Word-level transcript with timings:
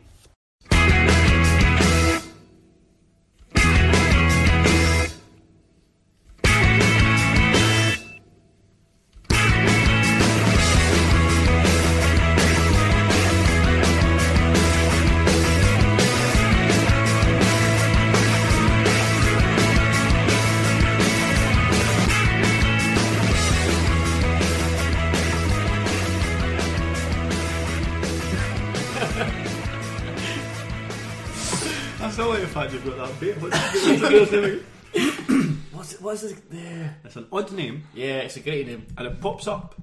What's 34.10 34.30
what's 34.30 34.30
the? 34.30 35.56
What's 35.72 36.00
what's 36.00 36.22
the, 36.22 36.34
the 36.50 36.90
It's 37.04 37.16
an 37.16 37.26
odd 37.32 37.52
name, 37.52 37.84
yeah? 37.94 38.18
It's 38.18 38.36
a 38.36 38.40
great 38.40 38.66
name. 38.66 38.86
and 38.96 39.06
it 39.06 39.20
pops 39.20 39.46
up 39.46 39.74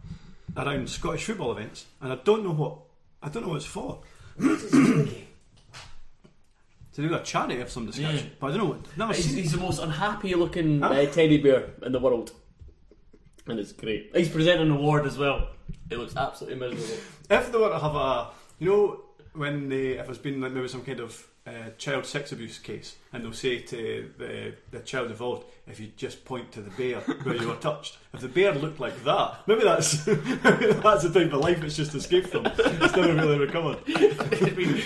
around 0.58 0.90
Scottish 0.90 1.26
football 1.26 1.52
events, 1.52 1.86
and 2.02 2.12
I 2.14 2.16
don't 2.18 2.44
know 2.44 2.52
what 2.52 2.78
I 3.24 3.30
don't 3.30 3.44
know 3.44 3.50
what 3.50 3.58
it's 3.58 3.66
for. 3.66 4.00
To 6.94 7.02
do 7.02 7.14
a 7.14 7.22
charity 7.24 7.60
of 7.60 7.70
some 7.70 7.86
description, 7.88 8.18
Yeah. 8.28 8.32
but 8.40 8.48
I 8.48 8.50
don't 8.52 8.60
know. 8.60 8.66
What, 8.76 8.98
never 8.98 9.14
He's, 9.14 9.26
seen. 9.26 9.36
he's 9.36 9.52
the 9.52 9.58
most 9.58 9.80
unhappy 9.82 10.34
looking 10.34 10.82
uh, 10.82 11.06
teddy 11.12 11.38
bear 11.40 11.72
in 11.86 11.92
the 11.92 12.00
world, 12.00 12.32
and 13.48 13.60
it's 13.60 13.74
great. 13.74 14.12
He's 14.16 14.30
presenting 14.30 14.68
an 14.68 14.72
award 14.78 15.06
as 15.06 15.18
well. 15.18 15.50
It 15.90 15.98
looks 15.98 16.16
absolutely 16.16 16.58
miserable. 16.60 17.04
If 17.30 17.52
they 17.52 17.58
were 17.58 17.68
to 17.70 17.80
have 17.80 17.96
a, 17.96 18.30
you 18.60 18.70
know, 18.70 19.02
when 19.34 19.68
they 19.68 19.98
if 20.00 20.06
there's 20.06 20.18
been 20.20 20.40
like 20.40 20.54
maybe 20.54 20.70
some 20.70 20.84
kind 20.86 21.02
of 21.02 21.22
uh, 21.48 21.70
child 21.78 22.06
sex 22.06 22.32
abuse 22.32 22.58
case, 22.58 22.96
and 23.14 23.24
they'll 23.24 23.34
say 23.34 23.60
to 23.60 24.10
the 24.18 24.54
the 24.72 24.80
child 24.80 25.12
involved, 25.12 25.46
if 25.68 25.80
you 25.80 25.92
just 25.96 26.26
point 26.26 26.52
to 26.54 26.62
the 26.62 26.72
bear 26.72 27.00
where 27.24 27.36
you 27.36 27.48
were 27.48 27.56
touched, 27.56 27.98
if 28.14 28.22
the 28.22 28.28
bear 28.28 28.54
looked 28.54 28.80
like 28.80 29.04
that, 29.04 29.42
maybe 29.46 29.64
that's 29.64 30.08
maybe 30.08 30.18
that's 30.44 31.04
the 31.04 31.12
type 31.14 31.32
of 31.34 31.42
life 31.42 31.64
it's 31.64 31.76
just 31.76 31.94
escaped 31.94 32.30
from. 32.30 32.48
It's 32.48 32.96
never 32.96 33.14
really 33.14 33.40
recovered. 33.40 33.78
it's 33.86 34.56
been 34.56 34.82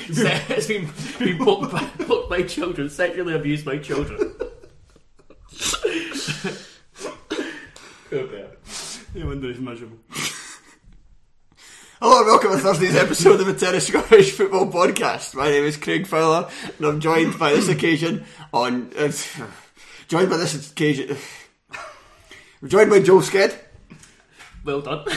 it's 0.49 0.67
been, 0.67 0.89
been 1.19 1.37
poked, 1.37 1.71
by, 1.71 1.83
poked 2.05 2.29
by 2.29 2.43
children, 2.43 2.89
sexually 2.89 3.35
abused 3.35 3.65
by 3.65 3.77
children. 3.77 4.19
Poor 8.09 8.27
bear. 8.27 8.47
No 9.15 9.27
wonder 9.27 9.47
he's 9.49 9.59
miserable. 9.59 9.97
Hello 12.01 12.19
and 12.19 12.27
welcome 12.27 12.51
to 12.51 12.57
Thursday's 12.59 12.95
episode 12.95 13.41
of 13.41 13.45
the 13.45 13.53
Terrace 13.53 13.87
Scottish 13.87 14.31
Football 14.31 14.71
Podcast. 14.71 15.35
My 15.35 15.49
name 15.49 15.65
is 15.65 15.75
Craig 15.75 16.07
Fowler 16.07 16.49
and 16.77 16.87
I'm 16.87 17.01
joined 17.01 17.37
by 17.37 17.51
this 17.51 17.67
occasion 17.67 18.23
on... 18.53 18.93
Uh, 18.97 19.11
joined 20.07 20.29
by 20.29 20.38
this 20.38 20.71
occasion... 20.71 21.17
I'm 22.61 22.69
joined 22.69 22.89
by 22.89 23.01
Joe 23.01 23.17
Sked 23.17 23.53
Well 24.63 24.79
done. 24.79 25.05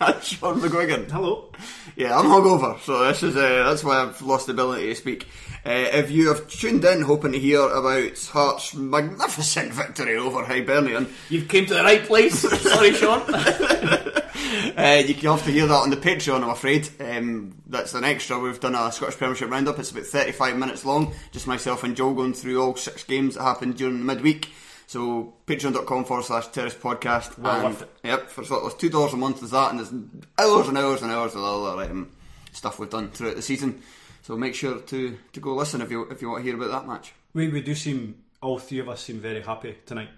and 0.00 0.22
Sean 0.22 0.60
McGuigan. 0.60 1.10
Hello. 1.10 1.50
Yeah, 1.96 2.18
I'm 2.18 2.26
hungover, 2.26 2.78
so 2.80 3.06
this 3.06 3.22
is 3.22 3.34
uh, 3.34 3.64
that's 3.66 3.82
why 3.82 4.02
I've 4.02 4.20
lost 4.20 4.48
the 4.48 4.52
ability 4.52 4.88
to 4.88 4.94
speak. 4.94 5.26
Uh, 5.64 5.70
if 5.70 6.10
you 6.10 6.28
have 6.28 6.46
tuned 6.50 6.84
in 6.84 7.00
hoping 7.00 7.32
to 7.32 7.38
hear 7.38 7.66
about 7.66 8.18
Hearts' 8.26 8.74
magnificent 8.74 9.72
victory 9.72 10.18
over 10.18 10.44
Hibernian, 10.44 11.08
You've 11.30 11.48
came 11.48 11.64
to 11.64 11.74
the 11.74 11.82
right 11.82 12.04
place. 12.04 12.40
Sorry, 12.40 12.92
Sean. 12.92 13.22
Uh, 14.76 15.02
you 15.06 15.14
can 15.14 15.30
have 15.30 15.44
to 15.44 15.50
hear 15.50 15.66
that 15.66 15.74
on 15.74 15.90
the 15.90 15.96
Patreon, 15.96 16.42
I'm 16.42 16.50
afraid. 16.50 16.88
Um, 17.00 17.62
that's 17.66 17.94
an 17.94 18.04
extra. 18.04 18.38
We've 18.38 18.60
done 18.60 18.74
a 18.74 18.92
Scottish 18.92 19.16
Premiership 19.16 19.50
roundup. 19.50 19.78
It's 19.78 19.90
about 19.90 20.04
35 20.04 20.56
minutes 20.58 20.84
long. 20.84 21.14
Just 21.32 21.46
myself 21.46 21.82
and 21.82 21.96
Joe 21.96 22.12
going 22.12 22.34
through 22.34 22.62
all 22.62 22.76
six 22.76 23.02
games 23.02 23.34
that 23.34 23.42
happened 23.42 23.78
during 23.78 23.98
the 23.98 24.04
midweek. 24.04 24.50
So, 24.86 25.34
patreon.com 25.46 26.04
forward 26.04 26.24
slash 26.24 26.48
terrace 26.48 26.74
podcast. 26.74 27.38
Well 27.38 27.66
and. 27.66 27.86
Yep, 28.04 28.28
for 28.28 28.44
sort 28.44 28.64
of 28.64 28.78
$2 28.78 29.12
a 29.12 29.16
month 29.16 29.42
is 29.42 29.50
that, 29.50 29.70
and 29.70 29.80
there's 29.80 29.92
hours 30.38 30.68
and 30.68 30.78
hours 30.78 31.02
and 31.02 31.10
hours 31.10 31.34
of 31.34 31.42
other 31.42 31.90
um, 31.90 32.12
stuff 32.52 32.78
we've 32.78 32.90
done 32.90 33.10
throughout 33.10 33.36
the 33.36 33.42
season. 33.42 33.82
So 34.22 34.36
make 34.36 34.54
sure 34.54 34.78
to, 34.78 35.18
to 35.32 35.40
go 35.40 35.54
listen 35.54 35.80
if 35.80 35.90
you 35.90 36.02
if 36.10 36.20
you 36.20 36.28
want 36.28 36.40
to 36.40 36.44
hear 36.44 36.60
about 36.60 36.70
that 36.72 36.86
match. 36.86 37.14
We 37.32 37.48
we 37.48 37.62
do 37.62 37.74
seem 37.74 38.24
all 38.42 38.58
three 38.58 38.80
of 38.80 38.88
us 38.88 39.02
seem 39.02 39.20
very 39.20 39.40
happy 39.40 39.76
tonight. 39.86 40.10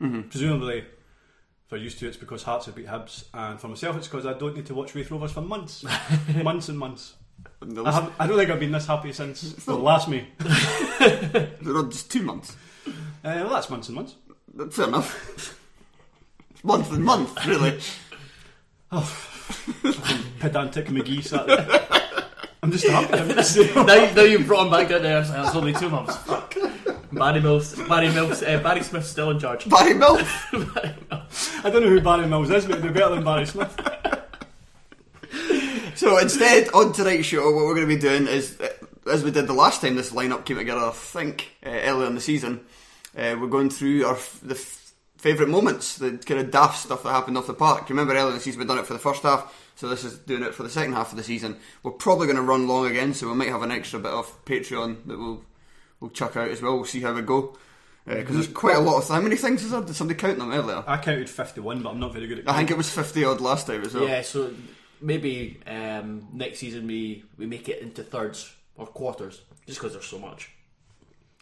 Mm-hmm. 0.00 0.28
Presumably, 0.28 0.84
if 1.72 1.78
we're 1.78 1.84
used 1.84 1.98
to 2.00 2.04
it, 2.04 2.08
it's 2.08 2.18
because 2.18 2.42
Hearts 2.42 2.66
have 2.66 2.74
beat 2.74 2.86
Hibs, 2.86 3.24
and 3.32 3.58
for 3.58 3.68
myself, 3.68 3.96
it's 3.96 4.06
because 4.06 4.26
I 4.26 4.34
don't 4.34 4.54
need 4.54 4.66
to 4.66 4.74
watch 4.74 4.94
Wraith 4.94 5.10
Rovers 5.10 5.32
for 5.32 5.40
months, 5.40 5.84
months 6.42 6.68
and 6.68 6.78
months. 6.78 7.14
And 7.62 7.74
the 7.74 7.84
I, 7.84 7.92
have, 7.92 8.12
I 8.18 8.26
don't 8.26 8.36
think 8.36 8.50
I've 8.50 8.60
been 8.60 8.72
this 8.72 8.86
happy 8.86 9.10
since 9.12 9.66
well, 9.66 9.78
last 9.78 10.06
May. 10.06 10.26
Uh, 10.38 11.46
not 11.62 11.90
just 11.90 12.12
two 12.12 12.22
months. 12.22 12.56
well, 13.24 13.48
that's 13.48 13.70
months 13.70 13.88
and 13.88 13.96
months. 13.96 14.16
But 14.52 14.74
Fair 14.74 14.88
enough. 14.88 15.58
month 16.62 16.92
and 16.92 17.04
month, 17.04 17.46
really. 17.46 17.80
oh, 18.92 19.28
Pedantic 20.40 20.88
McGee 20.88 21.24
sat 21.24 21.46
there. 21.46 21.80
I'm 22.62 22.70
just 22.70 22.86
happy. 22.86 23.14
I'm 23.14 23.28
just, 23.30 23.56
now, 23.74 24.12
now 24.12 24.22
you've 24.22 24.46
brought 24.46 24.66
him 24.66 24.70
back 24.70 24.90
down 24.90 25.02
there. 25.02 25.24
So 25.24 25.42
it's 25.42 25.56
only 25.56 25.72
two 25.72 25.88
months. 25.88 26.16
Fuck. 26.18 26.54
Barry 27.12 27.40
Mills, 27.40 27.74
Barry 27.88 28.08
Mills, 28.10 28.42
uh, 28.42 28.58
Barry 28.62 28.82
Smith's 28.82 29.08
still 29.08 29.30
in 29.30 29.38
charge. 29.38 29.68
Barry 29.68 29.94
Mills. 29.94 30.22
Barry 30.52 30.94
Mills. 31.10 31.50
I 31.62 31.70
don't 31.70 31.82
know 31.82 31.88
who 31.88 32.00
Barry 32.00 32.26
Mills 32.26 32.50
is, 32.50 32.64
but 32.66 32.80
they're 32.82 32.90
better 32.92 33.14
than 33.14 33.24
Barry 33.24 33.46
Smith. 33.46 33.78
So 35.94 36.18
instead, 36.18 36.68
on 36.70 36.92
tonight's 36.92 37.26
show, 37.26 37.44
what 37.52 37.64
we're 37.66 37.74
going 37.76 37.88
to 37.88 37.94
be 37.94 38.00
doing 38.00 38.26
is, 38.26 38.58
uh, 38.60 38.70
as 39.10 39.22
we 39.22 39.30
did 39.30 39.46
the 39.46 39.52
last 39.52 39.82
time 39.82 39.94
this 39.94 40.10
lineup 40.10 40.44
came 40.44 40.56
together, 40.56 40.80
I 40.80 40.90
think, 40.90 41.52
uh, 41.64 41.68
earlier 41.68 42.08
in 42.08 42.14
the 42.16 42.20
season, 42.20 42.60
uh, 43.16 43.36
we're 43.38 43.46
going 43.46 43.70
through 43.70 44.04
our 44.06 44.14
f- 44.14 44.40
the 44.42 44.54
f- 44.54 44.92
favourite 45.18 45.50
moments, 45.50 45.98
the 45.98 46.12
kind 46.18 46.40
of 46.40 46.50
daft 46.50 46.78
stuff 46.78 47.02
that 47.04 47.10
happened 47.10 47.38
off 47.38 47.46
the 47.46 47.54
park. 47.54 47.88
You 47.88 47.94
remember 47.94 48.14
earlier 48.14 48.30
in 48.30 48.34
the 48.34 48.40
season 48.40 48.58
we'd 48.58 48.68
done 48.68 48.78
it 48.78 48.86
for 48.86 48.94
the 48.94 48.98
first 48.98 49.22
half, 49.22 49.54
so 49.76 49.86
this 49.88 50.02
is 50.02 50.18
doing 50.18 50.42
it 50.42 50.54
for 50.54 50.62
the 50.64 50.70
second 50.70 50.94
half 50.94 51.12
of 51.12 51.18
the 51.18 51.22
season. 51.22 51.56
We're 51.82 51.92
probably 51.92 52.26
going 52.26 52.36
to 52.36 52.42
run 52.42 52.66
long 52.66 52.86
again, 52.86 53.12
so 53.14 53.28
we 53.28 53.34
might 53.34 53.48
have 53.50 53.62
an 53.62 53.70
extra 53.70 54.00
bit 54.00 54.12
of 54.12 54.44
Patreon 54.44 55.06
that 55.06 55.18
we'll 55.18 55.42
we'll 56.02 56.10
chuck 56.10 56.36
out 56.36 56.50
as 56.50 56.60
well. 56.60 56.74
We'll 56.74 56.84
see 56.84 57.00
how 57.00 57.14
we 57.14 57.22
go 57.22 57.56
because 58.04 58.34
there's 58.34 58.48
quite 58.48 58.76
a 58.76 58.80
lot 58.80 58.98
of. 58.98 59.08
How 59.08 59.20
many 59.20 59.36
things 59.36 59.62
is 59.64 59.70
there? 59.70 59.80
Did 59.80 59.94
somebody 59.94 60.18
count 60.18 60.38
them 60.38 60.52
earlier? 60.52 60.82
I 60.86 60.98
counted 60.98 61.30
51, 61.30 61.82
but 61.82 61.90
I'm 61.90 62.00
not 62.00 62.12
very 62.12 62.26
good 62.26 62.40
at 62.40 62.50
I 62.50 62.56
think 62.56 62.70
it 62.72 62.76
was 62.76 62.90
fifty 62.90 63.24
odd 63.24 63.40
last 63.40 63.68
time 63.68 63.82
as 63.82 63.94
well. 63.94 64.08
Yeah, 64.08 64.22
so 64.22 64.52
maybe 65.00 65.60
um, 65.66 66.26
next 66.32 66.58
season 66.58 66.86
we, 66.86 67.24
we 67.38 67.46
make 67.46 67.68
it 67.68 67.80
into 67.80 68.02
thirds 68.02 68.52
or 68.76 68.86
quarters, 68.86 69.42
just 69.66 69.78
because 69.78 69.92
there's 69.92 70.06
so 70.06 70.18
much. 70.18 70.50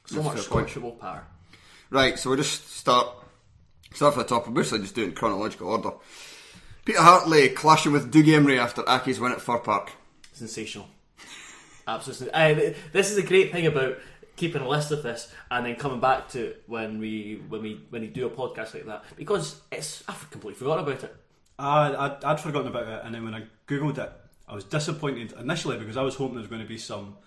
So 0.06 0.16
That's 0.16 0.26
much. 0.26 0.38
Scottish 0.40 0.72
football 0.72 0.92
power. 0.92 1.26
Right, 1.88 2.18
so 2.18 2.30
we'll 2.30 2.38
just 2.38 2.70
start 2.70 3.08
start 3.94 4.14
from 4.14 4.22
the 4.24 4.28
top. 4.28 4.46
We're 4.46 4.54
basically 4.54 4.80
just 4.80 4.94
doing 4.94 5.12
chronological 5.12 5.68
order. 5.68 5.92
Peter 6.84 7.00
Hartley 7.00 7.48
clashing 7.50 7.92
with 7.92 8.12
Doug 8.12 8.24
Imrie 8.24 8.58
after 8.58 8.82
Accies' 8.82 9.18
win 9.18 9.32
at 9.32 9.40
Fir 9.40 9.58
Park. 9.58 9.92
Sensational. 10.32 10.88
Absolutely. 11.86 12.32
Uh, 12.32 12.74
this 12.92 13.10
is 13.10 13.16
a 13.16 13.22
great 13.22 13.52
thing 13.52 13.66
about 13.66 13.98
keeping 14.40 14.62
a 14.62 14.68
list 14.68 14.90
of 14.90 15.02
this 15.02 15.30
and 15.50 15.66
then 15.66 15.76
coming 15.76 16.00
back 16.00 16.26
to 16.30 16.46
it 16.46 16.62
when 16.66 16.98
we 16.98 17.42
when 17.50 17.62
we 17.62 17.80
when 17.90 18.00
we 18.00 18.08
do 18.08 18.26
a 18.26 18.30
podcast 18.30 18.72
like 18.72 18.86
that 18.86 19.04
because 19.16 19.60
it's 19.70 20.02
I've 20.08 20.30
completely 20.30 20.58
forgotten 20.58 20.84
about 20.84 21.04
it. 21.04 21.14
I, 21.58 21.94
I'd, 21.94 22.24
I'd 22.24 22.40
forgotten 22.40 22.68
about 22.68 22.88
it, 22.88 23.02
and 23.04 23.14
then 23.14 23.22
when 23.22 23.34
I 23.34 23.42
googled 23.68 23.98
it, 23.98 24.10
I 24.48 24.54
was 24.54 24.64
disappointed 24.64 25.34
initially 25.38 25.76
because 25.76 25.98
I 25.98 26.02
was 26.02 26.14
hoping 26.14 26.36
there 26.36 26.40
was 26.40 26.48
going 26.48 26.62
to 26.62 26.66
be 26.68 26.78
some 26.78 27.18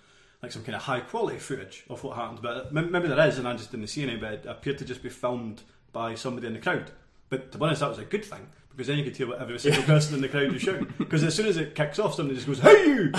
like 0.42 0.52
some 0.52 0.64
kind 0.64 0.76
of 0.76 0.82
high 0.82 1.02
quality 1.02 1.38
footage 1.38 1.84
of 1.88 2.04
what 2.04 2.18
happened. 2.18 2.40
But 2.42 2.74
maybe 2.74 3.08
there 3.08 3.28
is, 3.28 3.38
and 3.38 3.48
I 3.48 3.54
just 3.56 3.72
didn't 3.72 3.88
see 3.88 4.02
any. 4.02 4.18
But 4.18 4.34
it 4.34 4.46
appeared 4.48 4.80
to 4.80 4.86
just 4.86 5.04
be 5.04 5.10
filmed 5.10 5.62
by 5.92 6.16
somebody 6.16 6.48
in 6.48 6.54
the 6.54 6.60
crowd. 6.60 6.90
But 7.30 7.52
to 7.52 7.60
be 7.60 7.64
honest, 7.64 7.82
that 7.82 7.90
was 7.90 8.00
a 8.00 8.06
good 8.06 8.26
thing 8.26 8.48
because 8.76 8.88
then 8.88 8.98
you 8.98 9.04
could 9.04 9.16
hear 9.16 9.28
what 9.28 9.40
every 9.42 9.60
single 9.60 9.84
person 9.84 10.16
in 10.16 10.22
the 10.22 10.28
crowd 10.30 10.52
was 10.52 10.62
shouting. 10.62 10.92
Because 10.98 11.24
as 11.24 11.36
soon 11.36 11.46
as 11.48 11.58
it 11.58 11.76
kicks 11.76 12.00
off, 12.00 12.16
somebody 12.16 12.36
just 12.36 12.48
goes 12.48 12.60
"Hey 12.60 12.86
you!" 12.88 13.12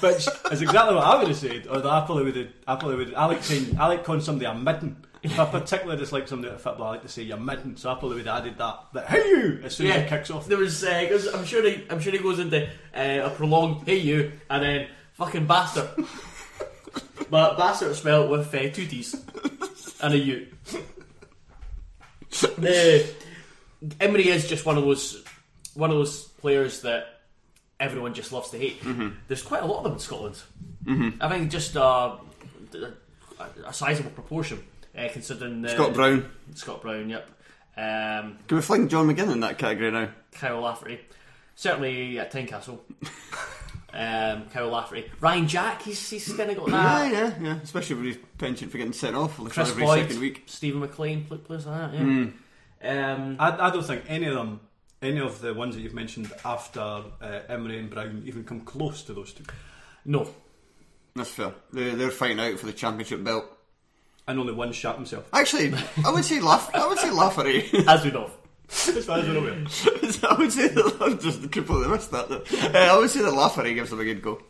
Which 0.00 0.26
is 0.52 0.62
exactly 0.62 0.94
what 0.94 1.04
I 1.04 1.16
would 1.18 1.28
have 1.28 1.36
said. 1.36 1.66
Or 1.66 1.78
I 1.78 2.04
probably 2.06 2.24
would 2.24 2.36
have, 2.36 2.48
I 2.66 2.76
probably 2.76 2.96
would. 2.96 3.14
I 3.14 3.26
like 3.26 3.42
saying, 3.42 3.76
I 3.78 3.86
like 3.88 4.04
calling 4.04 4.20
somebody 4.20 4.46
a 4.46 4.54
midden. 4.54 5.04
If 5.22 5.38
I 5.38 5.44
particularly 5.44 5.98
dislike 6.00 6.26
somebody 6.26 6.52
at 6.52 6.60
football, 6.60 6.88
I 6.88 6.90
like 6.90 7.02
to 7.02 7.08
say 7.08 7.22
you're 7.22 7.36
midden. 7.36 7.76
So 7.76 7.90
I 7.90 7.94
probably 7.94 8.16
would 8.16 8.26
have 8.26 8.38
added 8.42 8.58
that. 8.58 8.78
That 8.94 9.06
hey 9.06 9.28
you 9.28 9.60
as 9.64 9.76
soon 9.76 9.86
as 9.88 10.02
it 10.02 10.08
kicks 10.08 10.30
off. 10.30 10.46
There 10.48 10.58
was, 10.58 10.82
uh, 10.82 11.06
'cause 11.08 11.26
I'm 11.32 11.44
sure 11.44 11.62
he, 11.68 11.84
I'm 11.90 12.00
sure 12.00 12.12
he 12.12 12.18
goes 12.18 12.38
into 12.40 12.64
uh, 12.94 13.20
a 13.24 13.30
prolonged 13.30 13.86
"Hey 13.86 13.98
you" 13.98 14.32
and 14.50 14.62
then 14.62 14.88
fucking 15.12 15.46
bastard. 15.46 15.88
but 17.30 17.56
bastard 17.56 17.94
spelled 17.94 18.30
with 18.30 18.52
uh, 18.54 18.68
two 18.70 18.86
T's 18.86 19.14
and 20.02 20.14
a 20.14 20.18
U. 20.18 20.46
Uh, 22.42 22.98
Imrie 23.82 24.26
is 24.26 24.48
just 24.48 24.64
one 24.66 24.78
of 24.78 24.84
those 24.84 25.24
one 25.74 25.90
of 25.90 25.96
those 25.96 26.24
players 26.24 26.82
that 26.82 27.20
everyone 27.80 28.14
just 28.14 28.32
loves 28.32 28.50
to 28.50 28.58
hate. 28.58 28.82
There's 29.28 29.42
quite 29.42 29.62
a 29.62 29.66
lot 29.66 29.78
of 29.78 29.84
them 29.84 29.92
in 29.94 29.98
Scotland. 29.98 30.40
I 31.20 31.28
think 31.28 31.50
just 31.50 31.76
uh, 31.76 32.16
a, 32.74 33.44
a 33.66 33.72
sizable 33.72 34.10
proportion, 34.10 34.62
uh, 34.96 35.08
considering 35.12 35.64
uh, 35.64 35.68
Scott 35.68 35.94
Brown. 35.94 36.30
Scott 36.54 36.82
Brown, 36.82 37.08
yep. 37.08 37.28
Um, 37.76 38.38
Can 38.48 38.56
we 38.58 38.62
fling 38.62 38.88
John 38.88 39.08
McGinn 39.08 39.32
in 39.32 39.40
that 39.40 39.56
category 39.58 39.90
now? 39.90 40.08
Kyle 40.32 40.60
Lafferty. 40.60 41.00
Certainly 41.54 42.18
at 42.18 42.30
Tynecastle. 42.32 42.78
um, 43.94 44.48
Kyle 44.50 44.68
Lafferty. 44.68 45.10
Ryan 45.20 45.48
Jack, 45.48 45.82
he's, 45.82 46.10
he's 46.10 46.32
kind 46.34 46.50
of 46.50 46.56
got 46.58 46.68
Yeah, 46.68 46.82
that. 47.10 47.12
yeah, 47.12 47.46
yeah. 47.48 47.58
Especially 47.62 47.96
with 47.96 48.04
his 48.06 48.18
pension 48.38 48.68
for 48.68 48.78
getting 48.78 48.92
sent 48.92 49.16
off 49.16 49.38
like 49.38 49.52
Kris 49.52 49.70
every 49.70 49.84
Boyd, 49.84 50.02
second 50.02 50.20
week. 50.20 50.42
Stephen 50.46 50.80
McLean, 50.80 51.24
pl- 51.24 51.38
players 51.38 51.66
like 51.66 51.92
that, 51.92 51.98
yeah. 51.98 52.26
Um, 52.84 53.36
I, 53.38 53.68
I 53.68 53.70
don't 53.70 53.84
think 53.84 54.04
any 54.08 54.26
of 54.26 54.34
them, 54.34 54.60
any 55.00 55.20
of 55.20 55.40
the 55.40 55.54
ones 55.54 55.74
that 55.74 55.80
you've 55.82 55.94
mentioned 55.94 56.32
after 56.44 56.80
uh, 56.80 57.02
Imrie 57.48 57.78
and 57.78 57.90
Brown, 57.90 58.22
even 58.26 58.44
come 58.44 58.60
close 58.60 59.02
to 59.04 59.14
those 59.14 59.32
two. 59.32 59.44
no. 60.04 60.28
That's 61.14 61.28
fair. 61.30 61.52
They're, 61.72 61.94
they're 61.94 62.10
fighting 62.10 62.40
out 62.40 62.58
for 62.58 62.64
the 62.64 62.72
championship 62.72 63.22
belt. 63.22 63.44
And 64.26 64.38
only 64.38 64.54
one 64.54 64.72
shot 64.72 64.96
himself. 64.96 65.28
Actually, 65.34 65.74
I 66.06 66.10
would 66.10 66.24
say 66.24 66.40
Laff. 66.40 66.74
I 66.74 66.86
would 66.86 66.98
say 66.98 67.10
Lafferty. 67.10 67.68
As 67.86 68.02
we 68.02 68.10
know. 68.12 68.30
as 68.70 69.04
far 69.04 69.18
as 69.18 69.28
we're 69.28 69.36
aware. 69.36 69.52
I 70.30 70.34
would 70.38 70.50
say 70.50 70.68
that 70.68 70.96
I've 71.02 71.20
just 71.20 71.42
completely 71.52 71.88
missed 71.88 72.10
that. 72.12 72.30
Uh, 72.30 72.78
I 72.78 72.96
would 72.96 73.10
say 73.10 73.20
that 73.20 73.34
Lafferty 73.34 73.74
gives 73.74 73.90
them 73.90 74.00
a 74.00 74.04
good 74.04 74.22
go. 74.22 74.40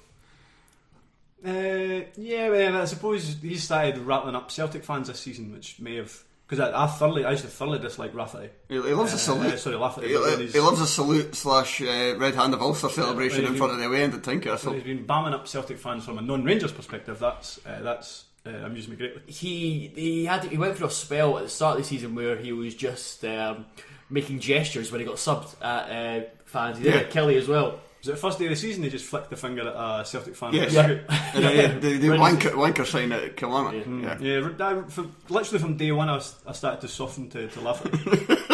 Uh, 1.45 2.05
yeah, 2.17 2.49
well, 2.51 2.83
I 2.83 2.85
suppose 2.85 3.37
he 3.43 3.57
started 3.57 3.99
rattling 3.99 4.37
up 4.37 4.51
Celtic 4.53 4.85
fans 4.85 5.09
this 5.09 5.19
season, 5.19 5.51
which 5.53 5.81
may 5.81 5.97
have 5.97 6.23
because 6.53 6.71
I, 6.73 6.85
I 6.85 6.87
thoroughly, 6.87 7.25
I 7.25 7.31
used 7.31 7.45
to 7.45 7.49
thoroughly 7.51 7.79
dislike 7.79 8.15
Rafferty. 8.15 8.51
He, 8.69 8.75
he 8.75 8.93
loves 8.93 9.15
a 9.15 9.19
salute. 9.19 9.55
Uh, 9.55 9.57
sorry, 9.57 9.77
Lafferty. 9.77 10.09
He, 10.09 10.15
but 10.15 10.39
he 10.41 10.61
loves 10.61 10.81
a 10.83 10.87
salute 10.87 11.35
slash 11.35 11.81
uh, 11.81 12.15
red 12.19 12.35
hand 12.35 12.53
of 12.53 12.61
Ulster 12.61 12.91
celebration 12.91 13.47
in 13.47 13.57
front 13.57 13.73
of 13.73 13.79
the 13.79 13.87
away 13.87 14.03
end 14.03 14.13
at 14.13 14.23
but 14.23 14.31
Tynecastle. 14.31 14.75
he's 14.75 14.83
been 14.83 15.07
bamming 15.07 15.33
up 15.33 15.49
Celtic 15.49 15.79
fans 15.79 16.05
from 16.05 16.19
a 16.19 16.21
non-Rangers 16.21 16.73
perspective. 16.73 17.19
That's 17.19 17.59
uh, 17.65 17.81
that's 17.83 18.25
uh, 18.45 18.51
amused 18.51 18.91
me 18.91 18.97
greatly. 18.97 19.23
He 19.33 19.93
he 19.95 20.25
had 20.27 20.45
he 20.45 20.59
went 20.59 20.77
through 20.77 20.89
a 20.89 20.91
spell 20.91 21.39
at 21.39 21.45
the 21.45 21.49
start 21.49 21.79
of 21.79 21.85
the 21.85 21.89
season 21.89 22.15
where 22.15 22.37
he 22.37 22.53
was 22.53 22.75
just 22.75 23.25
um, 23.25 23.65
making 24.11 24.41
gestures 24.41 24.93
when 24.93 25.01
he 25.01 25.07
got 25.07 25.17
subbed 25.17 25.55
at 25.65 26.23
uh, 26.23 26.25
fans. 26.45 26.77
He 26.77 26.85
did 26.85 26.95
Yeah. 26.95 27.01
it 27.01 27.07
at 27.07 27.13
Killie 27.13 27.39
as 27.39 27.49
well. 27.49 27.79
Was 28.03 28.09
it 28.09 28.13
the 28.13 28.17
first 28.17 28.39
day 28.39 28.47
of 28.47 28.51
the 28.51 28.57
season? 28.57 28.83
they 28.83 28.91
just 28.91 29.05
flicked 29.05 29.31
the 29.31 29.37
finger 29.37 29.63
at 29.63 29.75
a 29.77 30.05
Celtic 30.05 30.35
fan. 30.35 30.53
Yes. 30.53 30.73
Yeah. 30.73 30.87
And, 30.89 31.01
uh, 31.45 31.49
yeah, 31.51 31.79
the 31.79 31.99
the 31.99 32.09
When 32.11 32.19
wanker, 32.19 32.51
wanker 32.51 32.85
sign 32.85 33.13
at 33.13 33.37
Kilmarnock. 33.37 33.87
Yeah. 33.87 34.19
Yeah, 34.21 34.49
I, 34.59 34.83
for, 34.89 35.07
literally 35.29 35.61
from 35.61 35.77
day 35.77 35.93
one, 35.93 36.09
I, 36.09 36.15
was, 36.17 36.35
I 36.45 36.53
started 36.53 36.81
to 36.81 36.89
soften 36.89 37.31
to, 37.31 37.47
to 37.47 37.61
Lafferty. 37.61 38.27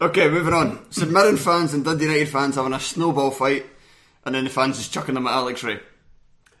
Okay, 0.00 0.28
moving 0.28 0.54
on. 0.54 0.90
St 0.92 1.10
Mirren 1.10 1.36
fans 1.36 1.74
and 1.74 1.84
Dundee 1.84 2.04
United 2.04 2.28
fans 2.28 2.54
having 2.54 2.72
a 2.72 2.78
snowball 2.78 3.32
fight, 3.32 3.66
and 4.24 4.34
then 4.34 4.44
the 4.44 4.50
fans 4.50 4.78
just 4.78 4.92
chucking 4.92 5.14
them 5.14 5.26
at 5.26 5.32
Alex 5.32 5.64
Rae. 5.64 5.80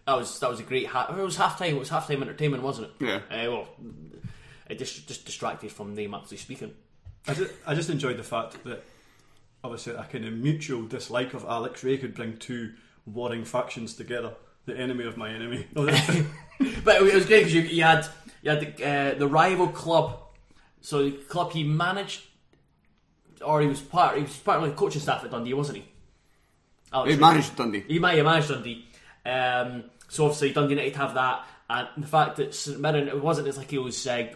That 0.06 0.16
was 0.16 0.40
that 0.40 0.50
was 0.50 0.58
a 0.58 0.64
great. 0.64 0.86
Ha- 0.86 1.14
it 1.16 1.22
was 1.22 1.36
half 1.36 1.56
time. 1.56 1.76
It 1.76 1.78
was 1.78 1.88
half 1.88 2.08
time 2.08 2.20
entertainment, 2.22 2.64
wasn't 2.64 2.88
it? 2.88 3.06
Yeah. 3.06 3.20
Uh, 3.30 3.50
well, 3.50 3.68
it 4.68 4.78
just 4.78 5.06
just 5.06 5.24
distracted 5.24 5.70
from 5.70 5.94
them 5.94 6.14
actually 6.14 6.38
speaking. 6.38 6.74
I 7.28 7.34
just, 7.34 7.52
I 7.64 7.74
just 7.74 7.90
enjoyed 7.90 8.16
the 8.16 8.24
fact 8.24 8.64
that 8.64 8.82
obviously 9.64 9.94
a 9.94 10.04
kind 10.04 10.24
of 10.24 10.32
mutual 10.34 10.82
dislike 10.82 11.34
of 11.34 11.44
Alex 11.44 11.82
Rae 11.84 11.98
could 11.98 12.14
bring 12.14 12.36
two 12.36 12.72
warring 13.06 13.44
factions 13.44 13.94
together. 13.94 14.32
The 14.66 14.76
enemy 14.76 15.04
of 15.04 15.16
my 15.16 15.30
enemy. 15.30 15.66
But 16.84 16.96
it 17.02 17.14
was 17.14 17.24
great 17.26 17.40
because 17.44 17.54
you, 17.54 17.62
you 17.62 17.82
had 17.84 18.06
you 18.42 18.50
had 18.50 18.60
the, 18.76 18.86
uh, 18.86 19.14
the 19.18 19.28
rival 19.28 19.68
club, 19.68 20.18
so 20.80 21.04
the 21.04 21.12
club 21.12 21.52
he 21.52 21.62
managed, 21.62 22.22
or 23.44 23.60
he 23.60 23.68
was 23.68 23.80
part 23.80 24.16
he 24.16 24.22
was 24.24 24.36
part 24.36 24.62
of 24.62 24.68
the 24.68 24.74
coaching 24.74 25.00
staff 25.00 25.22
at 25.24 25.30
Dundee, 25.30 25.54
wasn't 25.54 25.78
he? 25.78 25.84
Alex 26.92 27.10
He 27.10 27.14
Rae. 27.16 27.20
managed 27.20 27.56
Dundee. 27.56 27.84
He 27.86 27.98
might 28.00 28.16
have 28.16 28.24
managed 28.26 28.48
Dundee. 28.48 28.86
Um, 29.24 29.84
so 30.08 30.24
obviously 30.24 30.52
Dundee 30.52 30.74
United 30.74 30.96
have 30.96 31.14
that, 31.14 31.46
and 31.70 31.88
the 31.96 32.06
fact 32.08 32.36
that 32.36 32.54
St 32.54 32.80
Mirren 32.80 33.06
it 33.08 33.22
wasn't 33.22 33.46
as 33.48 33.56
like 33.56 33.70
he 33.70 33.78
was. 33.78 34.04
Uh, 34.06 34.26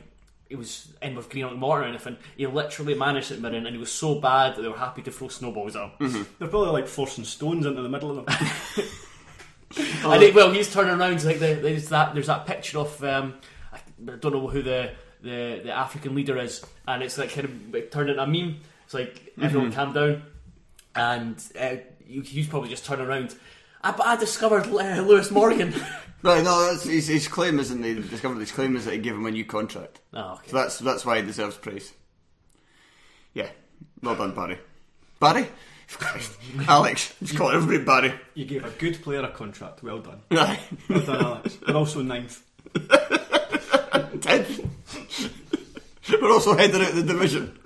he 0.53 0.57
was 0.57 0.93
in 1.01 1.15
with 1.15 1.31
Greenock 1.31 1.57
Morton 1.57 1.87
or 1.87 1.89
anything. 1.89 2.19
He 2.37 2.47
literally 2.47 2.93
managed 2.93 3.29
St 3.29 3.41
Mirren, 3.41 3.65
and 3.65 3.75
he 3.75 3.81
was 3.81 3.91
so 3.91 4.21
bad 4.21 4.55
that 4.55 4.61
they 4.61 4.69
were 4.69 4.77
happy 4.77 5.01
to 5.01 5.11
throw 5.11 5.29
snowballs 5.29 5.77
at 5.77 5.99
him. 5.99 6.27
they're 6.39 6.47
probably 6.47 6.73
like 6.73 6.87
forcing 6.87 7.25
stones 7.25 7.65
into 7.65 7.81
the 7.81 7.89
middle 7.89 8.11
of 8.11 8.27
them. 8.27 8.37
And 10.05 10.23
it, 10.23 10.35
well, 10.35 10.53
he's 10.53 10.71
turning 10.71 11.01
around. 11.01 11.25
Like 11.25 11.39
the, 11.39 11.55
there's 11.55 11.89
that. 11.89 12.13
There's 12.13 12.27
that 12.27 12.45
picture 12.45 12.81
of 12.81 13.03
um, 13.03 13.33
I 13.73 13.79
don't 14.17 14.35
know 14.35 14.47
who 14.47 14.61
the, 14.61 14.91
the 15.23 15.63
the 15.65 15.73
African 15.73 16.15
leader 16.15 16.37
is, 16.37 16.63
and 16.87 17.03
it's 17.03 17.17
like 17.17 17.31
kind 17.31 17.47
of 17.47 17.73
like, 17.73 17.91
turned 17.91 18.11
into 18.11 18.23
a 18.23 18.27
meme. 18.27 18.61
It's 18.85 18.93
like 18.93 19.33
everyone 19.41 19.73
calm 19.73 19.95
down, 19.95 20.23
and 20.95 21.43
uh, 21.59 21.77
you, 22.07 22.21
he's 22.21 22.47
probably 22.47 22.69
just 22.69 22.85
turning 22.85 23.07
around. 23.07 23.35
I, 23.83 23.93
but 23.93 24.07
I 24.07 24.17
discovered 24.17 24.67
uh, 24.67 25.03
Lewis 25.03 25.31
Morgan. 25.31 25.75
Right, 26.25 26.45
no, 26.45 26.71
that's, 26.71 26.85
his, 26.85 27.09
his 27.09 27.27
claim 27.27 27.59
isn't 27.59 27.83
he 27.83 27.95
discovered 27.95 28.39
his 28.39 28.53
claim 28.53 28.77
is 28.77 28.85
that 28.85 28.93
he 28.95 29.01
gave 29.01 29.15
him 29.15 29.27
a 29.27 29.31
new 29.33 29.45
contract. 29.45 29.99
oh, 30.15 30.35
okay. 30.35 30.51
So 30.51 30.57
that's 30.57 30.79
that's 30.79 31.05
why 31.05 31.17
he 31.21 31.27
deserves 31.27 31.57
praise. 31.57 31.93
Yeah, 33.35 33.49
well 34.05 34.15
done, 34.15 34.33
Barry. 34.33 34.59
Barry? 35.19 35.49
Christ. 35.89 36.31
Alex, 36.69 37.13
just 37.25 37.37
call 37.37 37.51
everybody 37.51 38.11
Barry. 38.11 38.21
you 38.35 38.45
gave 38.45 38.65
a 38.65 38.71
good 38.71 39.03
player 39.03 39.25
a 39.25 39.33
contract. 39.33 39.83
Well 39.83 39.99
done. 39.99 40.21
Right. 40.31 40.61
Well 40.89 41.01
done, 41.01 41.25
Alex. 41.25 41.59
But 41.67 41.75
also 41.75 42.03
ninth. 42.03 42.41
Tenth. 44.21 44.61
We're 46.23 46.31
also 46.33 46.57
heading 46.57 46.83
out 46.83 46.95
the 46.95 47.03
division. 47.03 47.59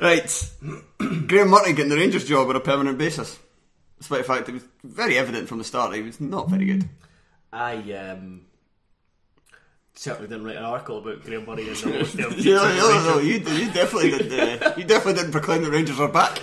Right. 0.00 0.50
Graeme 0.98 1.46
Murty 1.48 1.74
getting 1.76 1.90
the 1.90 1.96
Rangers 1.96 2.24
job 2.26 2.48
on 2.48 2.56
a 2.56 2.60
permanent 2.60 2.98
basis. 2.98 3.38
Despite 4.02 4.18
the 4.18 4.24
fact 4.24 4.48
it 4.48 4.54
was 4.54 4.64
very 4.82 5.16
evident 5.16 5.48
from 5.48 5.58
the 5.58 5.64
start 5.64 5.94
he 5.94 6.02
was 6.02 6.20
not 6.20 6.50
very 6.50 6.64
good. 6.64 6.88
I 7.52 7.76
um, 7.92 8.40
certainly 9.94 10.26
didn't 10.26 10.44
write 10.44 10.56
an 10.56 10.64
article 10.64 10.98
about 10.98 11.22
Graeme 11.22 11.46
Murty 11.46 11.68
and 11.68 11.76
the 11.76 11.88
lowest 11.88 12.16
down 12.16 12.32
Yeah, 12.36 12.56
no, 12.56 13.04
no, 13.04 13.18
you, 13.20 13.34
you 13.34 13.70
definitely 13.70 14.10
did. 14.10 14.60
Uh, 14.60 14.74
you 14.76 14.82
definitely 14.82 15.20
didn't 15.20 15.30
proclaim 15.30 15.62
the 15.62 15.70
Rangers 15.70 16.00
are 16.00 16.08
back. 16.08 16.42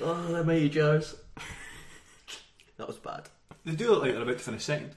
Oh, 0.00 0.22
the 0.30 0.44
mighty 0.44 0.68
Gers. 0.68 1.16
That 2.76 2.86
was 2.86 2.98
bad. 2.98 3.28
They 3.64 3.74
do 3.74 3.90
look 3.90 4.02
like 4.02 4.12
they're 4.12 4.22
about 4.22 4.38
to 4.38 4.44
finish 4.44 4.62
second. 4.62 4.92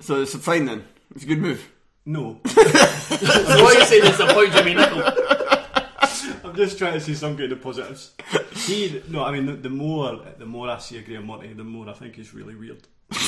So 0.00 0.22
it's 0.22 0.34
fine 0.34 0.64
then. 0.64 0.86
It's 1.14 1.22
a 1.22 1.28
good 1.28 1.38
move. 1.38 1.70
No, 2.04 2.40
So 2.46 2.64
what 3.62 3.76
you're 3.76 3.86
saying 3.86 4.06
is 4.06 4.18
the 4.18 4.26
point 4.26 4.52
Jimmy 4.54 4.74
Nicholl. 4.74 5.21
I'm 6.52 6.58
just 6.58 6.76
trying 6.76 6.92
to 6.92 7.00
see 7.00 7.14
some 7.14 7.38
kind 7.38 7.50
of 7.50 7.62
positives. 7.62 8.12
He, 8.66 9.02
no, 9.08 9.24
I 9.24 9.32
mean 9.32 9.46
the, 9.46 9.54
the 9.54 9.70
more 9.70 10.20
the 10.36 10.44
more 10.44 10.68
I 10.68 10.76
see 10.78 10.98
a 10.98 11.02
Graeme 11.02 11.26
Murty, 11.26 11.54
the 11.54 11.64
more 11.64 11.88
I 11.88 11.94
think 11.94 12.16
he's 12.16 12.34
really 12.34 12.54
weird. 12.54 12.86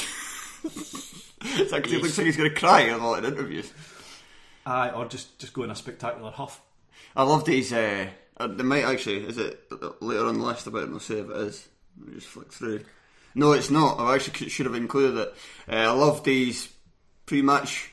It's 1.47 1.75
actually, 1.75 1.99
it 1.99 2.03
looks 2.03 2.17
like 2.17 2.27
he's 2.27 2.39
going 2.39 2.49
to 2.49 2.59
cry 2.59 2.81
in 2.81 2.95
a 2.95 2.97
lot 2.97 3.23
of 3.23 3.31
interviews. 3.31 3.71
Aye, 4.65 4.91
or 4.91 5.05
just 5.05 5.39
just 5.39 5.53
go 5.53 5.63
in 5.63 5.71
a 5.71 5.75
spectacular 5.75 6.31
huff. 6.31 6.63
I 7.15 7.23
loved 7.23 7.47
his. 7.47 7.71
Uh, 7.71 8.07
uh, 8.39 8.47
they 8.47 8.63
might 8.63 8.85
actually. 8.85 9.27
Is 9.27 9.37
it 9.37 9.61
later 10.01 10.27
on 10.27 10.39
the 10.39 10.45
list 10.45 10.67
about 10.67 10.85
it? 10.85 10.91
I'll 10.91 11.01
say 11.01 11.19
if 11.19 11.29
it 11.29 11.37
is. 11.37 11.69
Let 11.99 12.09
me 12.09 12.15
just 12.15 12.29
flick 12.29 12.51
through. 12.51 12.85
No, 13.35 13.53
it's 13.53 13.71
not. 13.71 14.01
I 14.01 14.15
actually 14.15 14.49
should 14.49 14.67
have 14.67 14.75
included 14.75 15.19
it. 15.19 15.35
Uh, 15.69 15.77
I 15.77 15.91
loved 15.91 16.25
his 16.25 16.71
pre-match 17.27 17.93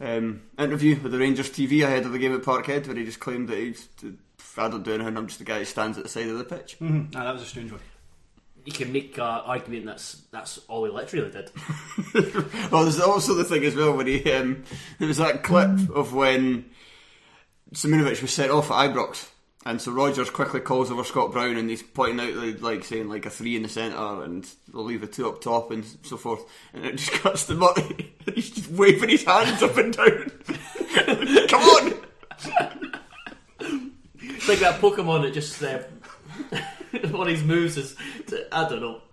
um, 0.00 0.42
interview 0.58 1.00
with 1.00 1.12
the 1.12 1.18
Rangers 1.18 1.50
TV 1.50 1.84
ahead 1.84 2.04
of 2.04 2.12
the 2.12 2.18
game 2.18 2.34
at 2.34 2.42
Parkhead, 2.42 2.86
where 2.86 2.96
he 2.96 3.04
just 3.04 3.20
claimed 3.20 3.48
that 3.48 3.58
he's. 3.58 3.88
I 4.58 4.68
don't 4.68 4.82
do 4.82 4.94
anything. 4.94 5.16
I'm 5.16 5.26
just 5.26 5.38
the 5.38 5.44
guy 5.44 5.58
who 5.58 5.64
stands 5.64 5.96
at 5.98 6.04
the 6.04 6.10
side 6.10 6.28
of 6.28 6.38
the 6.38 6.44
pitch. 6.44 6.76
Mm-hmm. 6.80 7.16
Aye, 7.16 7.24
that 7.24 7.32
was 7.32 7.42
a 7.42 7.46
strange 7.46 7.70
one. 7.72 7.80
You 8.64 8.72
can 8.72 8.92
make 8.92 9.16
an 9.16 9.22
argument 9.24 9.86
that's 9.86 10.22
that's 10.30 10.58
all 10.68 10.84
he 10.84 10.90
literally 10.90 11.30
did. 11.30 11.50
Well, 12.70 12.84
there's 12.84 13.00
also 13.00 13.34
the 13.34 13.44
thing 13.44 13.64
as 13.64 13.74
well 13.74 13.96
when 13.96 14.06
he 14.06 14.32
um, 14.32 14.64
there 14.98 15.08
was 15.08 15.16
that 15.16 15.42
clip 15.42 15.90
of 15.90 16.14
when 16.14 16.66
Simunovic 17.74 18.22
was 18.22 18.32
sent 18.32 18.50
off 18.50 18.70
at 18.70 18.90
Ibrox, 18.90 19.28
and 19.64 19.80
so 19.80 19.92
Rodgers 19.92 20.30
quickly 20.30 20.60
calls 20.60 20.90
over 20.90 21.04
Scott 21.04 21.32
Brown 21.32 21.56
and 21.56 21.68
he's 21.68 21.82
pointing 21.82 22.20
out 22.20 22.34
like, 22.34 22.62
like 22.62 22.84
saying 22.84 23.08
like 23.08 23.26
a 23.26 23.30
three 23.30 23.56
in 23.56 23.62
the 23.62 23.68
centre 23.68 24.22
and 24.22 24.48
they'll 24.72 24.84
leave 24.84 25.02
a 25.02 25.06
two 25.06 25.28
up 25.28 25.40
top 25.40 25.70
and 25.70 25.84
so 26.02 26.16
forth, 26.16 26.44
and 26.72 26.84
it 26.84 26.96
just 26.96 27.12
cuts 27.22 27.46
to 27.46 27.54
Murty 27.54 28.12
and 28.26 28.36
he's 28.36 28.50
just 28.50 28.70
waving 28.70 29.08
his 29.08 29.24
hands 29.24 29.62
up 29.62 29.76
and 29.76 29.92
down. 29.92 30.30
Come 31.48 31.62
on! 31.62 32.91
It's 34.42 34.48
like 34.48 34.58
that 34.58 34.80
Pokemon 34.80 35.22
that 35.22 35.34
just 35.34 35.62
uh, 35.62 35.78
one 37.10 37.28
of 37.28 37.32
his 37.32 37.44
moves 37.44 37.76
is 37.76 37.94
to, 38.26 38.44
I 38.52 38.68
don't 38.68 38.80
know. 38.80 39.00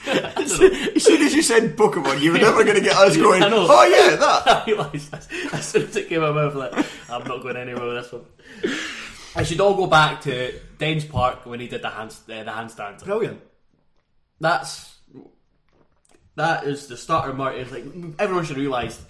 As 0.06 1.04
soon 1.04 1.22
as 1.22 1.32
you 1.32 1.40
said 1.40 1.76
Pokemon, 1.76 2.20
you 2.20 2.32
were 2.32 2.38
never 2.38 2.64
going 2.64 2.74
to 2.74 2.82
get 2.82 2.96
us 2.96 3.16
going. 3.28 3.44
I. 3.44 3.48
Oh 3.52 3.84
yeah, 3.84 4.16
that. 4.16 4.42
I 4.48 4.64
realised 4.66 5.14
as, 5.14 5.28
as 5.52 5.68
soon 5.68 5.82
as 5.82 5.94
it 5.94 6.08
came 6.08 6.20
out 6.20 6.30
of 6.30 6.34
my 6.34 6.42
mouth, 6.42 6.54
like, 6.56 6.86
I'm 7.08 7.22
not 7.28 7.42
going 7.42 7.56
anywhere 7.56 7.86
with 7.86 8.02
this 8.02 8.12
one. 8.12 8.24
I 9.36 9.44
should 9.44 9.60
all 9.60 9.74
go 9.74 9.86
back 9.86 10.22
to 10.22 10.52
Dens 10.78 11.04
Park 11.04 11.46
when 11.46 11.60
he 11.60 11.68
did 11.68 11.82
the 11.82 11.90
hand 11.90 12.10
uh, 12.28 12.42
the 12.42 12.50
handstand. 12.50 13.04
Brilliant. 13.04 13.40
That's 14.40 14.98
that 16.34 16.64
is 16.64 16.88
the 16.88 16.96
starter 16.96 17.32
mark. 17.32 17.54
It's 17.54 17.70
like 17.70 17.84
everyone 18.18 18.44
should 18.46 18.56
realise, 18.56 19.00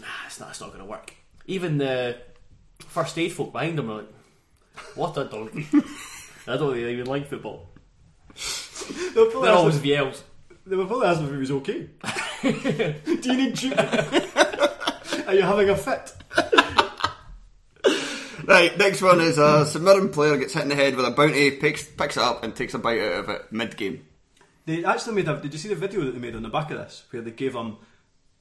nah, 0.00 0.06
it's 0.26 0.40
not. 0.40 0.50
It's 0.50 0.60
not 0.60 0.70
going 0.70 0.80
to 0.80 0.90
work. 0.90 1.14
Even 1.46 1.78
the 1.78 2.18
first 2.80 3.18
aid 3.18 3.32
folk 3.32 3.52
behind 3.52 3.78
him 3.78 3.90
are 3.90 3.96
like, 3.98 4.08
what 4.94 5.16
a 5.16 5.24
donkey. 5.24 5.66
I 6.46 6.56
don't 6.56 6.72
think 6.72 6.84
they 6.84 6.92
even 6.92 7.06
like 7.06 7.26
football. 7.28 7.68
They 9.14 9.20
were 9.20 9.30
probably 9.30 9.48
They're 9.48 9.56
always 9.56 9.76
asking, 9.76 9.90
VLs. 9.92 10.22
they 10.66 10.76
were 10.76 10.86
probably 10.86 11.06
asking 11.06 11.26
if 11.26 11.32
he 11.32 11.38
was 11.38 11.50
okay. 11.52 11.88
Do 13.22 13.32
you 13.32 13.36
need 13.36 13.56
treatment? 13.56 14.36
Are 15.26 15.34
you 15.34 15.42
having 15.42 15.70
a 15.70 15.76
fit? 15.76 16.12
Right, 18.46 18.76
next 18.76 19.00
one 19.00 19.20
is 19.22 19.38
a 19.38 19.64
St 19.64 19.82
Mirren 19.82 20.10
player 20.10 20.36
gets 20.36 20.52
hit 20.52 20.64
in 20.64 20.68
the 20.68 20.74
head 20.74 20.96
with 20.96 21.06
a 21.06 21.10
bounty, 21.10 21.50
picks, 21.52 21.84
picks 21.84 22.18
it 22.18 22.22
up 22.22 22.44
and 22.44 22.54
takes 22.54 22.74
a 22.74 22.78
bite 22.78 23.00
out 23.00 23.20
of 23.24 23.28
it 23.30 23.50
mid 23.50 23.74
game. 23.76 24.06
They 24.66 24.84
actually 24.84 25.14
made 25.14 25.28
a. 25.28 25.40
Did 25.40 25.52
you 25.54 25.58
see 25.58 25.68
the 25.68 25.74
video 25.74 26.04
that 26.04 26.12
they 26.12 26.18
made 26.18 26.34
on 26.36 26.42
the 26.42 26.50
back 26.50 26.70
of 26.70 26.76
this, 26.76 27.04
where 27.10 27.22
they 27.22 27.30
gave 27.30 27.54
him? 27.54 27.76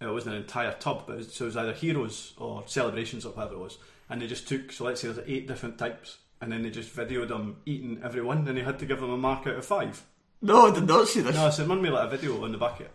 Uh, 0.02 0.10
it 0.10 0.12
wasn't 0.12 0.36
an 0.36 0.42
entire 0.42 0.74
tub, 0.74 1.04
but 1.08 1.14
it 1.14 1.18
was, 1.20 1.34
so 1.34 1.46
it 1.46 1.48
was 1.48 1.58
either 1.58 1.72
heroes 1.74 2.34
or 2.38 2.64
celebrations 2.66 3.26
or 3.26 3.32
whatever 3.32 3.54
it 3.56 3.60
was, 3.60 3.78
and 4.10 4.22
they 4.22 4.28
just 4.28 4.48
took. 4.48 4.72
So 4.72 4.86
let's 4.86 5.02
say 5.02 5.10
there's 5.10 5.28
eight 5.28 5.48
different 5.48 5.78
types, 5.78 6.18
and 6.42 6.52
then 6.52 6.64
they 6.64 6.70
just 6.70 6.96
videoed 6.96 7.30
them 7.30 7.58
eating 7.66 8.02
every 8.04 8.22
one, 8.22 8.48
and 8.48 8.58
they 8.58 8.64
had 8.64 8.80
to 8.80 8.86
give 8.86 9.00
them 9.00 9.12
a 9.12 9.18
mark 9.18 9.48
out 9.48 9.56
of 9.56 9.66
five. 9.66 10.04
No, 10.42 10.68
I 10.68 10.72
did 10.72 10.88
not 10.88 11.08
see 11.08 11.22
this. 11.22 11.36
No, 11.36 11.50
so 11.50 11.66
Mun 11.66 11.82
made 11.82 11.92
like 11.92 12.08
a 12.08 12.18
video 12.18 12.44
on 12.44 12.52
the 12.52 12.58
it 12.58 12.92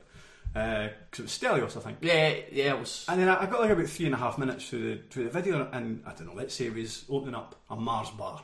because 0.53 0.91
uh, 0.91 0.93
it 1.19 1.23
was 1.23 1.39
Stelios, 1.39 1.77
I 1.77 1.81
think. 1.81 1.99
Yeah, 2.01 2.35
yeah, 2.51 2.75
it 2.75 2.79
was. 2.79 3.05
And 3.09 3.21
then 3.21 3.29
I 3.29 3.43
I 3.43 3.47
got 3.47 3.61
like 3.61 3.71
about 3.71 3.87
three 3.87 4.07
and 4.07 4.15
a 4.15 4.19
half 4.19 4.39
minutes 4.39 4.69
through 4.69 4.83
the 4.83 5.03
through 5.11 5.25
the 5.25 5.31
video, 5.31 5.69
and 5.73 6.03
I 6.07 6.13
don't 6.13 6.27
know. 6.27 6.35
Let's 6.35 6.55
say 6.55 6.65
he 6.65 6.71
was 6.71 7.05
opening 7.09 7.35
up 7.35 7.55
a 7.71 7.77
Mars 7.77 8.11
bar, 8.11 8.43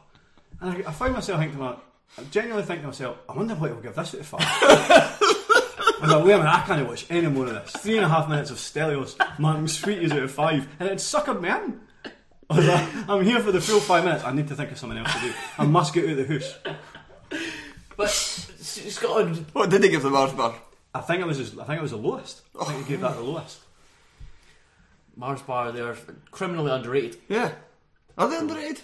and 0.61 0.71
I, 0.71 0.89
I 0.89 0.93
found 0.93 1.15
myself 1.15 1.41
thinking, 1.41 1.59
to 1.59 1.65
my, 1.65 1.77
I 2.19 2.25
genuinely 2.31 2.65
think 2.65 2.81
to 2.83 2.89
myself, 2.89 3.19
I 3.29 3.35
wonder 3.35 3.55
what 3.55 3.71
he'll 3.71 3.81
give 3.81 3.95
this 3.95 4.15
out 4.15 4.21
of 4.21 4.27
five. 4.27 4.41
I 4.45 5.99
was 6.01 6.11
like, 6.11 6.25
wait 6.25 6.33
a 6.35 6.39
minute, 6.39 6.53
I 6.53 6.63
can't 6.67 6.87
watch 6.87 7.07
any 7.09 7.27
more 7.29 7.47
of 7.47 7.55
this. 7.55 7.73
Three 7.83 7.97
and 7.97 8.05
a 8.05 8.09
half 8.09 8.29
minutes 8.29 8.51
of 8.51 8.59
Stelios 8.59 9.17
marking 9.39 9.69
sweeties 9.69 10.13
out 10.13 10.23
of 10.23 10.31
five, 10.31 10.69
and 10.79 10.89
it 10.89 10.99
suckered 10.99 11.41
me 11.41 11.49
in. 11.49 11.81
I 12.51 12.57
was 12.57 12.67
like, 12.67 13.09
I'm 13.09 13.25
here 13.25 13.41
for 13.41 13.53
the 13.53 13.61
full 13.61 13.81
five 13.81 14.05
minutes. 14.05 14.25
I 14.25 14.33
need 14.33 14.49
to 14.49 14.55
think 14.55 14.71
of 14.71 14.79
something 14.79 14.99
else 14.99 15.13
to 15.15 15.21
do. 15.21 15.33
I 15.59 15.65
must 15.65 15.95
get 15.95 16.05
out 16.05 16.19
of 16.19 16.29
the 16.29 16.35
house. 16.35 16.55
But 17.97 18.11
Scotland, 18.11 19.47
What 19.53 19.71
did 19.71 19.83
they 19.83 19.89
give 19.89 20.03
the 20.03 20.11
Mars 20.11 20.33
bar? 20.33 20.55
I 20.95 21.01
think 21.01 21.21
it 21.21 21.27
was. 21.27 21.39
His, 21.39 21.59
I 21.59 21.65
think 21.65 21.79
it 21.79 21.83
was 21.83 21.93
the 21.93 21.97
lowest. 21.97 22.43
I 22.61 22.65
think 22.65 22.85
he 22.87 22.93
gave 22.93 23.01
that 23.01 23.17
the 23.17 23.23
lowest. 23.23 23.61
Mars 25.17 25.43
Bar, 25.43 25.73
they're 25.73 25.97
criminally 26.33 26.73
underrated. 26.73 27.17
Yeah. 27.29 27.53
Are 28.19 28.29
they 28.29 28.37
underrated? 28.37 28.81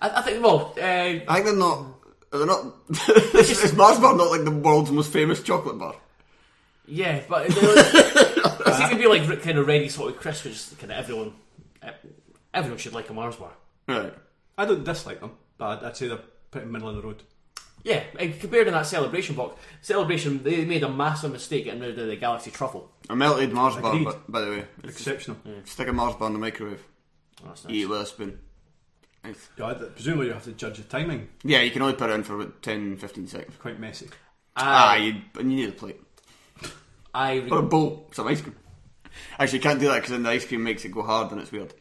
I, 0.00 0.10
I 0.10 0.22
think. 0.22 0.42
Well, 0.42 0.74
uh, 0.78 0.82
I 0.82 1.24
think 1.26 1.46
they're 1.46 1.56
not. 1.56 1.86
They're 2.30 2.46
not. 2.46 2.74
is, 3.34 3.64
is 3.64 3.74
Mars 3.74 3.98
bar 3.98 4.16
not 4.16 4.30
like 4.30 4.44
the 4.44 4.50
world's 4.52 4.90
most 4.90 5.12
famous 5.12 5.42
chocolate 5.42 5.78
bar? 5.78 5.96
yeah, 6.86 7.20
but 7.28 7.46
it 7.48 7.54
going 8.64 8.90
to 8.90 8.96
be 8.96 9.06
like 9.06 9.42
kind 9.42 9.58
of 9.58 9.66
ready 9.66 9.88
sort 9.88 10.12
of 10.12 10.20
crisp, 10.20 10.44
which 10.44 10.78
kind 10.78 10.92
of 10.92 10.98
everyone, 10.98 11.32
everyone 12.54 12.78
should 12.78 12.92
like 12.94 13.08
a 13.10 13.14
Mars 13.14 13.36
Bar. 13.36 13.52
Right. 13.88 14.14
I 14.58 14.64
don't 14.64 14.84
dislike 14.84 15.20
them, 15.20 15.32
but 15.58 15.78
I'd, 15.82 15.84
I'd 15.88 15.96
say 15.96 16.08
they're 16.08 16.18
pretty 16.50 16.66
middle 16.68 16.88
of 16.88 16.96
the 16.96 17.02
road. 17.02 17.22
Yeah, 17.84 18.04
and 18.18 18.38
compared 18.38 18.66
to 18.66 18.70
that 18.72 18.86
celebration 18.86 19.34
box, 19.34 19.60
celebration 19.80 20.42
they 20.44 20.64
made 20.64 20.84
a 20.84 20.88
massive 20.88 21.32
mistake 21.32 21.64
getting 21.64 21.80
rid 21.80 21.98
of 21.98 22.06
the 22.06 22.14
Galaxy 22.16 22.50
Truffle. 22.52 22.92
A 23.10 23.16
melted 23.16 23.52
Mars 23.52 23.74
bar, 23.76 23.90
Agreed. 23.92 24.04
but, 24.04 24.30
by 24.30 24.40
the 24.42 24.50
way. 24.50 24.64
it's 24.84 24.92
Exceptional. 24.98 25.36
Stick 25.64 25.88
a 25.88 25.92
Mars 25.92 26.14
bar 26.14 26.28
in 26.28 26.34
the 26.34 26.38
microwave. 26.38 26.82
Oh, 27.42 27.48
that's 27.48 27.66
Eat 27.68 27.82
it 27.82 27.88
nice. 27.88 27.88
with 27.88 28.00
a 28.00 28.06
spoon. 28.06 28.38
Nice. 29.24 29.48
Yeah, 29.58 29.66
I- 29.66 29.74
presumably 29.74 30.26
you 30.28 30.32
have 30.32 30.44
to 30.44 30.52
judge 30.52 30.76
the 30.76 30.84
timing. 30.84 31.28
Yeah, 31.42 31.62
you 31.62 31.72
can 31.72 31.82
only 31.82 31.94
put 31.94 32.10
it 32.10 32.12
in 32.12 32.22
for 32.22 32.36
about 32.40 32.62
10, 32.62 32.98
15 32.98 33.26
seconds. 33.26 33.56
Quite 33.56 33.80
messy. 33.80 34.08
Ah, 34.56 34.94
you, 34.94 35.16
and 35.40 35.50
you 35.50 35.56
need 35.56 35.68
a 35.70 35.72
plate. 35.72 36.00
I, 37.14 37.40
Or 37.50 37.58
a 37.58 37.62
bowl, 37.62 38.08
some 38.12 38.28
ice 38.28 38.40
cream. 38.40 38.56
Actually, 39.38 39.58
you 39.58 39.62
can't 39.62 39.80
do 39.80 39.86
that 39.88 39.96
because 39.96 40.10
then 40.10 40.22
the 40.22 40.30
ice 40.30 40.46
cream 40.46 40.62
makes 40.62 40.84
it 40.84 40.90
go 40.90 41.02
hard 41.02 41.30
and 41.32 41.40
it's 41.40 41.52
weird. 41.52 41.74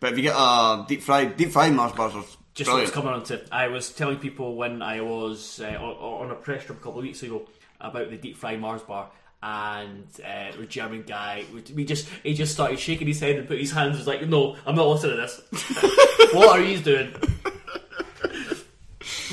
But 0.00 0.12
if 0.12 0.18
you 0.18 0.22
get 0.22 0.34
a 0.34 0.84
deep 0.88 1.02
fried, 1.02 1.36
deep 1.36 1.50
fried 1.50 1.74
Mars 1.74 1.92
bars 1.92 2.14
are 2.14 2.24
just 2.54 2.68
what 2.68 2.76
brilliant. 2.76 2.88
it's 2.88 2.94
coming 2.94 3.12
on 3.12 3.22
to. 3.24 3.42
I 3.52 3.68
was 3.68 3.90
telling 3.90 4.18
people 4.18 4.56
when 4.56 4.80
I 4.80 5.02
was 5.02 5.60
uh, 5.60 5.66
on, 5.78 6.26
on 6.26 6.30
a 6.30 6.34
press 6.34 6.64
trip 6.64 6.80
a 6.80 6.82
couple 6.82 7.00
of 7.00 7.04
weeks 7.04 7.22
ago 7.22 7.46
about 7.80 8.10
the 8.10 8.16
deep 8.16 8.38
fried 8.38 8.60
Mars 8.60 8.82
bar, 8.82 9.10
and 9.42 10.06
uh, 10.24 10.56
the 10.58 10.66
German 10.66 11.02
guy, 11.02 11.44
we 11.74 11.84
just 11.84 12.08
he 12.22 12.32
just 12.32 12.52
started 12.52 12.80
shaking 12.80 13.06
his 13.06 13.20
head 13.20 13.36
and 13.36 13.46
put 13.46 13.58
his 13.58 13.72
hands. 13.72 13.98
Was 13.98 14.06
like, 14.06 14.26
no, 14.26 14.56
I'm 14.66 14.74
not 14.74 14.88
listening 14.88 15.16
to 15.16 15.22
this. 15.22 15.42
what 16.32 16.58
are 16.58 16.62
you 16.62 16.78
doing? 16.78 17.14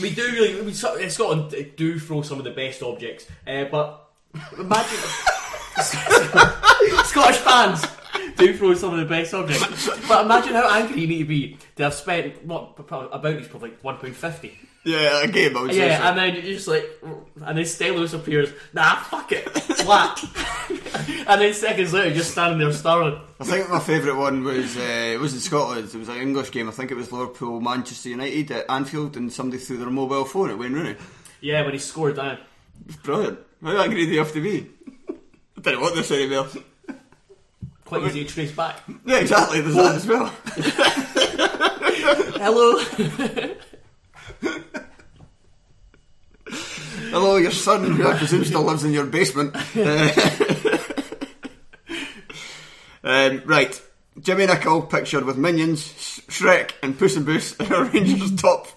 We 0.02 0.14
do 0.14 0.24
really, 0.24 0.62
we, 0.62 0.72
uh, 0.72 1.10
Scotland 1.10 1.74
do 1.76 2.00
throw 2.00 2.22
some 2.22 2.38
of 2.38 2.44
the 2.44 2.52
best 2.52 2.84
objects, 2.84 3.26
uh, 3.48 3.66
but 3.66 4.10
imagine 4.60 5.00
Scottish 7.06 7.38
fans 7.38 7.86
do 8.38 8.58
throw 8.58 8.74
some 8.74 8.94
of 8.94 9.00
the 9.00 9.06
best 9.06 9.34
objects. 9.34 9.89
But 10.08 10.25
imagine 10.25 10.53
how 10.53 10.70
angry 10.70 11.01
you 11.01 11.08
need 11.08 11.20
to 11.20 11.25
be 11.25 11.58
to 11.75 11.84
have 11.84 11.94
spent 11.94 12.46
what 12.46 12.75
probably, 12.88 13.10
about 13.12 13.38
these 13.38 13.48
probably 13.48 13.72
like 13.72 13.84
one 13.84 13.98
pound 13.98 14.15
fifty. 14.15 14.58
Yeah, 14.88 15.24
a 15.24 15.27
game, 15.27 15.58
I 15.58 15.62
would. 15.63 15.74
Yeah, 15.74 15.98
so. 15.98 16.03
and 16.06 16.17
then 16.17 16.36
you're 16.36 16.53
just 16.56 16.67
like, 16.70 16.86
and 17.46 17.58
then 17.58 17.65
Stelios 17.65 18.13
appears. 18.13 18.50
Nah, 18.72 18.96
fuck 19.03 19.34
it, 19.34 19.50
flat. 19.50 20.24
and 21.27 21.41
then 21.41 21.53
seconds 21.53 21.91
later, 21.91 22.08
you're 22.08 22.15
just 22.15 22.32
standing 22.32 22.60
there 22.60 22.72
staring. 22.72 23.20
I 23.38 23.44
think 23.44 23.70
my 23.70 23.79
favourite 23.79 24.17
one 24.17 24.46
was 24.46 24.77
uh, 24.77 25.12
it 25.13 25.20
was 25.20 25.34
in 25.34 25.41
Scotland. 25.41 25.89
It 25.94 25.98
was 25.98 26.08
an 26.08 26.17
English 26.17 26.51
game. 26.51 26.70
I 26.70 26.72
think 26.72 26.91
it 26.91 26.96
was 26.96 27.12
Liverpool 27.12 27.60
Manchester 27.60 28.10
United 28.10 28.50
at 28.51 28.65
Anfield, 28.70 29.17
and 29.17 29.32
somebody 29.32 29.62
threw 29.62 29.75
their 29.75 29.89
mobile 29.89 30.24
phone 30.24 30.51
at 30.51 30.58
Wayne 30.58 30.72
Rooney. 30.72 30.96
Yeah, 31.41 31.63
when 31.63 31.74
he 31.74 31.79
scored 31.79 32.15
down. 32.15 32.38
It's 32.86 32.96
brilliant. 32.96 33.39
How 33.62 33.82
angry 33.82 34.06
do 34.06 34.12
you 34.13 34.20
have 34.20 34.32
to 34.34 34.41
be? 34.41 34.70
I 35.58 35.62
don't 35.62 35.82
want 35.82 35.96
this 35.96 36.12
anymore. 36.12 36.48
Quite 37.88 38.03
easy 38.03 38.25
to 38.25 38.34
trace 38.34 38.51
back. 38.51 38.82
Yeah, 39.06 39.20
exactly. 39.20 39.62
There's 39.62 39.75
that 39.75 39.96
as 39.96 40.06
well. 40.06 40.25
Hello. 42.38 42.77
Hello, 47.10 47.38
your 47.38 47.51
son, 47.51 47.91
who 47.91 48.08
I 48.08 48.17
presume 48.17 48.44
still 48.46 48.63
lives 48.63 48.84
in 48.84 48.91
your 48.91 49.06
basement. 49.06 49.56
um, 53.03 53.41
right. 53.46 53.82
Jimmy 54.20 54.46
Nicholl 54.48 54.89
pictured 54.89 55.24
with 55.25 55.38
Minions, 55.38 55.84
Sh- 55.98 56.20
Shrek, 56.27 56.72
and 56.84 56.98
Puss 56.98 57.15
in 57.15 57.24
Boots 57.24 57.56
in 57.58 57.72
a 57.72 57.84
Rangers 57.86 58.36
top 58.36 58.67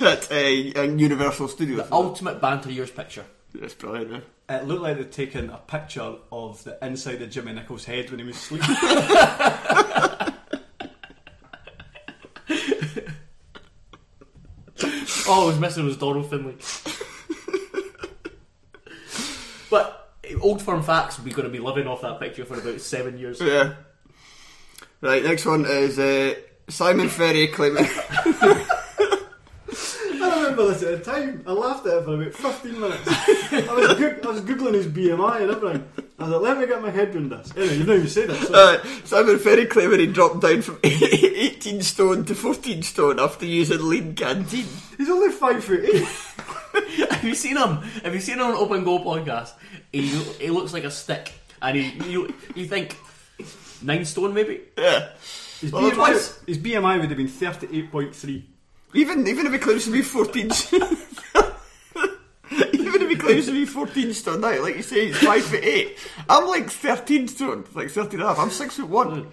at 0.00 0.30
uh, 0.30 0.36
Universal 0.82 1.48
Studios. 1.48 1.88
The 1.88 1.92
ultimate 1.94 2.40
banter 2.40 2.70
years 2.70 2.90
picture. 2.90 3.24
That's 3.54 3.74
brilliant. 3.74 4.10
Man. 4.10 4.22
It 4.48 4.64
looked 4.66 4.82
like 4.82 4.96
they'd 4.96 5.10
taken 5.10 5.50
a 5.50 5.58
picture 5.58 6.14
of 6.30 6.62
the 6.64 6.78
inside 6.84 7.22
of 7.22 7.30
Jimmy 7.30 7.52
Nicholl's 7.52 7.84
head 7.84 8.10
when 8.10 8.20
he 8.20 8.26
was 8.26 8.36
sleeping. 8.36 8.68
All 15.28 15.42
I 15.42 15.46
was 15.46 15.58
missing 15.58 15.84
was 15.84 15.96
Donald 15.96 16.30
Findlay. 16.30 16.54
but 19.70 20.12
Old 20.40 20.62
Firm 20.62 20.82
Facts, 20.82 21.18
we're 21.18 21.34
going 21.34 21.48
to 21.48 21.52
be 21.52 21.58
living 21.58 21.88
off 21.88 22.02
that 22.02 22.20
picture 22.20 22.44
for 22.44 22.54
about 22.54 22.80
seven 22.80 23.18
years. 23.18 23.40
Yeah. 23.40 23.74
Right, 25.00 25.24
next 25.24 25.44
one 25.44 25.64
is 25.66 25.98
uh, 25.98 26.34
Simon 26.68 27.08
Ferry 27.08 27.48
claiming. 27.48 27.86
I 30.56 30.60
remember 30.60 30.78
this 30.78 30.82
at 30.90 31.04
the 31.04 31.10
time. 31.10 31.42
I 31.46 31.52
laughed 31.52 31.86
at 31.86 31.98
it 31.98 32.04
for 32.04 32.14
about 32.14 32.32
15 32.32 32.80
minutes. 32.80 33.02
I 33.06 33.74
was, 33.74 33.98
goog- 33.98 34.24
I 34.24 34.28
was 34.28 34.40
googling 34.40 34.74
his 34.74 34.86
BMI 34.86 35.42
and 35.42 35.50
everything. 35.50 35.88
I 36.18 36.22
was 36.22 36.32
like, 36.32 36.40
let 36.40 36.58
me 36.58 36.66
get 36.66 36.80
my 36.80 36.90
head 36.90 37.14
around 37.14 37.30
this. 37.30 37.52
Anyway, 37.56 37.76
you've 37.76 37.86
not 37.86 37.96
even 37.96 38.08
said 38.08 38.30
it. 38.30 38.42
So. 38.42 38.54
Uh, 38.54 38.84
Simon 39.04 39.38
Ferry 39.38 39.66
claiming 39.66 40.00
he 40.00 40.06
dropped 40.06 40.40
down 40.40 40.62
from 40.62 40.78
18 40.82 41.82
stone 41.82 42.24
to 42.24 42.34
14 42.34 42.82
stone 42.82 43.20
after 43.20 43.44
using 43.44 43.86
lean 43.86 44.14
canteen. 44.14 44.64
He's 44.96 45.10
only 45.10 45.30
5 45.30 45.62
foot 45.64 45.84
8. 45.84 45.94
Have 47.10 47.24
you 47.24 47.34
seen 47.34 47.58
him? 47.58 47.76
Have 48.02 48.14
you 48.14 48.20
seen 48.20 48.36
him 48.36 48.46
on 48.46 48.54
Open 48.54 48.82
Goal 48.82 49.04
podcast? 49.04 49.52
He, 49.92 50.06
he 50.08 50.48
looks 50.50 50.72
like 50.72 50.84
a 50.84 50.90
stick. 50.90 51.34
And 51.60 51.76
he, 51.76 52.10
you, 52.10 52.34
you 52.54 52.66
think, 52.66 52.96
nine 53.82 54.04
stone 54.06 54.32
maybe? 54.32 54.60
Yeah. 54.78 55.10
His, 55.60 55.70
Well, 55.72 55.90
twice. 55.90 56.38
BMI, 56.38 56.46
his 56.48 56.58
BMI 56.58 57.00
would 57.00 57.08
have 57.10 57.16
been 57.18 57.28
38.3. 57.28 58.42
Even 58.94 59.26
even 59.26 59.46
if 59.46 59.52
he 59.52 59.58
claims 59.58 59.84
to 59.84 59.90
be 59.90 60.02
14 60.02 60.50
even 62.72 63.02
if 63.02 63.10
he 63.10 63.16
claims 63.16 63.46
to 63.46 63.52
be 63.52 63.66
14 63.66 64.14
stone 64.14 64.40
now, 64.40 64.62
like 64.62 64.76
you 64.76 64.82
say, 64.82 65.06
he's 65.06 65.18
5 65.18 65.44
foot 65.44 65.64
8. 65.64 65.98
I'm 66.28 66.46
like 66.46 66.70
13 66.70 67.28
stone, 67.28 67.64
like 67.74 67.90
13 67.90 68.20
and 68.20 68.22
a 68.22 68.28
half. 68.28 68.38
I'm 68.38 68.50
6 68.50 68.76
foot 68.76 68.88
1. 68.88 69.26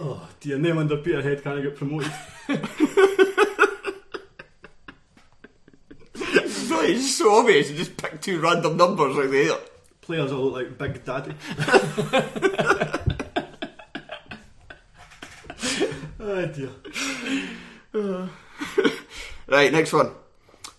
Oh 0.00 0.28
dear, 0.40 0.58
no 0.58 0.74
wonder 0.74 0.96
Peterhead 0.96 1.44
can't 1.44 1.62
get 1.62 1.76
promoted. 1.76 2.12
It's 6.86 7.16
so 7.16 7.38
obvious. 7.38 7.70
You 7.70 7.76
just 7.76 7.96
pick 7.96 8.20
two 8.20 8.38
random 8.40 8.76
numbers 8.76 9.16
like 9.16 9.30
the 9.30 9.50
air. 9.50 9.56
Players 10.02 10.32
all 10.32 10.50
look 10.50 10.54
like 10.54 10.76
Big 10.76 11.02
Daddy. 11.02 11.32
oh 16.20 16.46
dear. 16.46 16.68
Uh, 17.94 18.28
Right, 19.46 19.70
next 19.72 19.92
one. 19.92 20.10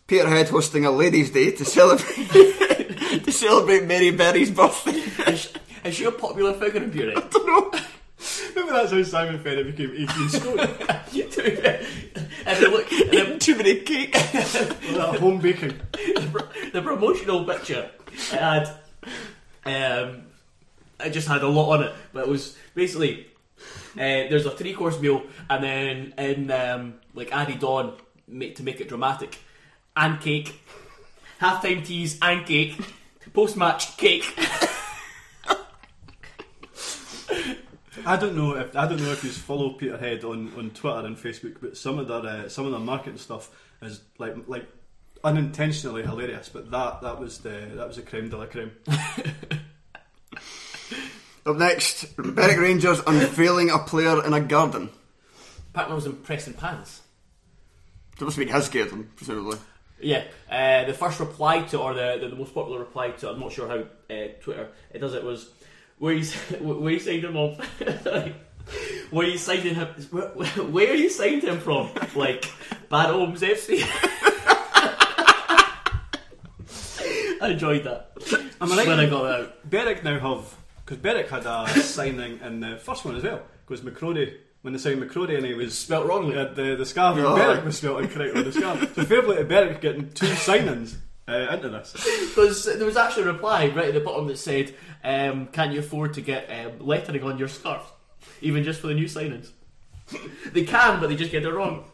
Peterhead 0.07 0.49
hosting 0.49 0.85
a 0.85 0.91
ladies' 0.91 1.31
day 1.31 1.51
to 1.51 1.65
celebrate 1.65 2.29
to 3.23 3.31
celebrate 3.31 3.85
Mary 3.85 4.11
Berry's 4.11 4.51
birthday. 4.51 4.91
Is, 5.31 5.53
is 5.83 5.95
she 5.95 6.03
a 6.05 6.11
popular 6.11 6.53
figure 6.53 6.81
in 6.83 6.91
Bury? 6.91 7.15
Maybe 8.55 8.69
that's 8.69 8.91
how 8.91 9.03
Simon 9.03 9.39
Ferry 9.39 9.63
became 9.63 9.91
18 9.95 10.29
stone. 10.29 10.57
to 10.57 11.43
be 11.43 11.51
fair, 11.51 11.85
and 12.45 12.57
they 12.57 12.67
look, 12.67 12.91
and 12.91 13.11
the, 13.11 13.37
Too 13.39 13.55
many 13.55 13.81
cake. 13.81 14.13
that 14.13 15.17
home 15.19 15.39
baking. 15.39 15.79
the, 15.91 16.29
pro- 16.31 16.69
the 16.71 16.81
promotional 16.81 17.45
picture 17.45 17.89
it 18.11 18.39
had, 18.39 18.67
um, 19.65 20.23
it 20.99 21.11
just 21.11 21.27
had 21.27 21.43
a 21.43 21.47
lot 21.47 21.77
on 21.77 21.83
it, 21.83 21.93
but 22.13 22.23
it 22.23 22.29
was 22.29 22.55
basically 22.73 23.27
uh, 23.95 24.27
there's 24.29 24.45
a 24.45 24.51
three 24.51 24.73
course 24.73 24.99
meal, 24.99 25.23
and 25.49 25.63
then 25.63 26.13
in 26.17 26.51
um, 26.51 26.95
like 27.13 27.31
added 27.31 27.63
on 27.63 27.93
make, 28.27 28.55
to 28.55 28.63
make 28.63 28.81
it 28.81 28.89
dramatic, 28.89 29.37
and 29.95 30.19
cake, 30.19 30.59
halftime 31.41 31.85
teas 31.85 32.19
and 32.21 32.45
cake, 32.45 32.77
post 33.33 33.57
match 33.57 33.97
cake. 33.97 34.25
I 38.07 38.17
don't 38.17 38.35
know 38.35 38.55
if 38.55 38.75
I 38.75 38.87
don't 38.87 39.01
know 39.01 39.11
if 39.11 39.23
you 39.23 39.31
follow 39.31 39.71
Peterhead 39.71 40.23
on, 40.23 40.53
on 40.57 40.69
Twitter 40.71 41.07
and 41.07 41.17
Facebook, 41.17 41.57
but 41.61 41.75
some 41.75 41.97
of 41.97 42.07
their 42.07 42.17
uh, 42.17 42.49
some 42.49 42.65
of 42.65 42.71
their 42.71 42.79
marketing 42.79 43.17
stuff 43.17 43.49
is 43.81 44.01
like 44.19 44.35
like 44.47 44.67
unintentionally 45.23 46.03
hilarious. 46.03 46.49
But 46.49 46.69
that 46.71 47.01
that 47.01 47.19
was 47.19 47.39
the 47.39 47.71
that 47.75 47.87
was 47.87 47.95
the 47.95 48.03
creme 48.03 48.29
de 48.29 48.37
la 48.37 48.45
creme. 48.45 48.71
Up 51.45 51.57
next, 51.57 52.15
Berwick 52.17 52.57
Rangers 52.59 53.01
unveiling 53.05 53.69
a 53.69 53.77
player 53.79 54.25
in 54.25 54.33
a 54.33 54.39
garden. 54.39 54.89
Pac-Man 55.73 55.95
was 55.95 56.05
in 56.07 56.15
pressing 56.15 56.53
pants. 56.53 57.01
That 58.17 58.25
must 58.25 58.37
have 58.37 58.47
been 58.47 58.55
his 58.55 58.67
garden, 58.69 59.11
presumably. 59.15 59.57
Yeah, 59.99 60.23
uh, 60.49 60.85
the 60.85 60.93
first 60.93 61.19
reply 61.19 61.61
to, 61.63 61.79
or 61.79 61.93
the, 61.93 62.17
the, 62.19 62.29
the 62.29 62.35
most 62.35 62.53
popular 62.53 62.79
reply 62.79 63.11
to, 63.11 63.29
I'm 63.29 63.39
not 63.39 63.51
sure 63.51 63.67
how 63.67 63.83
uh, 64.13 64.27
Twitter 64.41 64.69
it 64.91 64.99
does 64.99 65.13
it 65.13 65.23
was 65.23 65.49
where 65.99 66.13
you 66.13 66.25
where 66.59 66.91
you 66.91 66.99
signed 66.99 67.23
him 67.23 67.37
off, 67.37 67.57
where 69.11 69.27
you 69.27 69.37
signed 69.37 69.61
him, 69.61 69.87
where, 70.11 70.27
where 70.29 70.91
are 70.91 70.95
you 70.95 71.09
signed 71.09 71.43
him 71.43 71.59
from, 71.59 71.89
like 72.15 72.45
Bad 72.89 73.11
Homes 73.11 73.41
FC. 73.41 73.83
I 77.41 77.49
enjoyed 77.51 77.83
that 77.83 78.11
Am 78.59 78.71
I 78.71 78.77
right? 78.77 78.87
when 78.87 78.99
I 78.99 79.09
got 79.09 79.23
that 79.23 79.39
out. 79.41 79.69
Berwick 79.69 80.03
now 80.03 80.19
have 80.19 80.55
because 80.85 80.97
Berwick 80.99 81.29
had 81.29 81.45
a 81.45 81.67
signing 81.81 82.39
in 82.43 82.59
the 82.59 82.77
first 82.77 83.03
one 83.05 83.15
as 83.15 83.23
well. 83.23 83.41
Because 83.67 83.81
McCrory 83.83 84.35
when 84.61 84.73
they 84.73 84.79
signed 84.79 85.01
McCrory 85.01 85.35
and 85.37 85.45
he 85.45 85.53
was 85.53 85.77
Spelt 85.77 86.07
wrongly. 86.07 86.37
uh, 86.37 86.45
the 86.53 86.75
the 86.75 86.85
scarf 86.85 87.17
Oh. 87.19 87.35
Berwick 87.35 87.65
was 87.65 87.77
spelt 87.77 88.01
incorrectly 88.01 88.39
on 88.39 88.45
the 88.45 88.51
scarf. 88.51 88.95
So 88.95 89.03
fair 89.03 89.21
play 89.23 89.37
to 89.37 89.43
Berwick 89.43 89.81
getting 89.81 90.09
two 90.11 90.27
signings 90.27 90.95
uh, 91.27 91.47
into 91.53 91.69
this. 91.69 91.91
Because 92.29 92.65
there 92.65 92.85
was 92.85 92.97
actually 92.97 93.23
a 93.23 93.33
reply 93.33 93.67
right 93.67 93.87
at 93.87 93.93
the 93.93 93.99
bottom 93.99 94.27
that 94.27 94.37
said, 94.37 94.73
um, 95.03 95.47
"Can 95.47 95.71
you 95.71 95.79
afford 95.79 96.13
to 96.15 96.21
get 96.21 96.47
um, 96.49 96.85
lettering 96.85 97.23
on 97.23 97.37
your 97.39 97.47
scarf, 97.47 97.91
even 98.41 98.63
just 98.63 98.81
for 98.81 98.87
the 98.87 98.93
new 98.93 99.05
signings?" 99.05 99.49
they 100.53 100.63
can, 100.63 100.99
but 100.99 101.09
they 101.09 101.15
just 101.15 101.31
get 101.31 101.43
it 101.43 101.51
wrong. 101.51 101.85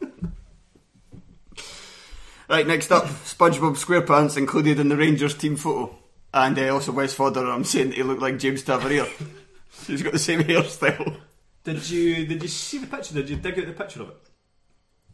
Right, 2.50 2.68
next 2.68 2.92
up, 2.92 3.06
SpongeBob 3.06 3.78
SquarePants 3.78 4.36
included 4.36 4.78
in 4.80 4.90
the 4.90 4.98
Rangers 4.98 5.34
team 5.34 5.56
photo. 5.56 5.98
And 6.34 6.58
uh, 6.58 6.74
also 6.74 6.92
Wes 6.94 7.14
Fodder, 7.14 7.46
I'm 7.50 7.64
saying 7.64 7.92
he 7.94 8.04
looked 8.04 8.22
like 8.22 8.40
James 8.40 8.64
Tavernier. 8.64 9.08
He's 9.88 10.02
got 10.04 10.14
the 10.14 10.20
same 10.20 10.42
hairstyle. 10.42 11.18
Did 11.64 11.90
you 11.90 12.26
did 12.26 12.42
you 12.42 12.48
see 12.48 12.78
the 12.80 12.88
picture? 12.88 13.14
Did 13.14 13.30
you 13.30 13.36
dig 13.36 13.60
out 13.60 13.66
the 13.68 13.74
picture 13.74 14.02
of 14.02 14.10
it? 14.10 14.18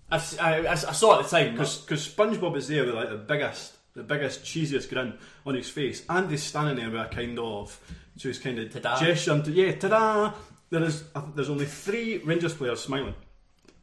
I 0.10 0.18
saw 0.18 1.16
it 1.16 1.20
at 1.20 1.30
the 1.30 1.38
time. 1.38 1.52
Because 1.54 2.08
SpongeBob 2.08 2.56
is 2.56 2.68
there 2.68 2.86
with 2.86 2.96
like 2.96 3.10
the 3.10 3.18
biggest, 3.18 3.74
the 3.94 4.04
biggest, 4.04 4.44
cheesiest 4.44 4.90
grin 4.90 5.18
on 5.46 5.56
his 5.56 5.70
face, 5.70 6.04
and 6.08 6.30
he's 6.32 6.44
standing 6.44 6.78
there 6.78 6.90
with 6.90 7.02
a 7.12 7.14
kind 7.14 7.38
of, 7.40 7.78
so 8.16 8.30
he's 8.30 8.40
kind 8.40 8.60
of 8.60 8.72
Ta-da. 8.72 9.00
gesturing 9.00 9.44
to 9.44 9.52
yeah, 9.52 9.74
ta-da. 9.74 10.34
There 10.70 10.84
is, 10.84 11.04
I 11.16 11.24
there's 11.36 11.50
only 11.50 11.66
three 11.66 12.20
Rangers 12.20 12.54
players 12.54 12.82
smiling. 12.82 13.16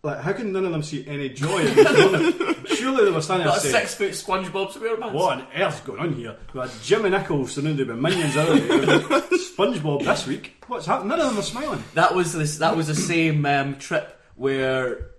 Like, 0.05 0.21
how 0.21 0.35
can 0.35 0.53
none 0.53 0.67
of 0.67 0.73
them 0.73 0.83
see 0.83 1.07
any 1.09 1.31
joy 1.31 1.61
in 1.61 1.75
this 1.75 1.99
moment? 1.99 2.69
Surely 2.69 3.07
they 3.07 3.11
were 3.11 3.23
standing 3.23 3.47
there 3.47 3.55
Got 3.57 3.64
a 3.64 3.69
saying, 3.69 3.87
six 3.87 3.95
foot 3.95 4.11
SpongeBob 4.11 4.73
SquarePants. 4.73 5.12
"What 5.12 5.38
on 5.38 5.47
earth's 5.57 5.81
going 5.81 5.99
on 5.99 6.12
here?" 6.12 6.37
We 6.53 6.61
had 6.61 6.71
Jimmy 6.83 7.09
Nichols 7.09 7.53
surrounded 7.53 7.88
by 7.88 7.95
minions 7.95 8.35
there. 8.35 8.45
SpongeBob 8.47 10.05
this 10.05 10.27
week. 10.27 10.62
What's 10.67 10.85
happening? 10.85 11.09
None 11.09 11.21
of 11.21 11.29
them 11.29 11.38
are 11.38 11.43
smiling. 11.43 11.83
That 11.95 12.14
was 12.14 12.35
this. 12.35 12.59
That 12.59 12.77
was 12.77 12.88
the 12.88 12.95
same 12.95 13.47
um, 13.47 13.77
trip 13.77 14.21
where 14.37 15.12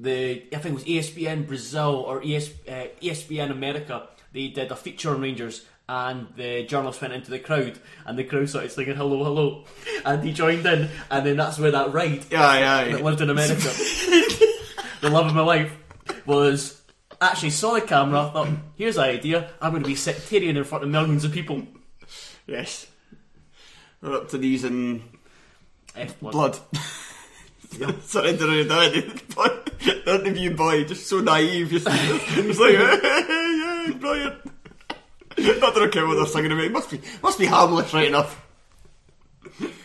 the 0.00 0.44
I 0.50 0.56
think 0.56 0.66
it 0.66 0.72
was 0.72 0.84
ESPN 0.84 1.46
Brazil 1.46 1.96
or 2.06 2.22
ES, 2.24 2.52
uh, 2.66 2.86
ESPN 3.02 3.50
America. 3.50 4.08
They 4.32 4.48
did 4.48 4.70
a 4.72 4.76
feature 4.76 5.10
on 5.10 5.20
Rangers, 5.20 5.66
and 5.92 6.26
the 6.36 6.64
journalist 6.64 7.02
went 7.02 7.12
into 7.12 7.30
the 7.30 7.38
crowd, 7.38 7.78
and 8.06 8.18
the 8.18 8.24
crowd 8.24 8.48
started 8.48 8.72
singing 8.72 8.96
"Hello, 8.96 9.22
hello," 9.22 9.64
and 10.06 10.24
he 10.24 10.32
joined 10.32 10.64
in, 10.64 10.88
and 11.10 11.26
then 11.26 11.36
that's 11.36 11.58
where 11.58 11.70
that 11.70 11.92
ride 11.92 12.24
Yeah, 12.30 12.58
yeah, 12.58 12.92
that 12.92 13.04
lived 13.04 13.20
in 13.20 13.28
America, 13.28 13.60
the 15.02 15.10
love 15.10 15.26
of 15.26 15.34
my 15.34 15.42
life, 15.42 15.76
was. 16.26 16.78
Actually, 17.20 17.50
saw 17.50 17.74
the 17.74 17.80
camera. 17.80 18.30
Thought, 18.32 18.48
here's 18.74 18.96
an 18.96 19.04
idea. 19.04 19.48
I'm 19.60 19.70
going 19.70 19.84
to 19.84 19.88
be 19.88 19.94
sectarian 19.94 20.56
in 20.56 20.64
front 20.64 20.82
of 20.82 20.90
millions 20.90 21.24
of 21.24 21.30
people. 21.30 21.62
Yes. 22.48 22.88
We're 24.00 24.16
up 24.16 24.28
to 24.30 24.38
these 24.38 24.64
in 24.64 25.04
F 25.94 26.18
blood. 26.18 26.58
and 27.78 29.28
blood. 29.28 29.70
The 29.78 30.14
interview 30.16 30.56
boy, 30.56 30.82
just 30.82 31.06
so 31.06 31.20
naive. 31.20 31.70
Just, 31.70 31.86
just 31.86 32.60
like, 32.60 32.72
yeah, 32.72 33.86
yeah, 33.86 33.92
brilliant. 34.00 34.51
Not 35.38 35.74
that 35.74 35.82
I 35.82 35.88
care 35.88 36.06
what 36.06 36.14
they're 36.16 36.26
singing 36.26 36.52
about. 36.52 36.70
Must 36.70 36.90
be, 36.90 37.00
must 37.22 37.38
be 37.38 37.46
harmless, 37.46 37.92
right 37.94 38.08
enough. 38.08 38.44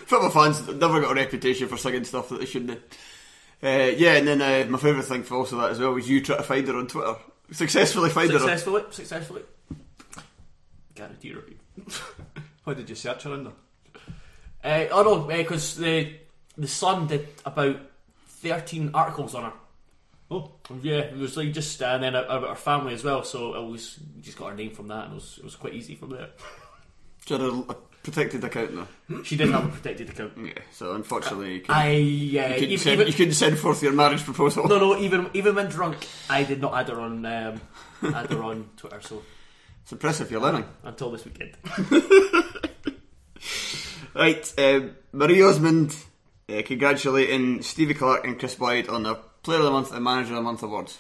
Football 0.05 0.29
fans 0.29 0.65
never 0.67 1.01
got 1.01 1.12
a 1.12 1.15
reputation 1.15 1.67
for 1.67 1.77
singing 1.77 2.03
stuff 2.05 2.29
that 2.29 2.39
they 2.39 2.45
shouldn't. 2.45 2.71
do. 2.71 3.67
Uh, 3.67 3.91
yeah, 3.97 4.13
and 4.13 4.27
then 4.27 4.41
uh, 4.41 4.65
my 4.69 4.77
favourite 4.77 5.05
thing 5.05 5.23
for 5.23 5.36
also 5.36 5.57
that 5.57 5.71
as 5.71 5.79
well 5.79 5.93
was 5.93 6.10
you 6.10 6.21
try 6.21 6.38
to 6.38 6.43
find 6.43 6.67
her 6.67 6.75
on 6.77 6.88
Twitter. 6.88 7.15
Successfully 7.51 8.10
find 8.10 8.29
her. 8.29 8.36
on- 8.38 8.41
Successfully, 8.41 8.83
successfully. 8.91 9.41
Guarantee 10.95 11.33
review. 11.33 11.57
What 12.63 12.77
did 12.77 12.89
you 12.89 12.95
search 12.95 13.23
her 13.23 13.33
under? 13.33 13.51
Uh, 14.63 14.86
oh 14.91 15.03
no, 15.03 15.19
because 15.21 15.75
the 15.77 16.13
the 16.57 16.67
Sun 16.67 17.07
did 17.07 17.27
about 17.45 17.77
thirteen 18.27 18.91
articles 18.93 19.33
on 19.36 19.45
her. 19.45 19.53
Oh, 20.29 20.51
Yeah, 20.81 20.99
it 20.99 21.15
was 21.17 21.37
like 21.37 21.53
just 21.53 21.81
and 21.81 22.03
then 22.03 22.15
about 22.15 22.43
our 22.43 22.55
family 22.55 22.93
as 22.93 23.03
well. 23.03 23.23
So 23.23 23.55
it 23.55 23.69
was 23.69 23.97
just 24.21 24.37
got 24.37 24.49
her 24.49 24.55
name 24.55 24.71
from 24.71 24.87
that, 24.89 25.05
and 25.05 25.13
it 25.13 25.15
was 25.15 25.35
it 25.37 25.43
was 25.43 25.55
quite 25.55 25.73
easy 25.73 25.95
from 25.95 26.09
there. 26.09 26.29
She 27.25 27.33
had 27.33 27.41
a, 27.41 27.49
a 27.49 27.75
protected 28.03 28.43
account 28.43 28.71
though. 29.07 29.23
She 29.23 29.35
did 29.37 29.49
have 29.51 29.65
a 29.65 29.69
protected 29.69 30.09
account. 30.09 30.33
Yeah. 30.37 30.51
So 30.71 30.93
unfortunately, 30.95 31.55
you 31.55 31.59
couldn't, 31.61 31.75
I 31.75 31.87
uh, 31.87 31.97
you 31.97 32.39
couldn't, 32.39 32.63
even, 32.63 32.77
send, 32.77 32.93
even 32.93 33.07
you 33.07 33.13
couldn't 33.13 33.33
send 33.33 33.59
forth 33.59 33.81
your 33.83 33.93
marriage 33.93 34.23
proposal. 34.23 34.67
no 34.67 34.79
no 34.79 34.97
even 34.97 35.29
even 35.33 35.55
when 35.55 35.67
drunk, 35.67 36.07
I 36.29 36.43
did 36.43 36.61
not 36.61 36.73
add 36.73 36.89
her 36.89 36.99
on 36.99 37.25
um, 37.25 37.61
add 38.03 38.29
her 38.31 38.43
on 38.43 38.69
Twitter. 38.77 38.99
So 39.01 39.23
It's 39.83 39.91
impressive. 39.93 40.29
You're 40.29 40.41
learning. 40.41 40.65
until 40.83 41.11
this 41.11 41.23
weekend. 41.25 41.55
Right, 44.15 44.51
um, 44.57 44.95
Marie 45.11 45.43
Osmond 45.43 45.95
uh, 46.49 46.63
congratulating 46.65 47.61
Stevie 47.61 47.93
Clark 47.93 48.25
and 48.25 48.39
Kris 48.39 48.55
Boyd 48.55 48.89
on 48.89 49.03
their 49.03 49.17
Player 49.47 49.60
of 49.60 49.63
the 49.63 49.71
Month 49.71 49.93
and 49.93 50.03
Manager 50.03 50.31
of 50.31 50.36
the 50.36 50.41
Month 50.41 50.63
awards. 50.63 50.99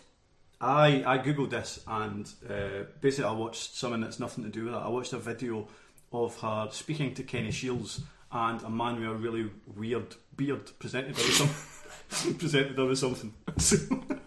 I 0.61 1.03
I 1.05 1.17
googled 1.17 1.49
this 1.49 1.81
and 1.85 2.25
uh, 2.49 2.85
basically 3.01 3.25
I 3.25 3.33
watched 3.33 3.75
something 3.75 3.99
that's 3.99 4.21
nothing 4.21 4.45
to 4.45 4.49
do 4.49 4.63
with 4.63 4.73
that. 4.73 4.83
I 4.83 4.87
watched 4.87 5.11
a 5.11 5.17
video 5.17 5.67
of 6.13 6.39
her 6.39 6.69
speaking 6.71 7.13
to 7.15 7.23
Kenny 7.23 7.51
Shiels 7.51 8.03
and 8.31 8.63
a 8.63 8.69
man 8.69 9.01
with 9.01 9.09
a 9.09 9.15
really 9.15 9.51
weird 9.75 10.15
beard 10.37 10.71
presented 10.79 11.17
her 11.17 11.23
with 11.23 11.33
some 11.33 12.33
presented 12.35 12.77
her 12.77 12.85
with 12.85 12.99
something. 12.99 13.33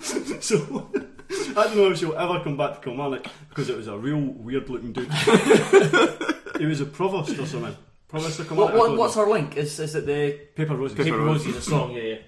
So, 0.00 0.40
so 0.40 0.90
I 1.56 1.62
don't 1.62 1.76
know 1.76 1.92
if 1.92 1.98
she'll 1.98 2.16
ever 2.16 2.42
come 2.42 2.56
back 2.56 2.74
to 2.74 2.80
Kilmarnock 2.80 3.28
because 3.48 3.70
it 3.70 3.76
was 3.76 3.86
a 3.86 3.96
real 3.96 4.18
weird 4.18 4.68
looking 4.70 4.92
dude. 4.92 5.12
he 6.58 6.66
was 6.66 6.80
a 6.80 6.86
provost 6.86 7.38
or 7.38 7.46
something. 7.46 7.76
Provost 8.08 8.40
of 8.40 8.48
Kilmarnock. 8.48 8.76
What, 8.76 8.88
what 8.90 8.98
what's 8.98 9.14
know. 9.14 9.24
her 9.24 9.30
link? 9.30 9.56
Is 9.56 9.78
is 9.78 9.94
it 9.94 10.04
the 10.04 10.32
Paper 10.56 10.74
Roses? 10.74 10.96
Paper 10.98 11.16
Roses. 11.16 11.46
Rosie 11.46 11.58
the 11.58 11.62
song? 11.62 11.92
Yeah, 11.92 12.02
yeah. 12.02 12.18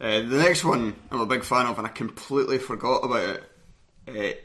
Uh, 0.00 0.20
the 0.20 0.38
next 0.38 0.64
one 0.64 0.94
I'm 1.10 1.20
a 1.20 1.26
big 1.26 1.44
fan 1.44 1.66
of, 1.66 1.76
and 1.78 1.86
I 1.86 1.90
completely 1.90 2.58
forgot 2.58 3.04
about 3.04 3.40
it. 4.06 4.44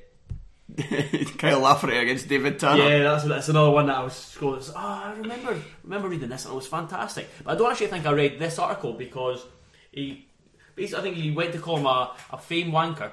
Uh, 0.77 0.77
Kyle 1.37 1.59
Lafferty 1.59 1.95
against 1.95 2.27
David 2.27 2.59
Tanner. 2.59 2.83
Yeah, 2.83 3.03
that's 3.03 3.23
that's 3.25 3.49
another 3.49 3.69
one 3.71 3.85
that 3.85 3.97
I 3.97 4.03
was 4.03 4.35
going. 4.39 4.61
Oh, 4.69 4.73
I 4.75 5.13
remember 5.17 5.57
remember 5.83 6.09
reading 6.09 6.27
this 6.29 6.43
and 6.45 6.53
it 6.53 6.55
was 6.55 6.67
fantastic. 6.67 7.29
But 7.43 7.51
I 7.51 7.55
don't 7.57 7.71
actually 7.71 7.87
think 7.87 8.05
I 8.05 8.11
read 8.11 8.39
this 8.39 8.57
article 8.59 8.93
because 8.93 9.45
he 9.91 10.27
basically 10.75 10.99
I 10.99 11.03
think 11.03 11.15
he 11.23 11.31
went 11.31 11.53
to 11.53 11.59
call 11.59 11.77
him 11.77 11.85
a, 11.85 12.15
a 12.31 12.37
fame 12.39 12.71
wanker, 12.71 13.11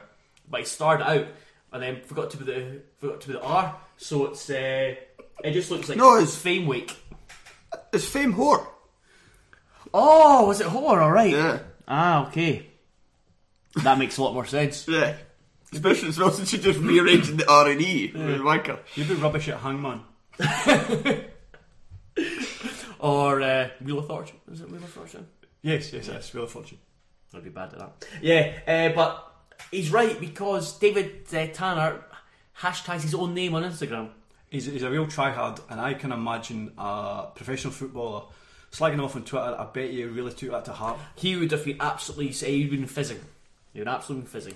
but 0.50 0.60
he 0.60 0.66
started 0.66 1.04
out 1.08 1.26
and 1.72 1.82
then 1.82 2.00
forgot 2.02 2.30
to 2.30 2.38
put 2.38 2.46
the 2.46 2.80
forgot 2.98 3.20
to 3.20 3.26
put 3.28 3.40
the 3.40 3.46
R. 3.46 3.76
So 3.98 4.26
it's 4.26 4.48
uh, 4.48 4.94
it 5.44 5.52
just 5.52 5.70
looks 5.70 5.88
like 5.88 5.98
No, 5.98 6.16
it's- 6.16 6.34
fame 6.34 6.66
week. 6.66 6.96
It's 7.92 8.06
Fame 8.06 8.34
Whore. 8.34 8.66
Oh, 9.94 10.46
was 10.46 10.60
it 10.60 10.66
whore? 10.66 11.00
All 11.02 11.10
right. 11.12 11.30
Yeah. 11.32 11.58
Ah, 11.88 12.28
okay. 12.28 12.66
That 13.82 13.98
makes 13.98 14.18
a 14.18 14.22
lot 14.22 14.34
more 14.34 14.46
sense. 14.46 14.86
Yeah. 14.88 15.14
Especially 15.72 16.08
as 16.10 16.18
well 16.18 16.30
since 16.30 16.50
she 16.50 16.58
just 16.58 16.78
rearranging 16.80 17.38
the 17.38 17.50
R 17.50 17.70
and 17.70 17.80
E 17.80 18.12
with 18.14 18.42
Wanker. 18.42 18.78
You'd 18.94 19.08
be 19.08 19.14
rubbish 19.14 19.48
at 19.48 19.58
Hangman. 19.60 20.02
Or 22.98 23.42
uh, 23.42 23.68
Wheel 23.80 23.98
of 23.98 24.06
Fortune. 24.06 24.36
Is 24.52 24.60
it 24.60 24.70
Wheel 24.70 24.82
of 24.82 24.88
Fortune? 24.88 25.26
Yes, 25.62 25.92
yes, 25.92 26.06
yes. 26.06 26.32
Wheel 26.32 26.44
of 26.44 26.50
Fortune. 26.50 26.78
I'd 27.34 27.42
be 27.42 27.50
bad 27.50 27.72
at 27.72 27.78
that. 27.80 28.06
Yeah, 28.20 28.52
uh, 28.66 28.94
but 28.94 29.32
he's 29.72 29.90
right 29.90 30.18
because 30.20 30.78
David 30.78 31.22
uh, 31.34 31.46
Tanner 31.48 32.04
hashtags 32.60 33.00
his 33.02 33.14
own 33.14 33.34
name 33.34 33.54
on 33.54 33.64
Instagram. 33.64 34.10
He's, 34.50 34.66
he's 34.66 34.82
a 34.84 34.90
real 34.90 35.06
tryhard, 35.06 35.58
and 35.68 35.80
I 35.80 35.94
can 35.94 36.12
imagine 36.12 36.72
a 36.78 37.28
professional 37.34 37.72
footballer 37.72 38.24
slagging 38.72 38.94
him 38.94 39.04
off 39.04 39.14
on 39.14 39.24
Twitter. 39.24 39.56
I 39.58 39.64
bet 39.72 39.92
you 39.92 40.08
really 40.08 40.32
took 40.32 40.50
that 40.50 40.64
to 40.64 40.72
heart. 40.72 40.98
He 41.14 41.36
would 41.36 41.50
have 41.52 41.64
been 41.64 41.76
absolutely 41.80 42.32
say 42.32 42.52
he'd 42.52 42.70
been 42.70 42.86
fizzing. 42.86 43.20
He 43.72 43.78
would 43.78 43.88
absolutely 43.88 44.22
been 44.22 44.32
fizzing. 44.32 44.54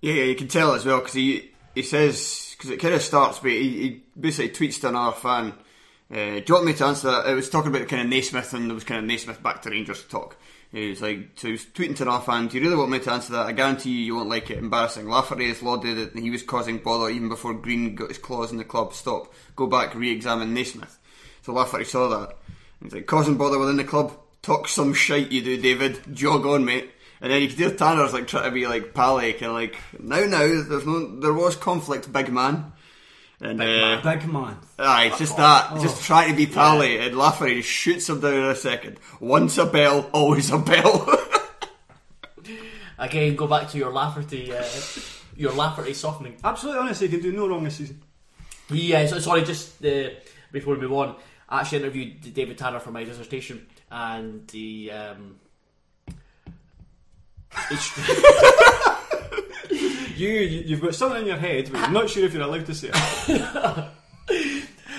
Yeah, 0.00 0.14
yeah, 0.14 0.24
you 0.24 0.34
can 0.34 0.48
tell 0.48 0.74
as 0.74 0.84
well 0.84 0.98
because 0.98 1.14
he 1.14 1.50
he 1.74 1.82
says 1.82 2.54
because 2.56 2.70
it 2.70 2.80
kind 2.80 2.94
of 2.94 3.02
starts, 3.02 3.38
but 3.38 3.50
he, 3.50 3.68
he 3.68 4.02
basically 4.18 4.50
tweets 4.50 4.80
to 4.80 4.88
another 4.88 5.16
fan. 5.16 5.54
Uh, 6.10 6.40
do 6.40 6.44
you 6.46 6.54
want 6.54 6.66
me 6.66 6.74
to 6.74 6.84
answer 6.84 7.10
that? 7.10 7.26
It 7.26 7.34
was 7.34 7.48
talking 7.48 7.74
about 7.74 7.88
kind 7.88 8.02
of 8.02 8.08
Naismith 8.08 8.52
and 8.54 8.68
there 8.68 8.74
was 8.74 8.84
kind 8.84 9.00
of 9.00 9.06
Naismith 9.06 9.42
back 9.42 9.62
to 9.62 9.70
Rangers 9.70 10.02
talk. 10.04 10.36
He 10.70 10.90
was 10.90 11.00
like, 11.00 11.30
so 11.36 11.48
he 11.48 11.52
was 11.52 11.64
tweeting 11.64 11.96
to 11.96 12.02
another 12.02 12.24
fan. 12.24 12.48
Do 12.48 12.58
you 12.58 12.64
really 12.64 12.76
want 12.76 12.90
me 12.90 12.98
to 12.98 13.12
answer 13.12 13.32
that? 13.32 13.46
I 13.46 13.52
guarantee 13.52 13.90
you, 13.90 14.04
you 14.04 14.16
won't 14.16 14.28
like 14.28 14.50
it. 14.50 14.58
Embarrassing. 14.58 15.08
Lafferty 15.08 15.48
has 15.48 15.62
lauded 15.62 16.12
that 16.12 16.20
he 16.20 16.30
was 16.30 16.42
causing 16.42 16.78
bother 16.78 17.10
even 17.10 17.28
before 17.28 17.54
Green 17.54 17.94
got 17.94 18.08
his 18.08 18.18
claws 18.18 18.50
in 18.50 18.58
the 18.58 18.64
club. 18.64 18.92
Stop. 18.92 19.32
Go 19.54 19.66
back. 19.68 19.94
Re-examine 19.94 20.52
Naismith. 20.52 20.98
So 21.42 21.52
Lafferty 21.52 21.84
saw 21.84 22.08
that. 22.08 22.36
He's 22.84 22.92
like, 22.92 23.06
causing 23.06 23.36
bother 23.36 23.58
within 23.58 23.76
the 23.76 23.84
club. 23.84 24.12
Talk 24.42 24.68
some 24.68 24.94
shite, 24.94 25.32
you 25.32 25.42
do, 25.42 25.60
David. 25.60 25.98
Jog 26.14 26.46
on, 26.46 26.64
mate. 26.64 26.90
And 27.20 27.32
then 27.32 27.40
you 27.40 27.48
can 27.48 27.56
hear 27.56 27.70
Tanner's 27.70 28.12
like 28.12 28.28
trying 28.28 28.44
to 28.44 28.50
be 28.50 28.66
like 28.66 28.92
pally, 28.92 29.32
kind 29.32 29.46
of 29.46 29.54
like, 29.54 29.76
now, 29.98 30.20
now, 30.26 30.40
there's 30.40 30.84
no, 30.86 31.18
there 31.20 31.32
was 31.32 31.56
conflict, 31.56 32.12
big 32.12 32.30
man. 32.30 32.72
And 33.40 33.60
uh, 33.60 34.00
Big 34.02 34.26
man. 34.26 34.58
Aye, 34.78 35.06
it's 35.06 35.18
just 35.18 35.36
that. 35.36 35.80
Just 35.80 36.02
trying 36.04 36.30
to 36.30 36.36
be 36.36 36.46
pally, 36.46 36.98
and 36.98 37.16
Lafferty 37.16 37.56
just 37.56 37.68
shoots 37.68 38.08
him 38.08 38.20
down 38.20 38.34
in 38.34 38.44
a 38.44 38.54
second. 38.54 38.98
Once 39.20 39.58
a 39.58 39.66
bell, 39.66 40.08
always 40.12 40.50
a 40.50 40.58
bell. 40.58 41.08
Again, 42.98 43.34
go 43.34 43.46
back 43.46 43.68
to 43.70 43.78
your 43.78 43.92
Lafferty, 43.92 44.54
uh, 44.54 44.64
your 45.36 45.52
Lafferty 45.52 45.94
softening. 45.94 46.36
Absolutely 46.44 46.80
honestly, 46.80 47.08
he 47.08 47.18
can 47.18 47.22
do 47.22 47.32
no 47.36 47.48
wrong 47.48 47.64
this 47.64 47.76
season. 47.76 48.00
He, 48.68 48.94
uh, 48.94 49.06
so, 49.06 49.18
sorry, 49.18 49.42
just 49.42 49.84
uh, 49.84 50.10
before 50.52 50.74
we 50.74 50.80
move 50.80 50.92
on, 50.92 51.16
I 51.48 51.60
actually 51.60 51.78
interviewed 51.78 52.34
David 52.34 52.58
Tanner 52.58 52.80
for 52.80 52.90
my 52.90 53.04
dissertation, 53.04 53.66
and 53.90 54.46
the 54.48 54.90
um, 54.90 55.36
You, 60.16 60.28
you, 60.28 60.60
you've 60.66 60.80
got 60.80 60.94
something 60.94 61.22
in 61.22 61.26
your 61.26 61.36
head, 61.36 61.70
but 61.72 61.80
you're 61.80 61.90
not 61.90 62.08
sure 62.08 62.24
if 62.24 62.32
you're 62.32 62.42
allowed 62.42 62.66
to 62.66 62.74
say 62.74 62.90
it. 62.92 63.90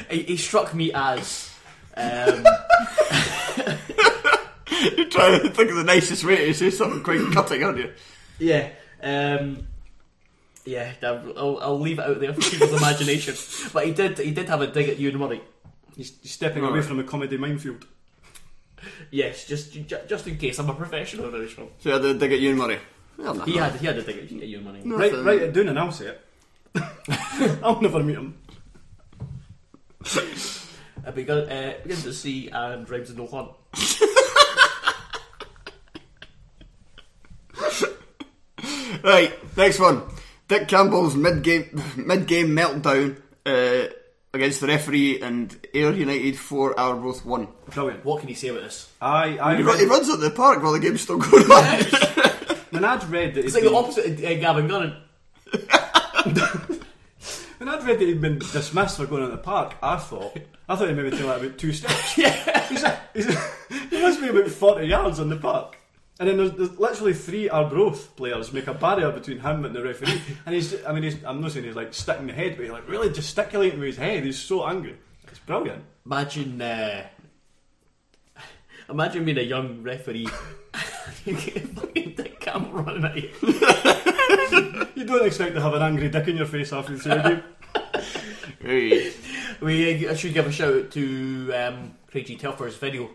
he, 0.10 0.24
he 0.24 0.38
struck 0.38 0.74
me 0.74 0.92
as 0.94 1.50
um, 1.96 2.44
You're 4.98 5.10
trying 5.10 5.42
to 5.42 5.50
think 5.50 5.70
of 5.70 5.78
the 5.78 5.84
nicest 5.86 6.26
way 6.26 6.48
to 6.48 6.54
say 6.54 6.70
something 6.70 7.02
quite 7.02 7.22
cutting, 7.32 7.64
aren't 7.64 7.78
you? 7.78 7.94
Yeah. 8.40 8.72
Um, 9.02 9.68
yeah, 10.66 10.92
I'll, 11.02 11.60
I'll 11.62 11.80
leave 11.80 12.00
it 12.00 12.06
out 12.06 12.20
there 12.20 12.34
for 12.34 12.42
people's 12.42 12.74
imagination. 12.74 13.36
But 13.72 13.86
he 13.86 13.94
did 13.94 14.18
he 14.18 14.32
did 14.32 14.50
have 14.50 14.62
a 14.62 14.68
dig 14.68 14.90
at 14.90 15.00
Ewan 15.00 15.20
Murray. 15.20 15.42
He's, 15.96 16.18
he's 16.22 16.32
stepping 16.32 16.64
away 16.64 16.82
from 16.82 16.98
the 16.98 17.04
comedy 17.04 17.38
minefield. 17.38 17.86
Yes, 19.10 19.46
just 19.46 19.74
just 20.08 20.28
in 20.28 20.38
case 20.38 20.60
I'm 20.60 20.70
a 20.70 20.74
professional 20.74 21.32
now, 21.32 21.46
Sean. 21.48 21.70
So 21.80 21.90
I 21.90 21.94
had 21.94 22.02
to 22.04 22.14
dig 22.14 22.34
at 22.34 22.40
Ewan 22.40 22.58
Murray. 22.58 22.80
Well, 23.18 23.34
no. 23.34 23.44
He 23.46 23.58
had 23.58 23.76
he 23.76 23.86
had 23.88 23.98
a 23.98 24.02
dig 24.04 24.18
at 24.18 24.32
Ewan 24.32 24.64
Murray. 24.66 24.82
Write, 24.86 25.12
Nothing. 25.12 25.26
write 25.26 25.42
it 25.42 25.54
down 25.54 25.70
and 25.70 25.80
I'll 25.80 25.92
say 25.92 26.08
it. 26.08 26.22
I'll 27.64 27.82
never 27.82 28.04
meet 28.04 28.18
him. 28.18 28.38
I 31.06 31.12
began, 31.12 31.50
uh, 31.50 31.74
begins 31.84 32.04
to 32.04 32.14
see 32.14 32.50
and 32.50 32.88
rhymes 32.90 33.10
with 33.10 33.18
no 33.18 33.28
fun. 33.28 33.50
Right, 39.04 39.32
next 39.56 39.80
one. 39.80 40.02
Dick 40.48 40.68
Campbell's 40.68 41.16
mid-game 41.16 41.80
mid-game 41.96 42.50
meltdown 42.56 43.22
uh, 43.46 43.88
against 44.36 44.62
the 44.62 44.68
referee 44.68 45.22
and 45.22 45.56
Ayr 45.74 45.94
United 45.94 46.38
4 46.38 46.74
both 46.76 47.26
1. 47.26 47.48
Brilliant. 47.72 48.06
What 48.06 48.20
can 48.20 48.30
you 48.30 48.36
say 48.36 48.50
about 48.50 48.64
this? 48.64 48.92
I, 49.02 49.40
I 49.40 49.56
He, 49.56 49.64
run, 49.64 49.80
he 49.80 49.86
runs 49.86 50.10
at 50.10 50.20
the 50.20 50.30
park 50.30 50.62
while 50.62 50.74
the 50.74 50.80
game's 50.80 51.02
still 51.02 51.18
going 51.18 51.46
on. 51.46 51.64
when 52.72 52.86
I'd 52.86 53.04
read 53.06 53.34
that 53.36 53.46
It's 53.46 53.56
he'd 53.56 53.64
like 53.64 53.72
the 53.72 53.78
opposite 53.78 54.06
of 54.06 54.24
uh, 54.24 54.34
Gavin 54.36 54.68
Gunnan. 54.68 54.98
when 57.60 57.70
I'd 57.70 57.84
read 57.84 58.00
that 58.00 58.06
he'd 58.08 58.22
been 58.22 58.40
dismissed 58.40 58.98
for 58.98 59.06
going 59.06 59.24
on 59.24 59.32
the 59.32 59.38
park, 59.38 59.76
I 59.82 59.98
thought 59.98 60.38
I 60.68 60.76
thought 60.76 60.88
he'd 60.90 60.98
maybe 60.98 61.12
take 61.12 61.26
like 61.26 61.42
about 61.42 61.58
two 61.58 61.74
steps. 61.74 62.18
Yeah. 62.18 62.68
He's 62.68 62.84
a, 62.84 63.00
he's 63.14 63.28
a, 63.28 63.40
he 63.90 64.02
must 64.02 64.20
be 64.22 64.28
about 64.30 64.48
forty 64.50 64.88
yards 64.88 65.20
on 65.20 65.30
the 65.30 65.38
park. 65.38 65.78
And 66.20 66.30
then 66.30 66.38
there's, 66.38 66.52
there's 66.54 66.80
literally 66.80 67.14
three 67.14 67.50
Arbroath 67.50 68.16
players 68.16 68.54
make 68.54 68.68
a 68.68 68.74
barrier 68.74 69.12
between 69.12 69.40
him 69.40 69.66
and 69.66 69.76
the 69.76 69.84
referee. 69.84 70.22
And 70.46 70.56
he's, 70.56 70.84
I 70.86 70.94
mean, 70.94 71.04
he's, 71.04 71.22
I'm 71.26 71.42
not 71.42 71.52
saying 71.52 71.66
he's 71.66 71.76
like 71.76 71.94
sticking 71.94 72.28
the 72.28 72.34
head, 72.34 72.56
but 72.56 72.64
he's 72.64 72.72
like 72.72 72.88
really 72.88 73.10
gesticulating 73.10 73.80
with 73.80 73.88
his 73.88 73.98
head. 73.98 74.24
He's 74.24 74.40
so 74.40 74.66
angry. 74.66 74.96
It's 75.28 75.40
brilliant. 75.40 75.84
Imagine, 76.06 76.62
uh, 76.62 77.06
imagine 78.90 79.26
being 79.26 79.40
a 79.40 79.42
young 79.42 79.84
referee. 79.84 80.30
you 81.26 81.34
get 81.34 81.58
a 81.58 81.68
fucking 81.68 82.14
Dick 82.16 82.40
Campbell 82.40 82.84
running 82.84 83.06
at 83.06 83.16
you. 83.18 83.32
You 84.96 85.04
don't 85.04 85.26
expect 85.26 85.54
to 85.56 85.62
have 85.62 85.74
an 85.74 85.82
angry 85.82 86.08
dick 86.08 86.30
in 86.30 86.38
your 86.38 86.46
face 86.46 86.72
after 86.72 86.96
the 86.96 87.00
third 87.00 87.24
game. 87.24 87.44
Hey. 88.62 89.12
We 89.60 90.08
uh, 90.08 90.16
should 90.16 90.34
give 90.34 90.48
a 90.48 90.52
shout 90.52 90.74
out 90.74 90.92
to 90.92 91.54
um, 91.54 91.96
Craig 92.08 92.26
G. 92.26 92.38
Telfer's 92.38 92.78
video 92.78 93.10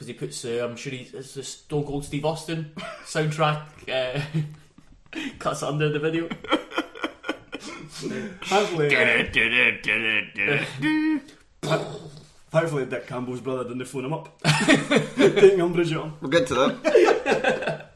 because 0.00 0.08
he 0.08 0.14
puts, 0.14 0.44
uh, 0.46 0.66
I'm 0.66 0.76
sure 0.76 0.92
he's 0.92 1.12
it's 1.12 1.34
the 1.34 1.42
Stone 1.42 1.84
Cold 1.84 2.06
Steve 2.06 2.24
Austin 2.24 2.72
soundtrack 3.04 3.66
uh, 3.92 4.18
cuts 5.38 5.62
under 5.62 5.90
the 5.90 5.98
video. 5.98 6.26
Thankfully, 8.42 8.96
uh, 8.96 9.24
thankfully 12.50 12.86
Dick 12.86 13.06
Campbell's 13.06 13.42
brother 13.42 13.64
didn't 13.64 13.84
phone 13.84 14.06
him 14.06 14.14
up. 14.14 14.40
Taking 15.18 15.60
umbrage 15.60 15.92
on. 15.92 16.16
We'll 16.22 16.30
get 16.30 16.46
to 16.46 16.54
that. 16.54 17.90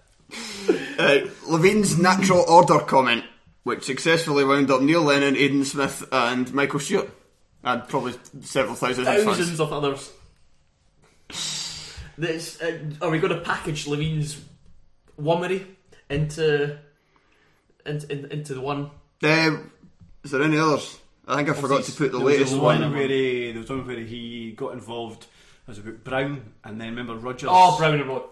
Uh, 0.98 1.20
Levein's 1.48 1.98
natural 1.98 2.44
order 2.46 2.80
comment, 2.80 3.24
which 3.62 3.84
successfully 3.84 4.44
wound 4.44 4.70
up 4.70 4.82
Neil 4.82 5.00
Lennon, 5.00 5.36
Aidan 5.36 5.64
Smith, 5.64 6.06
and 6.12 6.52
Michael 6.52 6.80
Stewart, 6.80 7.08
and 7.62 7.88
probably 7.88 8.12
several 8.42 8.74
thousand 8.74 9.06
fans. 9.06 9.24
Thousands 9.24 9.58
of 9.58 9.72
others. 9.72 10.12
This, 12.16 12.60
uh, 12.62 12.78
are 13.02 13.10
we 13.10 13.18
going 13.18 13.32
to 13.34 13.40
package 13.40 13.86
Levein's 13.86 14.40
wommery 15.20 15.66
into, 16.08 16.78
into, 17.84 18.12
in- 18.12 18.30
into 18.32 18.54
the 18.54 18.60
one? 18.60 18.90
Uh, 19.22 19.56
is 20.22 20.30
there 20.30 20.42
any 20.42 20.58
others? 20.58 20.98
I 21.26 21.36
think 21.36 21.48
I 21.48 21.54
forgot 21.54 21.84
to 21.84 21.92
put 21.92 22.12
the 22.12 22.18
There 22.18 22.26
was 22.26 22.34
latest 22.36 22.56
one 22.56 22.80
one. 22.82 22.92
where 22.92 23.08
he, 23.08 23.50
there 23.52 23.60
was 23.60 23.70
one 23.70 23.86
where 23.86 23.98
he 24.00 24.52
got 24.52 24.74
involved. 24.74 25.22
It 25.24 25.68
was 25.68 25.78
about 25.78 26.04
Brown, 26.04 26.52
and 26.62 26.80
then 26.80 26.90
remember 26.90 27.14
Rodgers. 27.16 27.48
Oh, 27.50 27.78
Brown 27.78 27.94
and 27.94 28.08
Rod. 28.08 28.24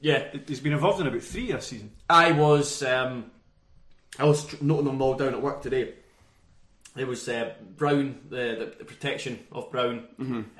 Yeah, 0.00 0.24
He's 0.46 0.60
been 0.60 0.74
involved 0.74 1.00
in 1.00 1.06
about 1.06 1.22
three 1.22 1.50
this 1.50 1.68
season. 1.68 1.92
I 2.10 2.32
was 2.32 2.82
um, 2.82 3.30
I 4.18 4.24
was 4.24 4.60
noting 4.60 4.84
them 4.84 5.00
all 5.00 5.14
down 5.14 5.32
at 5.32 5.40
work 5.40 5.62
today. 5.62 5.94
There 6.94 7.06
was 7.06 7.28
uh, 7.28 7.54
Brown, 7.76 8.20
the, 8.30 8.36
the, 8.36 8.74
the 8.78 8.84
protection 8.84 9.40
of 9.50 9.70
Brown. 9.72 10.04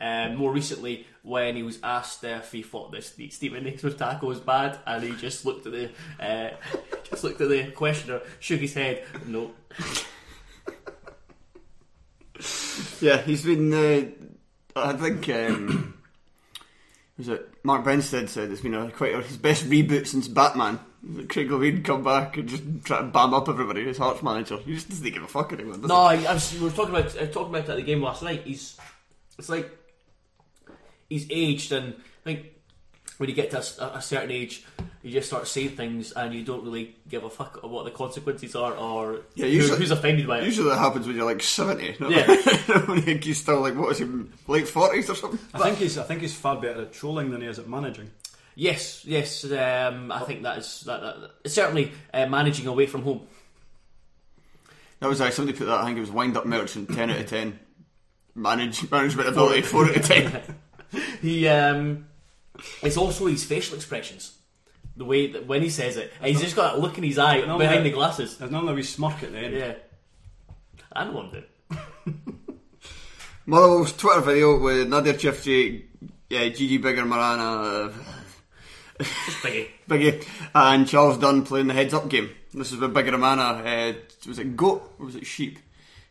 Um, 0.00 0.36
more 0.36 0.52
recently, 0.52 1.06
when 1.22 1.54
he 1.54 1.62
was 1.62 1.78
asked 1.82 2.24
if 2.24 2.50
he 2.50 2.62
thought 2.62 2.90
this 2.90 3.10
the 3.10 3.30
Steven 3.30 3.62
Naismith 3.64 3.96
tackle 3.96 4.28
was 4.28 4.40
bad, 4.40 4.78
and 4.86 5.04
he 5.04 5.12
just 5.12 5.46
looked 5.46 5.66
at 5.66 5.72
the 5.72 5.90
uh, 6.18 6.50
just 7.10 7.22
looked 7.22 7.40
at 7.40 7.48
the 7.48 7.70
questioner, 7.70 8.20
shook 8.40 8.60
his 8.60 8.74
head, 8.74 9.04
no. 9.26 9.52
Yeah, 13.00 13.18
he's 13.22 13.44
been. 13.44 13.72
Uh, 13.72 14.10
I 14.76 14.92
think. 14.94 15.28
Um, 15.28 15.94
was 17.18 17.28
it 17.28 17.48
Mark 17.62 17.84
Benstead 17.84 18.28
said 18.28 18.50
it's 18.50 18.60
been 18.60 18.74
a, 18.74 18.90
quite 18.90 19.14
a, 19.14 19.22
his 19.22 19.36
best 19.36 19.68
reboot 19.68 20.06
since 20.06 20.28
Batman. 20.28 20.80
Craig 21.28 21.48
Levein 21.50 21.84
come 21.84 22.02
back 22.02 22.36
and 22.36 22.48
just 22.48 22.62
try 22.84 23.00
and 23.00 23.12
bam 23.12 23.34
up 23.34 23.48
everybody. 23.48 23.84
His 23.84 23.98
Hearts 23.98 24.22
manager, 24.22 24.58
he 24.58 24.74
just 24.74 24.88
doesn't 24.88 25.10
give 25.12 25.22
a 25.22 25.26
fuck 25.28 25.52
anymore. 25.52 25.76
Does 25.76 25.86
No, 25.88 25.96
I, 25.96 26.14
I 26.24 26.34
was, 26.34 26.52
we 26.54 26.60
were 26.64 26.70
talking 26.70 26.94
about 26.94 27.16
I 27.16 27.22
was 27.22 27.30
talking 27.30 27.50
about 27.54 27.64
it 27.64 27.70
at 27.70 27.76
the 27.76 27.82
game 27.82 28.02
last 28.02 28.22
night. 28.22 28.42
He's 28.44 28.76
it's 29.38 29.48
like 29.48 29.70
he's 31.08 31.26
aged, 31.30 31.72
and 31.72 31.94
I 31.94 32.24
think 32.24 32.46
when 33.18 33.28
you 33.28 33.34
get 33.34 33.50
to 33.52 33.58
a 33.58 34.00
certain 34.02 34.30
age, 34.30 34.64
you 35.02 35.12
just 35.12 35.28
start 35.28 35.46
saying 35.46 35.70
things, 35.70 36.12
and 36.12 36.34
you 36.34 36.42
don't 36.44 36.64
really 36.64 36.96
give 37.08 37.22
a 37.24 37.30
fuck 37.30 37.62
of 37.62 37.70
what 37.70 37.84
the 37.84 37.90
consequences 37.90 38.56
are, 38.56 38.72
or 38.74 39.20
Yeah, 39.34 39.46
who- 39.46 39.52
usually- 39.52 39.78
who's 39.78 39.90
offended 39.90 40.26
by 40.26 40.38
it. 40.40 40.44
Usually 40.44 40.68
that 40.70 40.78
happens 40.78 41.06
when 41.06 41.14
you're 41.16 41.24
like 41.26 41.42
seventy. 41.42 41.94
not 42.00 42.10
Yeah. 42.12 42.26
when 42.86 42.96
you 42.96 43.02
think 43.02 43.24
he's 43.24 43.38
still 43.40 43.60
like 43.60 43.74
what 43.76 43.92
is 43.92 43.98
he 43.98 44.06
late 44.48 44.68
forties 44.68 45.10
or 45.10 45.14
something. 45.14 45.38
I 45.52 45.58
think 45.58 45.78
he's 45.78 45.98
I 45.98 46.02
think 46.04 46.22
he's 46.22 46.34
far 46.34 46.56
better 46.60 46.82
at 46.82 46.92
trolling 46.92 47.30
than 47.30 47.40
he 47.42 47.46
is 47.46 47.58
at 47.58 47.68
managing. 47.68 48.10
Yes, 48.56 49.04
yes, 49.04 49.44
um, 49.50 50.12
I 50.12 50.20
think 50.20 50.42
that 50.44 50.58
is 50.58 50.82
that, 50.86 51.00
that, 51.00 51.16
that- 51.42 51.50
certainly 51.50 51.90
uh, 52.12 52.26
managing 52.26 52.66
away 52.68 52.86
from 52.86 53.02
home. 53.02 53.22
That 55.00 55.08
was 55.08 55.20
uh, 55.20 55.30
somebody 55.30 55.58
put 55.58 55.66
that. 55.66 55.80
I 55.80 55.84
think 55.86 55.98
it 55.98 56.00
was 56.00 56.10
wind 56.12 56.36
up 56.36 56.46
merchant 56.46 56.94
ten 56.94 57.10
out 57.10 57.18
of 57.18 57.26
ten. 57.28 57.58
Manage 58.36 58.88
management 58.90 59.28
ability 59.28 59.62
four 59.70 59.86
out 59.86 59.96
of 59.96 60.04
ten. 60.04 60.42
He 61.20 61.48
um, 61.48 62.06
it's 62.82 62.96
also 62.96 63.26
his 63.26 63.42
facial 63.42 63.74
expressions. 63.74 64.36
The 64.96 65.04
way 65.04 65.26
that 65.32 65.44
when 65.48 65.60
he 65.62 65.68
says 65.70 65.96
it, 65.96 66.12
and 66.20 66.28
he's 66.28 66.40
just 66.40 66.54
got 66.54 66.76
a 66.76 66.78
look 66.78 66.96
in 66.98 67.02
his 67.04 67.18
eye 67.18 67.40
No, 67.40 67.58
behind 67.58 67.78
no. 67.80 67.84
the 67.84 67.90
glasses. 67.90 68.36
There's 68.38 68.52
none 68.52 68.62
of 68.62 68.68
a 68.70 68.74
wee 68.74 68.84
smirk 68.84 69.20
at 69.24 69.32
the 69.32 69.38
end. 69.38 69.54
Yeah, 69.56 69.74
I 70.92 71.04
know 71.04 71.22
him. 71.30 71.44
Motherwell's 73.46 73.92
Twitter 73.96 74.20
video 74.20 74.58
with 74.60 74.88
Nadir 74.88 75.14
Çiftçi, 75.14 75.84
yeah, 76.30 76.48
Gigi 76.48 76.78
Bigirimana, 76.78 77.92
uh, 79.00 79.04
Biggie. 79.04 79.68
Biggie, 79.88 80.26
and 80.54 80.88
Charles 80.88 81.18
Dunne 81.18 81.44
playing 81.44 81.66
the 81.66 81.74
heads 81.74 81.94
up 81.94 82.08
game. 82.08 82.30
This 82.52 82.72
is 82.72 82.78
with 82.78 82.94
Bigirimana. 82.94 83.94
Uh, 83.94 83.98
was 84.26 84.38
it 84.38 84.56
goat 84.56 84.94
or 84.98 85.06
was 85.06 85.16
it 85.16 85.26
sheep? 85.26 85.58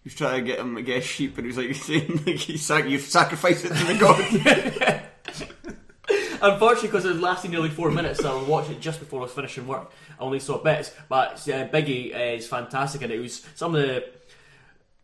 He 0.03 0.09
was 0.09 0.15
trying 0.15 0.43
to 0.43 0.51
get 0.51 0.59
him 0.59 0.75
to 0.75 0.81
guess 0.81 1.03
sheep, 1.03 1.37
and 1.37 1.45
he 1.45 1.47
was 1.47 1.57
like 1.57 1.75
saying 1.83 2.23
like 2.25 2.35
he 2.35 2.57
sac- 2.57 2.89
you 2.89 2.99
sacrifice 2.99 3.63
it 3.63 3.69
to 3.69 3.83
the 3.85 3.97
god. 3.97 4.99
Unfortunately, 6.41 6.89
because 6.89 7.05
it 7.05 7.13
was 7.13 7.21
lasting 7.21 7.51
nearly 7.51 7.69
four 7.69 7.89
minutes, 7.89 8.19
so 8.19 8.37
I 8.37 8.43
watched 8.43 8.69
it 8.69 8.81
just 8.81 8.99
before 8.99 9.21
I 9.21 9.23
was 9.23 9.31
finishing 9.31 9.65
work. 9.65 9.89
I 10.19 10.23
only 10.23 10.41
saw 10.41 10.57
bits, 10.57 10.91
but 11.07 11.35
uh, 11.47 11.69
Biggie 11.69 12.13
uh, 12.13 12.35
is 12.35 12.45
fantastic, 12.47 13.01
and 13.01 13.13
it 13.13 13.19
was 13.19 13.47
some 13.55 13.73
of 13.75 13.81
the 13.81 14.03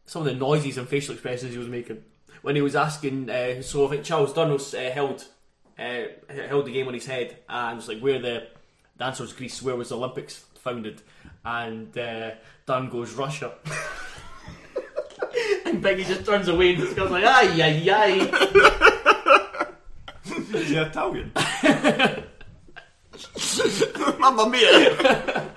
some 0.05 0.23
of 0.23 0.25
the 0.25 0.33
noises 0.33 0.77
and 0.77 0.89
facial 0.89 1.13
expressions 1.13 1.53
he 1.53 1.57
was 1.57 1.69
making 1.69 2.03
when 2.41 2.57
he 2.57 2.61
was 2.61 2.75
asking. 2.75 3.29
Uh, 3.29 3.61
so 3.61 3.87
I 3.87 3.91
think 3.91 4.03
Charles 4.03 4.33
Dunn 4.33 4.51
was 4.51 4.73
uh, 4.73 4.91
held 4.93 5.23
uh, 5.79 6.03
held 6.47 6.65
the 6.65 6.71
game 6.71 6.87
on 6.87 6.93
his 6.93 7.05
head, 7.05 7.37
and 7.47 7.77
was 7.77 7.87
like, 7.87 7.99
"Where 7.99 8.19
the 8.19 8.47
the 8.97 9.05
answer 9.05 9.23
was 9.23 9.33
Greece. 9.33 9.61
Where 9.61 9.75
was 9.75 9.89
the 9.89 9.97
Olympics 9.97 10.45
founded?" 10.55 11.01
And 11.45 11.95
uh, 11.97 12.31
Dunne 12.65 12.89
goes, 12.89 13.13
"Russia." 13.13 13.53
and 15.65 15.83
Biggie 15.83 16.05
just 16.05 16.25
turns 16.25 16.47
away 16.47 16.71
and 16.71 16.79
just 16.79 16.95
goes 16.95 17.09
like, 17.09 17.23
"Ay, 17.23 17.61
ay, 17.61 17.89
ay." 17.89 18.29
Is 20.53 20.69
he 20.69 20.77
Italian? 20.77 21.31
Mamma 24.19 24.49
mia! 24.49 25.49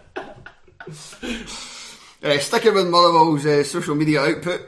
uh, 2.23 2.39
sticking 2.39 2.75
with 2.75 2.89
Motherwell's 2.89 3.47
uh, 3.47 3.65
social 3.65 3.95
media 3.95 4.21
output, 4.21 4.61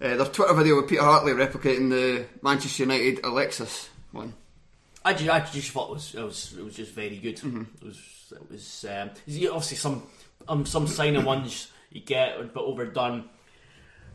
uh, 0.00 0.16
their 0.16 0.26
Twitter 0.26 0.54
video 0.54 0.76
with 0.76 0.88
Peter 0.88 1.02
Hartley 1.02 1.32
replicating 1.32 1.90
the 1.90 2.26
Manchester 2.42 2.84
United 2.84 3.20
Alexis 3.24 3.88
one. 4.12 4.34
I 5.04 5.12
just, 5.12 5.30
I 5.30 5.40
just 5.40 5.70
thought 5.70 5.90
it 5.90 5.94
was, 5.94 6.14
it 6.14 6.22
was 6.22 6.54
it 6.58 6.64
was 6.64 6.76
just 6.76 6.92
very 6.92 7.18
good. 7.18 7.38
It 7.38 7.84
was 7.84 8.32
it 8.32 8.50
was 8.50 8.86
um, 8.88 9.10
obviously 9.10 9.76
some 9.76 10.06
um, 10.48 10.64
some 10.64 10.86
signing 10.86 11.24
ones 11.24 11.68
you 11.90 12.00
get, 12.00 12.52
but 12.54 12.64
overdone. 12.64 13.28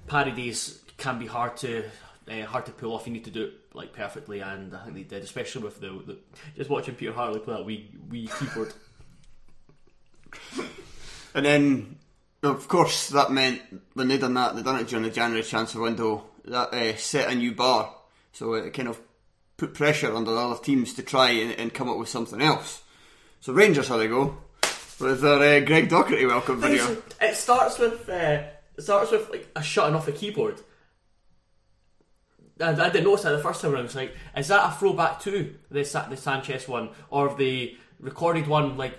Parodies 0.07 0.81
can 0.97 1.19
be 1.19 1.27
hard 1.27 1.55
to 1.57 1.83
uh, 2.29 2.45
hard 2.45 2.65
to 2.65 2.71
pull 2.71 2.93
off. 2.93 3.05
You 3.05 3.13
need 3.13 3.25
to 3.25 3.31
do 3.31 3.45
it 3.45 3.53
like 3.73 3.93
perfectly, 3.93 4.39
and 4.39 4.75
I 4.75 4.83
think 4.85 4.95
they 4.95 5.03
did, 5.03 5.23
especially 5.23 5.63
with 5.63 5.79
the, 5.79 5.89
the 6.05 6.17
just 6.55 6.69
watching 6.69 6.95
Peter 6.95 7.13
Hartley 7.13 7.39
play 7.39 7.55
that 7.55 7.65
wee 7.65 7.91
wee 8.09 8.29
keyboard. 8.39 8.73
And 11.35 11.45
then, 11.45 11.97
of 12.41 12.67
course, 12.67 13.09
that 13.09 13.31
meant 13.31 13.61
when 13.93 14.07
they 14.07 14.17
done 14.17 14.33
that, 14.33 14.55
they 14.55 14.63
done 14.63 14.79
it 14.79 14.87
during 14.87 15.03
the 15.03 15.11
January 15.11 15.43
transfer 15.43 15.79
window. 15.79 16.25
That 16.45 16.73
uh, 16.73 16.95
set 16.95 17.31
a 17.31 17.35
new 17.35 17.53
bar, 17.53 17.93
so 18.31 18.53
it 18.53 18.73
kind 18.73 18.87
of 18.87 18.99
put 19.59 19.73
pressure 19.73 20.13
on 20.13 20.23
the 20.23 20.31
other 20.31 20.61
teams 20.61 20.93
to 20.93 21.03
try 21.03 21.31
and, 21.31 21.51
and 21.53 21.73
come 21.73 21.89
up 21.89 21.97
with 21.97 22.09
something 22.09 22.41
else. 22.41 22.81
So 23.41 23.53
Rangers, 23.53 23.89
how 23.89 23.97
they 23.97 24.07
go 24.07 24.37
with 24.99 25.21
their 25.21 25.61
uh, 25.61 25.65
Greg 25.65 25.89
Docherty 25.89 26.27
welcome 26.27 26.59
video. 26.59 26.97
It 27.21 27.35
starts 27.35 27.77
with 27.77 28.09
uh, 28.09 28.43
it 28.77 28.81
starts 28.81 29.11
with 29.11 29.29
like 29.29 29.47
a 29.55 29.61
shutting 29.61 29.95
off 29.95 30.07
a 30.07 30.11
keyboard. 30.11 30.61
And 32.59 32.81
I 32.81 32.89
didn't 32.89 33.05
notice 33.05 33.23
that 33.23 33.31
the 33.31 33.39
first 33.39 33.61
time 33.61 33.71
around. 33.71 33.81
I 33.81 33.83
was 33.83 33.95
like, 33.95 34.15
is 34.35 34.49
that 34.49 34.67
a 34.67 34.77
throwback 34.77 35.21
to 35.21 35.55
the 35.71 36.05
the 36.09 36.17
Sanchez 36.17 36.67
one 36.67 36.89
or 37.09 37.33
the 37.35 37.77
recorded 37.99 38.47
one? 38.47 38.77
Like, 38.77 38.97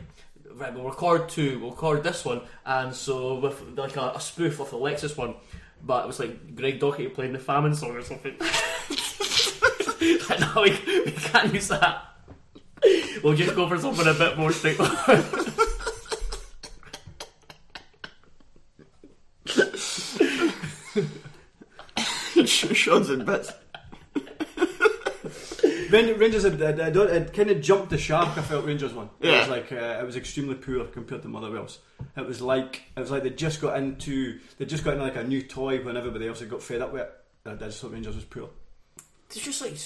right, 0.55 0.75
we'll 0.75 0.85
record 0.85 1.29
two, 1.29 1.59
we'll 1.59 1.71
record 1.71 2.03
this 2.03 2.25
one, 2.25 2.43
and 2.65 2.95
so 2.95 3.39
with 3.39 3.63
like 3.77 3.97
a, 3.97 4.13
a 4.15 4.21
spoof 4.21 4.61
of 4.61 4.71
the 4.71 4.77
Lexus 4.77 5.17
one. 5.17 5.35
But 5.83 6.05
it 6.05 6.07
was 6.07 6.19
like 6.19 6.55
Greg 6.55 6.81
Docherty 6.81 7.13
playing 7.13 7.33
the 7.33 7.39
famine 7.39 7.75
song 7.75 7.93
or 7.93 8.03
something. 8.03 8.35
Like, 10.31 10.41
no, 10.41 10.63
we, 10.63 10.71
we 11.05 11.13
can't 11.13 11.53
use 11.53 11.69
that. 11.69 12.05
We'll 13.23 13.35
just 13.35 13.55
go 13.55 13.69
for 13.69 13.79
something 13.79 14.07
a 14.07 14.15
bit 14.15 14.39
more 14.39 14.53
straightforward. 14.53 15.25
Sean's 22.47 23.11
in 23.11 23.25
bits. 23.25 23.53
Ran- 25.91 26.19
Rangers 26.19 26.45
had, 26.45 26.61
had, 26.61 26.79
had, 26.79 26.95
had 26.97 27.33
kind 27.33 27.51
of 27.51 27.61
jumped 27.61 27.91
the 27.91 27.99
shark. 27.99 28.39
I 28.39 28.43
felt 28.43 28.65
Rangers 28.65 28.95
one. 28.95 29.11
It 29.21 29.29
Yeah. 29.31 29.41
was 29.41 29.49
like 29.49 29.73
uh, 29.73 29.99
it 30.01 30.07
was 30.07 30.17
extremely 30.17 30.55
poor 30.55 30.85
compared 30.85 31.23
to 31.23 31.29
Motherwell's. 31.29 31.81
It 32.17 32.27
was 32.27 32.41
like 32.41 32.83
it 32.97 33.01
was 33.01 33.11
like 33.11 33.25
they 33.25 33.31
just 33.31 33.61
got 33.61 33.77
into 33.77 34.39
they 34.59 34.67
just 34.67 34.85
got 34.85 34.93
into 34.95 35.05
like 35.05 35.17
a 35.17 35.25
new 35.25 35.43
toy 35.43 35.83
when 35.85 35.97
everybody 35.97 36.29
else 36.29 36.41
had 36.41 36.49
got 36.49 36.63
fed 36.63 36.81
up 36.81 36.93
with 36.93 37.03
it. 37.03 37.13
I 37.47 37.55
just 37.55 37.81
thought 37.81 37.93
Rangers 37.93 38.15
was 38.15 38.25
poor. 38.25 38.51
It's 39.31 39.45
just 39.45 39.63
like 39.63 39.77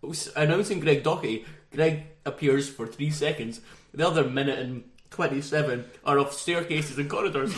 was 0.00 0.32
announcing 0.34 0.80
Greg 0.80 1.02
Docherty. 1.02 1.44
Greg 1.72 2.04
appears 2.24 2.68
for 2.68 2.86
three 2.86 3.10
seconds. 3.10 3.60
The 3.92 4.06
other 4.06 4.24
minute 4.24 4.58
and 4.58 4.84
twenty-seven 5.10 5.84
are 6.04 6.18
of 6.18 6.32
staircases 6.32 6.98
and 6.98 7.08
corridors, 7.08 7.54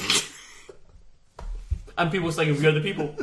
and 1.97 2.11
people 2.11 2.33
singing 2.33 2.59
"We 2.59 2.67
Are 2.67 2.73
the 2.73 2.81
People." 2.81 3.15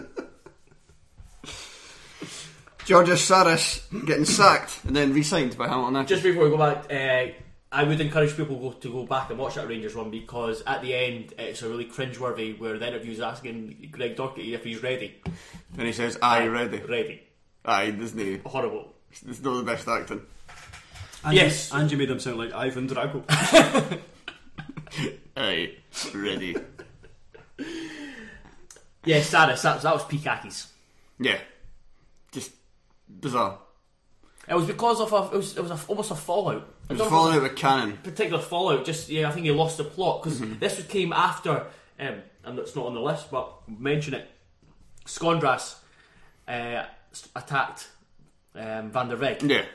Georgios 2.85 3.21
Sarris 3.21 3.81
getting 4.05 4.25
sacked 4.25 4.83
and 4.85 4.95
then 4.95 5.13
re-signed 5.13 5.57
by 5.57 5.69
Hamilton. 5.69 6.05
Just 6.05 6.23
before 6.23 6.43
we 6.43 6.49
go 6.49 6.57
back, 6.57 6.91
uh, 6.91 7.31
I 7.73 7.83
would 7.83 7.99
encourage 7.99 8.37
people 8.37 8.57
go, 8.57 8.71
to 8.71 8.91
go 8.91 9.05
back 9.05 9.29
and 9.31 9.39
watch 9.39 9.55
that 9.55 9.67
Rangers 9.67 9.95
one 9.95 10.11
because 10.11 10.61
at 10.67 10.81
the 10.83 10.93
end 10.93 11.33
it's 11.39 11.61
a 11.63 11.67
really 11.69 11.85
cringeworthy 11.85 12.57
where 12.59 12.77
the 12.77 12.87
interview's 12.87 13.19
asking 13.19 13.89
Greg 13.91 14.15
Docherty 14.15 14.53
if 14.53 14.63
he's 14.63 14.81
ready. 14.83 15.21
and 15.77 15.87
he 15.87 15.91
says, 15.93 16.17
"Aye, 16.21 16.45
ready." 16.47 16.77
Ready. 16.79 17.23
Aye, 17.65 17.95
isn't 17.99 18.19
he? 18.19 18.37
Horrible. 18.45 18.93
It's 19.11 19.41
not 19.41 19.57
the 19.57 19.63
best 19.63 19.87
acting. 19.87 20.21
And 21.25 21.33
Yes. 21.33 21.71
you, 21.73 21.79
and 21.79 21.91
you 21.91 21.97
made 21.97 22.09
him 22.11 22.19
sound 22.19 22.37
like 22.37 22.53
Ivan 22.53 22.87
Drago. 22.87 23.23
Aye, 25.37 25.71
ready. 26.13 26.55
Yeah, 29.05 29.19
Sarris. 29.19 29.61
That, 29.63 29.81
that 29.81 29.93
was 29.93 30.03
Pikakis. 30.03 30.67
Yeah, 31.19 31.39
just 32.31 32.51
bizarre. 33.09 33.59
It 34.47 34.53
was 34.55 34.65
because 34.67 34.99
of 35.01 35.11
a. 35.13 35.33
It 35.33 35.37
was, 35.37 35.57
it 35.57 35.61
was 35.61 35.71
a, 35.71 35.79
almost 35.87 36.11
a 36.11 36.15
fallout. 36.15 36.72
It 36.89 36.89
was 36.89 36.99
don't 36.99 36.99
know 36.99 37.05
if 37.05 37.09
falling 37.09 37.35
out 37.37 37.43
with 37.43 37.55
Canning. 37.55 37.97
particular 37.97 38.41
fallout. 38.41 38.85
Just 38.85 39.09
yeah, 39.09 39.27
I 39.29 39.31
think 39.31 39.45
he 39.45 39.51
lost 39.51 39.77
the 39.77 39.83
plot 39.85 40.21
because 40.23 40.39
Mm-hmm. 40.41 40.59
this 40.59 40.85
came 40.87 41.13
after, 41.13 41.65
um, 41.99 42.15
and 42.43 42.59
it's 42.59 42.75
not 42.75 42.85
on 42.87 42.93
the 42.93 42.99
list, 43.01 43.31
but 43.31 43.53
mention 43.67 44.13
it. 44.13 44.29
Skondras 45.05 45.75
uh, 46.47 46.83
attacked 47.35 47.87
um, 48.55 48.91
Van 48.91 49.09
der 49.09 49.17
Weg 49.17 49.43
Yeah, 49.43 49.65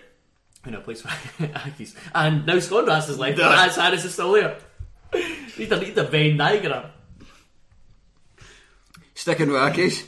in 0.67 0.75
a 0.75 0.81
place 0.81 1.01
for 1.03 1.09
Accies, 1.09 1.95
and 2.15 2.47
now 2.47 2.55
Skondras 2.57 3.09
is 3.09 3.19
left, 3.19 3.39
and 3.39 3.73
Harris 3.73 4.05
is 4.05 4.13
still 4.13 4.33
there. 4.33 4.57
need 5.15 5.69
to 5.71 5.81
need 5.81 5.95
the 5.95 6.05
Venn 6.05 6.37
diagram. 6.37 6.91
sticking 9.15 9.49
with 9.49 9.57
Accies. 9.61 10.05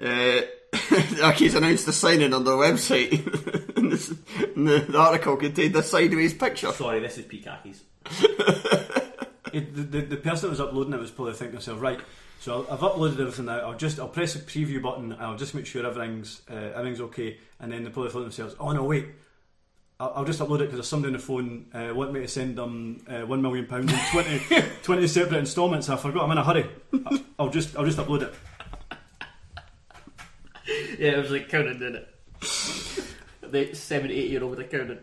Uh, 0.00 0.42
Accies 0.72 1.54
announced 1.54 1.86
the 1.86 1.92
signing 1.92 2.32
on 2.32 2.44
their 2.44 2.54
website. 2.54 3.76
and 3.76 3.92
this, 3.92 4.08
and 4.56 4.66
the, 4.66 4.78
the 4.80 4.98
article 4.98 5.36
contained 5.36 5.76
a 5.76 5.82
sideways 5.82 6.34
picture. 6.34 6.72
Sorry, 6.72 7.00
this 7.00 7.18
is 7.18 7.26
Pikakis. 7.26 7.80
It, 9.52 9.74
the, 9.74 9.82
the, 9.82 10.00
the 10.00 10.16
person 10.16 10.46
that 10.46 10.50
was 10.50 10.60
uploading 10.60 10.94
it 10.94 10.98
was 10.98 11.10
probably 11.10 11.34
thinking 11.34 11.50
to 11.50 11.56
themselves, 11.56 11.82
right, 11.82 12.00
so 12.40 12.66
I've 12.70 12.80
uploaded 12.80 13.20
everything 13.20 13.44
now, 13.44 13.58
I'll 13.58 13.76
just, 13.76 14.00
I'll 14.00 14.08
press 14.08 14.32
the 14.32 14.40
preview 14.40 14.80
button 14.80 15.12
and 15.12 15.20
I'll 15.20 15.36
just 15.36 15.54
make 15.54 15.66
sure 15.66 15.84
everything's, 15.86 16.40
uh, 16.50 16.54
everything's 16.54 17.02
okay, 17.02 17.38
and 17.60 17.70
then 17.70 17.84
they 17.84 17.90
probably 17.90 18.10
thought 18.10 18.20
to 18.20 18.24
themselves, 18.24 18.56
oh 18.58 18.72
no, 18.72 18.82
wait, 18.84 19.08
I'll, 20.00 20.12
I'll 20.16 20.24
just 20.24 20.40
upload 20.40 20.56
it 20.56 20.70
because 20.70 20.76
there's 20.76 20.88
somebody 20.88 21.12
on 21.14 21.20
the 21.20 21.24
phone 21.24 21.66
uh, 21.74 21.94
wanting 21.94 22.14
me 22.14 22.20
to 22.20 22.28
send 22.28 22.56
them 22.56 23.04
uh, 23.06 23.26
one 23.26 23.42
million 23.42 23.66
pounds 23.66 23.92
in 23.92 23.98
20, 24.10 24.68
20 24.82 25.06
separate 25.06 25.38
instalments, 25.38 25.90
I 25.90 25.96
forgot, 25.96 26.24
I'm 26.24 26.30
in 26.30 26.38
a 26.38 26.44
hurry, 26.44 26.70
I'll, 27.04 27.18
I'll 27.38 27.50
just, 27.50 27.76
I'll 27.76 27.84
just 27.84 27.98
upload 27.98 28.22
it. 28.22 28.34
Yeah, 30.66 31.12
it 31.12 31.18
was 31.18 31.30
like 31.30 31.48
counting, 31.48 31.78
didn't 31.78 31.96
it? 31.96 32.08
the 33.50 33.74
seven, 33.74 34.10
eight 34.10 34.30
year 34.30 34.42
old 34.42 34.58
accountant. 34.58 35.00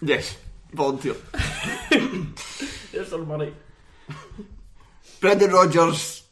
Yes, 0.00 0.36
volunteer. 0.72 1.14
There's 2.92 3.08
some 3.08 3.26
money. 3.28 3.52
Brendan 5.20 5.52
Rodgers 5.52 6.22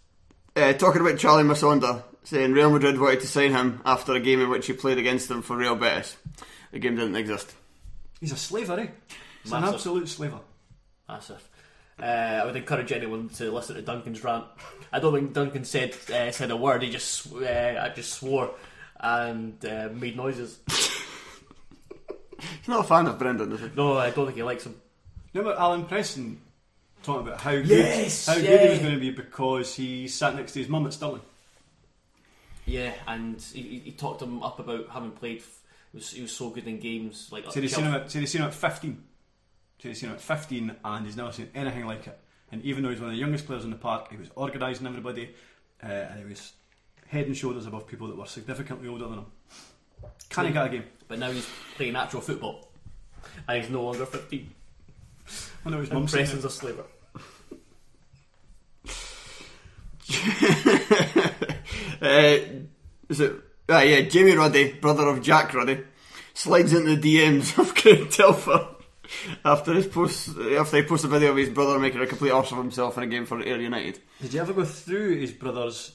uh, 0.56 0.72
talking 0.72 1.00
about 1.00 1.18
Charly 1.18 1.44
Musonda, 1.44 2.02
saying 2.24 2.52
Real 2.52 2.70
Madrid 2.70 2.98
wanted 2.98 3.20
to 3.20 3.28
sign 3.28 3.52
him 3.52 3.80
after 3.84 4.12
a 4.14 4.20
game 4.20 4.40
in 4.40 4.50
which 4.50 4.66
he 4.66 4.72
played 4.72 4.98
against 4.98 5.28
them 5.28 5.42
for 5.42 5.56
Real 5.56 5.76
Betis. 5.76 6.16
The 6.72 6.78
game 6.78 6.96
didn't 6.96 7.16
exist. 7.16 7.54
He's 8.20 8.32
a 8.32 8.36
slaver, 8.36 8.80
eh? 8.80 8.88
He's 9.42 9.52
an 9.52 9.64
absolute 9.64 10.08
slaver. 10.08 10.40
Massive. 11.08 11.48
Uh, 12.00 12.04
I 12.42 12.44
would 12.46 12.56
encourage 12.56 12.92
anyone 12.92 13.28
to 13.30 13.50
listen 13.50 13.76
to 13.76 13.82
Duncan's 13.82 14.24
rant. 14.24 14.44
I 14.92 15.00
don't 15.00 15.14
think 15.14 15.32
Duncan 15.32 15.64
said 15.64 15.94
uh, 16.12 16.30
said 16.30 16.50
a 16.50 16.56
word. 16.56 16.82
He 16.82 16.90
just 16.90 17.32
uh, 17.32 17.78
I 17.80 17.92
just 17.94 18.14
swore 18.14 18.50
and 19.00 19.64
uh, 19.64 19.88
made 19.92 20.16
noises. 20.16 20.58
He's 22.38 22.68
not 22.68 22.84
a 22.84 22.88
fan 22.88 23.06
of 23.06 23.18
Brendan, 23.18 23.52
is 23.52 23.60
he? 23.60 23.70
No, 23.76 23.96
I 23.98 24.10
don't 24.10 24.24
think 24.26 24.36
he 24.36 24.42
likes 24.42 24.64
him. 24.64 24.74
Remember 25.34 25.58
Allan 25.58 25.84
Preston 25.84 26.40
talking 27.02 27.26
about 27.28 27.40
how 27.40 27.52
good, 27.52 27.68
Yes, 27.68 28.26
how 28.26 28.34
good 28.34 28.60
he 28.60 28.68
was 28.70 28.78
going 28.78 28.94
to 28.94 29.00
be 29.00 29.10
because 29.10 29.74
he 29.74 30.08
sat 30.08 30.34
next 30.34 30.52
to 30.52 30.58
his 30.60 30.68
mum 30.68 30.86
at 30.86 30.92
Stirling? 30.92 31.20
Yeah, 32.66 32.92
and 33.06 33.40
he, 33.40 33.62
he- 33.62 33.78
he 33.80 33.92
talked 33.92 34.22
him 34.22 34.42
up 34.42 34.58
about 34.58 34.88
having 34.90 35.10
played. 35.12 35.38
F- 35.38 35.58
he, 35.92 35.98
was, 35.98 36.10
he 36.12 36.22
was 36.22 36.32
so 36.32 36.50
good 36.50 36.66
in 36.68 36.78
games 36.78 37.28
like. 37.32 37.50
Said 37.50 37.62
he's 37.62 37.74
seen 37.74 37.84
him 37.84 37.94
at, 37.94 38.10
said 38.10 38.20
he's 38.20 38.30
seen 38.30 38.42
him 38.42 38.48
at 38.48 38.54
15. 38.54 39.02
Said 39.82 39.88
he's 39.88 40.00
seen 40.00 40.10
him 40.10 40.16
at 40.16 40.20
15 40.22 40.76
and 40.84 41.06
he's 41.06 41.16
never 41.16 41.32
seen 41.32 41.50
anything 41.54 41.86
like 41.86 42.06
it. 42.06 42.18
And 42.52 42.62
even 42.62 42.82
though 42.82 42.90
he's 42.90 43.00
one 43.00 43.08
of 43.10 43.14
the 43.14 43.20
youngest 43.20 43.46
players 43.46 43.64
in 43.64 43.70
the 43.70 43.76
park, 43.76 44.10
he 44.10 44.16
was 44.16 44.28
organising 44.36 44.86
everybody 44.86 45.34
uh, 45.82 45.86
and 45.86 46.18
he 46.20 46.24
was 46.26 46.52
head 47.10 47.26
and 47.26 47.36
shoulders 47.36 47.66
above 47.66 47.86
people 47.86 48.06
that 48.08 48.16
were 48.16 48.26
significantly 48.26 48.88
older 48.88 49.04
than 49.08 49.18
him. 49.18 49.26
Can 50.28 50.46
he 50.46 50.52
get 50.52 50.66
a 50.66 50.68
game? 50.68 50.84
But 51.08 51.18
now 51.18 51.30
he's 51.30 51.48
playing 51.74 51.96
actual 51.96 52.20
football, 52.20 52.68
and 53.48 53.60
he's 53.60 53.70
no 53.70 53.82
longer 53.82 54.06
fifteen. 54.06 54.54
I 55.66 55.70
know 55.70 55.80
his 55.80 55.90
And 55.90 55.98
mum 55.98 56.08
said 56.08 56.18
Preston's 56.18 56.44
a 56.44 56.50
slaver. 56.50 56.84
Uh, 62.02 62.38
is 63.10 63.20
it? 63.20 63.32
Ah, 63.68 63.82
yeah, 63.82 64.00
Jamie 64.00 64.34
Ruddy, 64.34 64.72
brother 64.72 65.06
of 65.08 65.20
Jack 65.20 65.52
Ruddy, 65.52 65.80
slides 66.32 66.72
into 66.72 66.96
the 66.96 67.18
DMs 67.18 67.58
of 67.58 67.74
Craig 67.74 68.10
Telfer 68.10 68.68
after 69.44 69.74
his 69.74 69.86
post 69.86 70.30
after 70.56 70.78
he 70.78 70.82
posts 70.84 71.04
a 71.04 71.08
video 71.08 71.32
of 71.32 71.36
his 71.36 71.50
brother 71.50 71.78
making 71.78 72.00
a 72.00 72.06
complete 72.06 72.30
arse 72.30 72.52
of 72.52 72.58
himself 72.58 72.96
in 72.96 73.02
a 73.02 73.06
game 73.06 73.26
for 73.26 73.38
Ayr 73.42 73.60
United. 73.60 74.00
Did 74.22 74.32
you 74.32 74.40
ever 74.40 74.54
go 74.54 74.64
through 74.64 75.18
his 75.18 75.32
brother's 75.32 75.92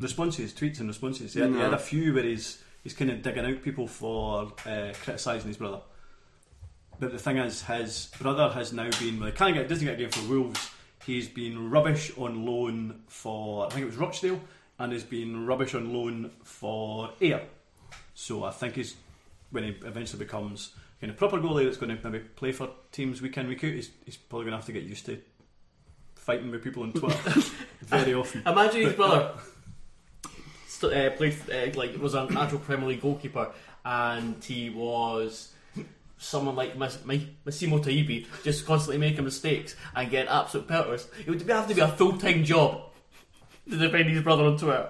responses, 0.00 0.52
tweets 0.52 0.80
and 0.80 0.88
responses? 0.88 1.34
He 1.34 1.40
had, 1.40 1.50
he 1.50 1.58
had 1.58 1.74
a 1.74 1.78
few 1.78 2.14
where 2.14 2.24
he's 2.24 2.62
he's 2.82 2.94
kind 2.94 3.10
of 3.10 3.22
digging 3.22 3.44
out 3.44 3.62
people 3.62 3.86
for 3.86 4.52
uh, 4.66 4.92
criticising 5.02 5.48
his 5.48 5.56
brother. 5.56 5.80
But 7.00 7.12
the 7.12 7.18
thing 7.18 7.36
is, 7.38 7.62
his 7.62 8.10
brother 8.20 8.48
has 8.50 8.72
now 8.72 8.90
been 8.98 9.20
well, 9.20 9.30
he 9.30 9.36
can't 9.36 9.54
get 9.54 9.68
doesn't 9.68 9.84
get 9.84 9.94
a 9.94 9.98
game 9.98 10.10
for 10.10 10.28
Wolves. 10.28 10.70
He's 11.04 11.28
been 11.28 11.70
rubbish 11.70 12.12
on 12.18 12.44
loan 12.44 13.02
for 13.06 13.66
I 13.66 13.70
think 13.70 13.82
it 13.82 13.86
was 13.86 13.96
Rochdale, 13.96 14.40
and 14.78 14.92
has 14.92 15.04
been 15.04 15.46
rubbish 15.46 15.74
on 15.74 15.92
loan 15.92 16.30
for 16.42 17.10
Ayr. 17.20 17.42
So 18.14 18.44
I 18.44 18.50
think 18.50 18.74
he's 18.74 18.96
when 19.50 19.64
he 19.64 19.70
eventually 19.84 20.18
becomes 20.18 20.72
kind 21.00 21.10
of 21.10 21.16
proper 21.16 21.38
goalie 21.38 21.64
that's 21.64 21.76
going 21.76 21.96
to 21.96 22.10
maybe 22.10 22.24
play 22.24 22.52
for 22.52 22.68
teams 22.92 23.22
week 23.22 23.36
in 23.36 23.48
week 23.48 23.64
out. 23.64 23.70
He's, 23.70 23.90
he's 24.04 24.16
probably 24.16 24.46
going 24.46 24.52
to 24.52 24.56
have 24.58 24.66
to 24.66 24.72
get 24.72 24.82
used 24.82 25.06
to 25.06 25.18
fighting 26.16 26.50
with 26.50 26.62
people 26.62 26.82
on 26.82 26.92
Twitter 26.92 27.40
very 27.82 28.14
often. 28.14 28.42
Imagine 28.46 28.82
his 28.82 28.92
brother 28.94 29.32
st- 29.38 29.54
uh, 30.84 31.10
played 31.16 31.36
uh, 31.52 31.78
like 31.78 31.96
was 31.98 32.14
an 32.14 32.36
actual 32.36 32.58
Premier 32.60 32.88
League 32.88 33.02
goalkeeper, 33.02 33.50
and 33.84 34.42
he 34.42 34.70
was 34.70 35.52
someone 36.18 36.56
like 36.56 36.76
Mas- 36.76 37.04
Ma- 37.04 37.14
Massimo 37.44 37.78
Taibi, 37.78 38.26
just 38.42 38.66
constantly 38.66 38.98
making 38.98 39.24
mistakes 39.24 39.76
and 39.94 40.10
getting 40.10 40.28
absolute 40.28 40.66
pelters. 40.66 41.08
It 41.20 41.28
would 41.28 41.40
have 41.42 41.68
to 41.68 41.74
be 41.74 41.80
a 41.80 41.88
full 41.88 42.18
time 42.18 42.44
job 42.44 42.82
to 43.70 43.76
defend 43.76 44.08
his 44.10 44.22
brother 44.22 44.44
on 44.44 44.56
Twitter. 44.56 44.88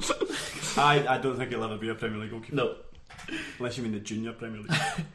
I, 0.76 1.06
I 1.06 1.18
don't 1.18 1.36
think 1.36 1.50
he'll 1.50 1.64
ever 1.64 1.76
be 1.76 1.88
a 1.88 1.94
Premier 1.94 2.18
League 2.18 2.30
goalkeeper. 2.30 2.54
No, 2.54 2.76
Unless 3.58 3.76
you 3.76 3.82
mean 3.82 3.92
the 3.92 4.00
junior 4.00 4.32
Premier 4.32 4.60
League. 4.60 4.72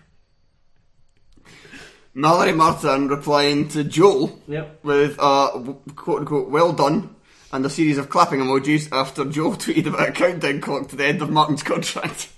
Malaury 2.15 2.55
Martin 2.55 3.09
replying 3.09 3.67
to 3.69 3.83
Joel 3.83 4.39
yep. 4.47 4.79
with 4.83 5.17
a 5.19 5.75
quote 5.95 6.19
unquote 6.19 6.49
well 6.49 6.71
done 6.71 7.14
and 7.51 7.65
a 7.65 7.69
series 7.69 7.97
of 7.97 8.09
clapping 8.09 8.39
emojis 8.39 8.89
after 8.91 9.25
Joe 9.25 9.51
tweeted 9.51 9.87
about 9.87 10.09
a 10.09 10.11
countdown 10.11 10.61
clock 10.61 10.89
to 10.89 10.95
the 10.95 11.05
end 11.05 11.21
of 11.21 11.29
Martin's 11.29 11.63
contract. 11.63 12.29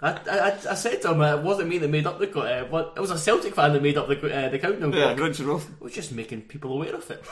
I, 0.00 0.12
I, 0.12 0.58
I 0.70 0.74
said 0.74 1.02
to 1.02 1.10
him, 1.12 1.20
uh, 1.20 1.36
it 1.36 1.42
wasn't 1.42 1.68
me 1.70 1.78
that 1.78 1.88
made 1.88 2.06
up 2.06 2.20
the. 2.20 2.30
Uh, 2.38 2.64
what, 2.66 2.92
it 2.96 3.00
was 3.00 3.10
a 3.10 3.18
Celtic 3.18 3.54
fan 3.54 3.72
that 3.72 3.82
made 3.82 3.98
up 3.98 4.06
the 4.08 4.14
uh, 4.16 4.48
the 4.48 4.58
countdown 4.58 4.92
Yeah, 4.92 5.14
clock. 5.14 5.38
Roth. 5.40 5.68
I 5.80 5.84
was 5.84 5.92
just 5.92 6.12
making 6.12 6.42
people 6.42 6.72
aware 6.72 6.94
of 6.94 7.10
it. 7.10 7.24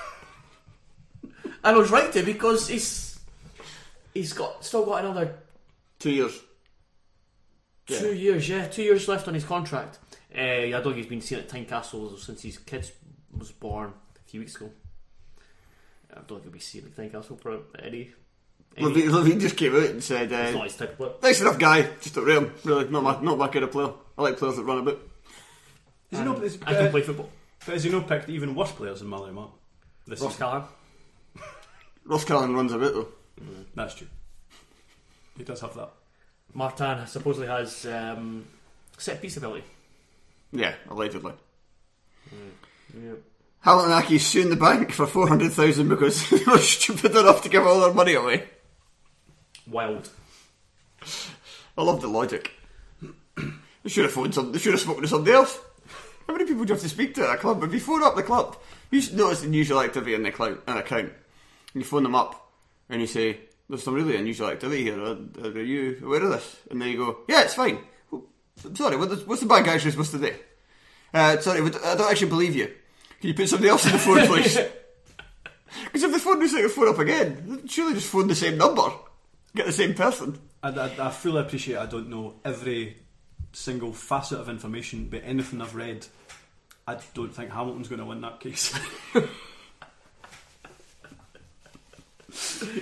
and 1.23 1.33
I 1.63 1.73
was 1.77 1.91
right 1.93 2.13
to 2.13 2.23
because 2.25 2.67
he's 2.69 3.21
he's 4.15 4.33
got 4.33 4.65
still 4.65 4.85
got 4.85 5.05
another 5.05 5.37
Two 6.01 6.11
years. 6.11 6.41
two 7.87 8.13
years, 8.15 8.49
yeah, 8.49 8.67
two 8.67 8.83
years 8.83 9.07
left 9.07 9.29
on 9.29 9.35
his 9.35 9.45
contract. 9.45 9.99
Uh, 10.37 10.41
I 10.41 10.71
don't 10.73 10.83
think 10.83 10.97
he's 10.97 11.07
been 11.07 11.21
seen 11.21 11.39
at 11.39 11.49
Tynecastle 11.49 12.19
since 12.19 12.43
his 12.43 12.59
kid 12.59 12.91
was 13.39 13.53
born 13.53 13.93
a 14.17 14.29
few 14.29 14.41
weeks 14.41 14.57
ago. 14.57 14.71
I 16.17 16.21
don't 16.21 16.29
think 16.29 16.45
he'll 16.45 16.53
be 16.53 16.59
seen 16.59 16.85
at 16.85 16.97
Tynecastle 16.97 17.41
for 17.41 17.59
any. 17.79 18.11
any 18.77 18.87
Levein, 18.87 19.11
Levein 19.11 19.41
just 19.41 19.57
came 19.57 19.75
out 19.75 19.91
and 19.91 20.03
said, 20.03 20.33
it's 20.33 20.55
not 20.55 20.61
uh, 20.61 20.65
his 20.65 20.77
type 20.77 20.91
of 20.93 20.97
player. 20.97 21.13
nice 21.23 21.41
enough 21.41 21.59
guy, 21.59 21.83
just 22.01 22.17
a 22.17 22.23
real, 22.23 22.51
really, 22.65 22.89
not 22.89 23.03
my, 23.03 23.21
not 23.21 23.39
my 23.39 23.49
kind 23.49 23.65
of 23.65 23.73
player. 23.73 23.91
I 24.19 24.23
like 24.23 24.39
players 24.39 24.57
that 24.57 24.65
run 24.65 24.79
a 24.79 24.83
bit. 24.83 24.99
Is 26.11 26.19
he 26.19 26.25
no, 26.25 26.37
is, 26.41 26.59
I 26.67 26.75
can 26.75 26.87
uh, 26.87 26.91
play 26.91 27.03
football. 27.03 27.31
but 27.65 27.75
has 27.75 27.85
he 27.85 27.91
not 27.91 28.09
picked 28.09 28.29
even 28.29 28.55
worse 28.55 28.73
players 28.73 29.01
than 29.01 29.09
Malaury 29.09 29.33
Martin? 29.33 29.55
This 30.07 30.21
Ross 30.21 30.33
season? 30.33 30.47
Callachan. 30.47 30.65
Ross 32.05 32.25
Callan 32.25 32.55
runs 32.55 32.73
a 32.73 32.79
bit 32.79 32.95
though. 32.95 33.09
That's 33.75 33.95
true. 33.95 34.07
He 35.37 35.45
does 35.45 35.61
have 35.61 35.75
that. 35.75 35.91
Martin 36.55 37.07
supposedly 37.07 37.49
has 37.49 37.85
um, 37.87 38.47
set 38.97 39.21
piece 39.21 39.37
ability. 39.37 39.65
Yeah, 40.53 40.75
allegedly. 40.89 41.33
Yeah. 42.95 43.13
Halanaki 43.67 44.21
suing 44.21 44.49
the 44.49 44.57
bank 44.57 44.93
for 44.93 45.09
400000 45.09 45.89
because 45.89 46.31
they 46.31 46.45
were 46.45 46.59
stupid 46.59 47.17
enough 47.17 47.43
to 47.43 47.49
give 47.49 47.67
all 47.67 47.81
their 47.81 47.93
money 47.93 48.15
away. 48.15 48.45
Wild. 49.69 50.09
I 51.77 51.83
love 51.83 52.01
the 52.01 52.09
logic. 52.09 52.53
They 53.83 53.91
should 53.91 54.05
have 54.05 54.15
phoned 54.15 54.35
some. 54.35 54.51
They 54.51 54.59
should 54.59 54.73
have 54.73 54.81
spoken 54.81 55.03
to 55.03 55.09
somebody 55.09 55.33
else. 55.33 55.61
How 56.27 56.33
many 56.33 56.45
people 56.45 56.65
do 56.65 56.71
you 56.71 56.75
have 56.75 56.83
to 56.83 56.89
speak 56.89 57.15
to 57.15 57.29
at 57.29 57.37
a 57.37 57.39
club? 57.39 57.63
If 57.63 57.73
you 57.73 57.79
phone 57.79 58.03
up 58.03 58.17
the 58.17 58.25
club, 58.25 58.57
you 58.91 59.01
should 59.01 59.17
notice 59.17 59.43
the 59.43 59.47
unusual 59.47 59.81
activity 59.81 60.15
in 60.15 60.25
the 60.25 60.31
account. 60.31 60.61
An 60.67 60.77
account. 60.77 61.13
And 61.73 61.83
you 61.83 61.85
phone 61.85 62.03
them 62.03 62.17
up 62.17 62.51
and 62.89 63.01
you 63.01 63.07
say, 63.07 63.39
"There's 63.69 63.85
some 63.85 63.95
really 63.95 64.17
unusual 64.17 64.49
activity 64.49 64.83
here. 64.83 65.01
Are, 65.01 65.17
are 65.45 65.63
you 65.63 66.01
aware 66.03 66.25
of 66.25 66.31
this?" 66.31 66.57
And 66.69 66.83
they 66.83 66.95
go, 66.95 67.19
"Yeah, 67.29 67.43
it's 67.43 67.55
fine." 67.55 67.79
Well, 68.11 68.25
Sorry, 68.75 68.97
what's 68.97 69.41
the 69.41 69.47
bad 69.47 69.65
guy 69.65 69.75
actually 69.75 69.93
supposed 69.93 70.11
to 70.11 70.19
do? 70.19 70.35
Uh, 71.15 71.39
sorry, 71.39 71.61
I 71.61 71.95
don't 71.95 72.11
actually 72.11 72.31
believe 72.31 72.57
you. 72.57 72.73
Can 73.27 73.33
you 73.33 73.39
put 73.39 73.49
somebody 73.49 73.71
else 73.71 73.85
in 73.87 73.91
the 73.91 73.99
phone, 73.99 74.25
please? 74.29 74.57
Because 75.87 76.05
if 76.05 76.13
the 76.13 76.19
phone 76.21 76.41
is 76.43 76.53
like 76.53 76.63
a 76.63 76.69
phone 76.69 76.87
up 76.87 77.01
again, 77.01 77.63
surely 77.67 77.95
just 77.95 78.07
phone 78.07 78.29
the 78.29 78.37
same 78.37 78.57
number, 78.57 78.89
get 79.53 79.67
the 79.67 79.73
same 79.73 79.95
person. 79.95 80.39
I, 80.63 80.69
I, 80.69 81.09
I 81.09 81.11
fully 81.11 81.41
appreciate 81.41 81.77
I 81.77 81.87
don't 81.87 82.09
know 82.09 82.37
every 82.45 82.99
single 83.53 83.93
facet 83.93 84.39
of 84.39 84.49
information, 84.49 85.09
but 85.11 85.23
anything 85.25 85.61
I've 85.61 85.75
read, 85.75 86.07
I 86.87 86.99
don't 87.15 87.35
think 87.35 87.51
Hamilton's 87.51 87.89
going 87.89 87.99
to 87.99 88.05
win 88.05 88.21
that 88.21 88.39
case. 88.39 88.73
it 89.17 89.29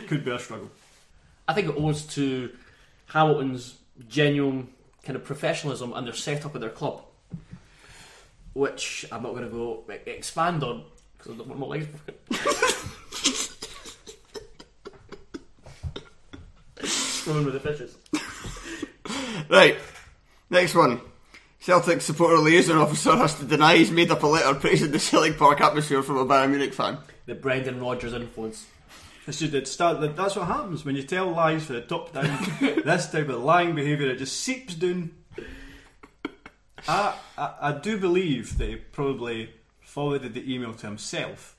could 0.08 0.26
be 0.26 0.30
a 0.30 0.38
struggle. 0.38 0.70
I 1.48 1.54
think 1.54 1.70
it 1.70 1.74
owes 1.74 2.02
to 2.16 2.50
Hamilton's 3.06 3.78
genuine 4.10 4.68
kind 5.04 5.16
of 5.16 5.24
professionalism 5.24 5.94
and 5.94 6.06
their 6.06 6.12
setup 6.12 6.54
at 6.54 6.60
their 6.60 6.68
club, 6.68 7.02
which 8.54 9.04
I'm 9.12 9.22
not 9.22 9.32
going 9.32 9.44
to 9.44 9.50
go 9.50 9.84
e- 9.90 10.10
expand 10.10 10.64
on 10.64 10.84
because 11.18 11.32
I 11.32 11.36
don't 11.36 11.48
want 11.48 11.60
my 11.60 11.66
legs 11.66 11.86
broken. 11.86 12.14
Swimming 16.84 17.46
with 17.46 17.54
the 17.54 17.60
fishes. 17.60 17.96
Right, 19.48 19.76
next 20.50 20.74
one. 20.74 21.00
Celtic 21.60 22.02
supporter 22.02 22.38
liaison 22.38 22.76
officer 22.76 23.16
has 23.16 23.38
to 23.38 23.46
deny 23.46 23.76
he's 23.76 23.90
made 23.90 24.10
up 24.10 24.22
a 24.22 24.26
letter 24.26 24.58
praising 24.58 24.90
the 24.90 24.98
Celtic 24.98 25.38
Park 25.38 25.62
atmosphere 25.62 26.02
from 26.02 26.18
a 26.18 26.26
Bayern 26.26 26.50
Munich 26.50 26.74
fan. 26.74 26.98
The 27.24 27.34
Brendan 27.34 27.80
Rodgers 27.80 28.12
influence. 28.12 28.66
It's 29.26 29.38
just 29.38 29.54
it 29.54 29.66
start, 29.66 30.14
that's 30.14 30.36
what 30.36 30.46
happens 30.46 30.84
when 30.84 30.96
you 30.96 31.02
tell 31.02 31.30
lies 31.30 31.64
for 31.64 31.72
the 31.72 31.80
top 31.80 32.12
down. 32.12 32.38
this 32.60 33.10
type 33.10 33.30
of 33.30 33.42
lying 33.42 33.74
behaviour, 33.74 34.10
it 34.10 34.18
just 34.18 34.40
seeps 34.40 34.74
down. 34.74 35.12
I, 36.86 37.14
I, 37.38 37.54
I 37.60 37.72
do 37.72 37.98
believe 37.98 38.58
that 38.58 38.68
he 38.68 38.76
probably 38.76 39.50
forwarded 39.80 40.34
the 40.34 40.52
email 40.54 40.74
to 40.74 40.86
himself. 40.86 41.56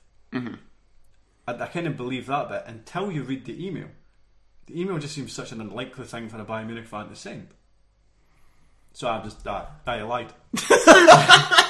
I, 1.48 1.52
I 1.52 1.66
kind 1.66 1.86
of 1.86 1.96
believe 1.96 2.26
that 2.26 2.48
bit 2.48 2.64
until 2.66 3.10
you 3.10 3.22
read 3.22 3.44
the 3.44 3.66
email. 3.66 3.88
The 4.66 4.80
email 4.80 4.98
just 4.98 5.14
seems 5.14 5.32
such 5.32 5.52
an 5.52 5.60
unlikely 5.60 6.04
thing 6.04 6.28
for 6.28 6.38
a 6.38 6.44
Bayern 6.44 6.66
Munich 6.66 6.86
fan 6.86 7.08
to 7.08 7.16
send. 7.16 7.48
So 8.92 9.08
I'm 9.08 9.22
just, 9.22 9.46
I, 9.46 9.66
I 9.86 10.02
lied. 10.02 10.32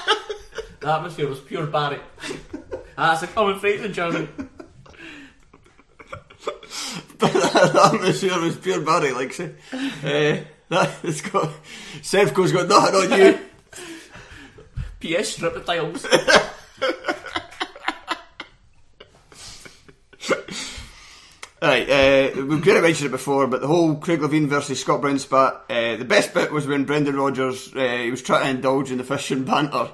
The 0.87 0.93
atmosphere 0.93 1.29
was 1.29 1.41
pure 1.41 1.67
Barry. 1.67 1.99
That's 2.97 3.23
a 3.23 3.27
common 3.27 3.59
phrase 3.59 3.81
in 3.81 3.93
German. 3.93 4.29
the 7.19 7.91
atmosphere 7.93 8.41
was 8.41 8.57
pure 8.57 8.81
Barry, 8.83 9.11
like 9.13 9.33
say. 9.33 9.55
Uh, 9.73 10.45
that, 10.69 10.91
it's 11.03 11.21
got, 11.21 11.51
Sevco's 12.01 12.53
got 12.53 12.69
nothing 12.69 13.13
on 13.13 13.19
you. 13.19 13.39
PS 15.21 15.29
strip 15.29 15.55
the 15.55 15.61
tiles. 15.61 16.07
Right, 21.63 21.89
uh, 21.89 22.45
we've 22.45 22.63
kind 22.63 22.77
of 22.77 22.83
mentioned 22.83 23.09
it 23.09 23.13
before, 23.13 23.47
but 23.47 23.63
the 23.63 23.67
whole 23.67 23.97
Craig 23.97 24.21
Levein 24.21 24.47
versus 24.47 24.79
Scott 24.79 25.01
Brown 25.01 25.19
spat, 25.19 25.65
uh, 25.71 25.97
the 25.97 26.05
best 26.05 26.35
bit 26.35 26.53
was 26.53 26.67
when 26.67 26.85
Brendan 26.85 27.17
Rodgers, 27.17 27.75
uh, 27.75 27.99
he 28.03 28.11
was 28.11 28.23
trying 28.23 28.45
to 28.45 28.51
indulge 28.51 28.91
in 28.91 28.99
the 28.99 29.05
fishing 29.05 29.45
banter. 29.45 29.91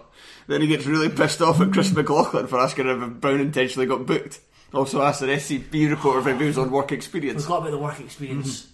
Then 0.48 0.60
he 0.60 0.66
gets 0.66 0.86
really 0.86 1.08
pissed 1.08 1.40
off 1.40 1.60
at 1.60 1.72
Chris 1.72 1.92
McLaughlin 1.92 2.48
for 2.48 2.58
asking 2.58 2.88
if 2.88 3.20
Brown 3.20 3.40
intentionally 3.40 3.86
got 3.86 4.06
booked. 4.06 4.40
Also 4.74 5.02
asked 5.02 5.22
an 5.22 5.28
SCB 5.28 5.88
reporter 5.88 6.28
if 6.28 6.40
he 6.40 6.46
was 6.46 6.58
on 6.58 6.70
work 6.70 6.90
experience. 6.90 7.44
Forgot 7.44 7.58
about 7.58 7.70
the 7.70 7.78
work 7.78 8.00
experience. 8.00 8.66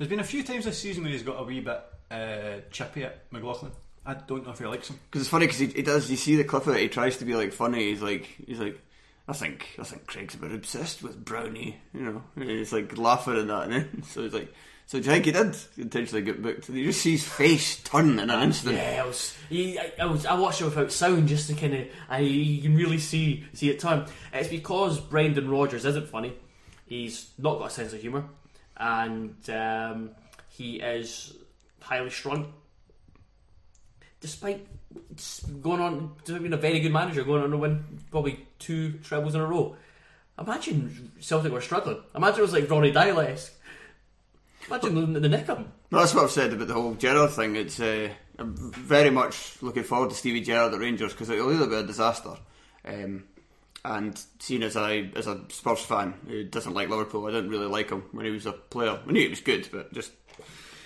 There's 0.00 0.08
been 0.08 0.20
a 0.20 0.24
few 0.24 0.42
times 0.42 0.64
this 0.64 0.78
season 0.78 1.02
where 1.02 1.12
he's 1.12 1.22
got 1.22 1.38
a 1.38 1.44
wee 1.44 1.60
bit 1.60 1.78
uh, 2.10 2.60
chippy 2.70 3.04
at 3.04 3.30
McLaughlin. 3.30 3.70
I 4.06 4.14
don't 4.14 4.46
know 4.46 4.52
if 4.52 4.58
he 4.58 4.64
likes 4.64 4.88
him. 4.88 4.98
Because 5.10 5.20
it's 5.20 5.30
funny 5.30 5.44
because 5.44 5.58
he, 5.58 5.66
he 5.66 5.82
does. 5.82 6.10
You 6.10 6.16
see 6.16 6.36
the 6.36 6.44
clip 6.44 6.66
of 6.66 6.74
it. 6.74 6.80
He 6.80 6.88
tries 6.88 7.18
to 7.18 7.26
be 7.26 7.34
like 7.34 7.52
funny. 7.52 7.90
He's 7.90 8.00
like 8.00 8.24
he's 8.46 8.60
like. 8.60 8.80
I 9.28 9.34
think 9.34 9.76
I 9.78 9.82
think 9.82 10.06
Craig's 10.06 10.36
a 10.36 10.38
bit 10.38 10.52
obsessed 10.52 11.02
with 11.02 11.22
Brownie. 11.22 11.76
You 11.92 12.00
know, 12.00 12.22
and 12.34 12.48
he's 12.48 12.72
like 12.72 12.96
laughing 12.96 13.36
at 13.36 13.46
that. 13.48 13.68
And 13.68 14.02
so 14.06 14.22
he's 14.22 14.32
like, 14.32 14.50
so 14.86 14.98
do 14.98 15.04
you 15.04 15.10
think 15.10 15.26
he 15.26 15.32
did 15.32 15.54
intentionally 15.76 16.24
get 16.24 16.40
booked? 16.40 16.70
And 16.70 16.78
you 16.78 16.86
just 16.86 17.02
see 17.02 17.12
his 17.12 17.28
face 17.28 17.82
turn 17.82 18.18
in 18.18 18.30
an 18.30 18.42
instant. 18.42 18.76
Yeah, 18.76 19.02
I 19.04 19.06
was, 19.06 19.36
he, 19.50 19.78
I, 19.78 19.92
I 20.00 20.06
was. 20.06 20.24
I 20.24 20.32
watched 20.32 20.62
it 20.62 20.64
without 20.64 20.92
sound 20.92 21.28
just 21.28 21.46
to 21.50 21.54
kind 21.54 21.74
of. 21.74 21.88
I 22.08 22.20
you 22.20 22.62
can 22.62 22.74
really 22.74 22.96
see 22.96 23.44
see 23.52 23.68
it 23.68 23.80
turn. 23.80 24.06
It's 24.32 24.48
because 24.48 24.98
Brendan 24.98 25.50
Rodgers 25.50 25.84
isn't 25.84 26.08
funny. 26.08 26.32
He's 26.86 27.32
not 27.36 27.58
got 27.58 27.66
a 27.66 27.70
sense 27.70 27.92
of 27.92 28.00
humour, 28.00 28.24
and 28.80 29.50
um, 29.50 30.10
he 30.48 30.76
is 30.76 31.34
highly 31.80 32.10
strung. 32.10 32.52
Despite 34.20 34.66
going 35.62 35.80
on 35.80 36.12
being 36.26 36.52
a 36.52 36.56
very 36.56 36.80
good 36.80 36.92
manager, 36.92 37.22
going 37.22 37.42
on 37.42 37.50
to 37.50 37.56
win 37.56 37.84
probably 38.10 38.46
two 38.58 38.92
trebles 39.04 39.34
in 39.34 39.40
a 39.40 39.46
row. 39.46 39.76
Imagine 40.38 41.12
Celtic 41.20 41.52
were 41.52 41.60
struggling. 41.60 41.98
Imagine 42.14 42.40
it 42.40 42.42
was 42.42 42.52
like 42.52 42.70
Ronny 42.70 42.92
Deila's. 42.92 43.50
Imagine 44.66 45.12
the, 45.12 45.20
the 45.20 45.28
nick 45.28 45.48
of 45.48 45.58
him. 45.58 45.72
That's 45.90 46.14
what 46.14 46.24
I've 46.24 46.30
said 46.30 46.52
about 46.52 46.68
the 46.68 46.74
whole 46.74 46.94
Gerrard 46.94 47.30
thing. 47.30 47.56
It's 47.56 47.80
uh, 47.80 48.10
I'm 48.38 48.54
very 48.72 49.10
much 49.10 49.56
looking 49.62 49.82
forward 49.82 50.10
to 50.10 50.16
Stevie 50.16 50.40
Gerrard 50.40 50.72
at 50.72 50.80
Rangers 50.80 51.12
because 51.12 51.28
it'll 51.28 51.52
either 51.52 51.66
be 51.66 51.76
a 51.76 51.82
disaster. 51.82 52.36
Um, 52.84 53.24
and 53.84 54.20
seeing 54.38 54.62
as 54.62 54.76
I, 54.76 55.10
as 55.16 55.26
a 55.26 55.40
Spurs 55.48 55.80
fan 55.80 56.14
who 56.26 56.44
doesn't 56.44 56.74
like 56.74 56.88
Liverpool, 56.88 57.26
I 57.26 57.30
didn't 57.30 57.50
really 57.50 57.66
like 57.66 57.90
him 57.90 58.04
when 58.12 58.24
he 58.24 58.30
was 58.30 58.46
a 58.46 58.52
player. 58.52 58.98
I 59.06 59.10
knew 59.10 59.22
he 59.22 59.28
was 59.28 59.40
good, 59.40 59.68
but 59.72 59.92
just 59.92 60.12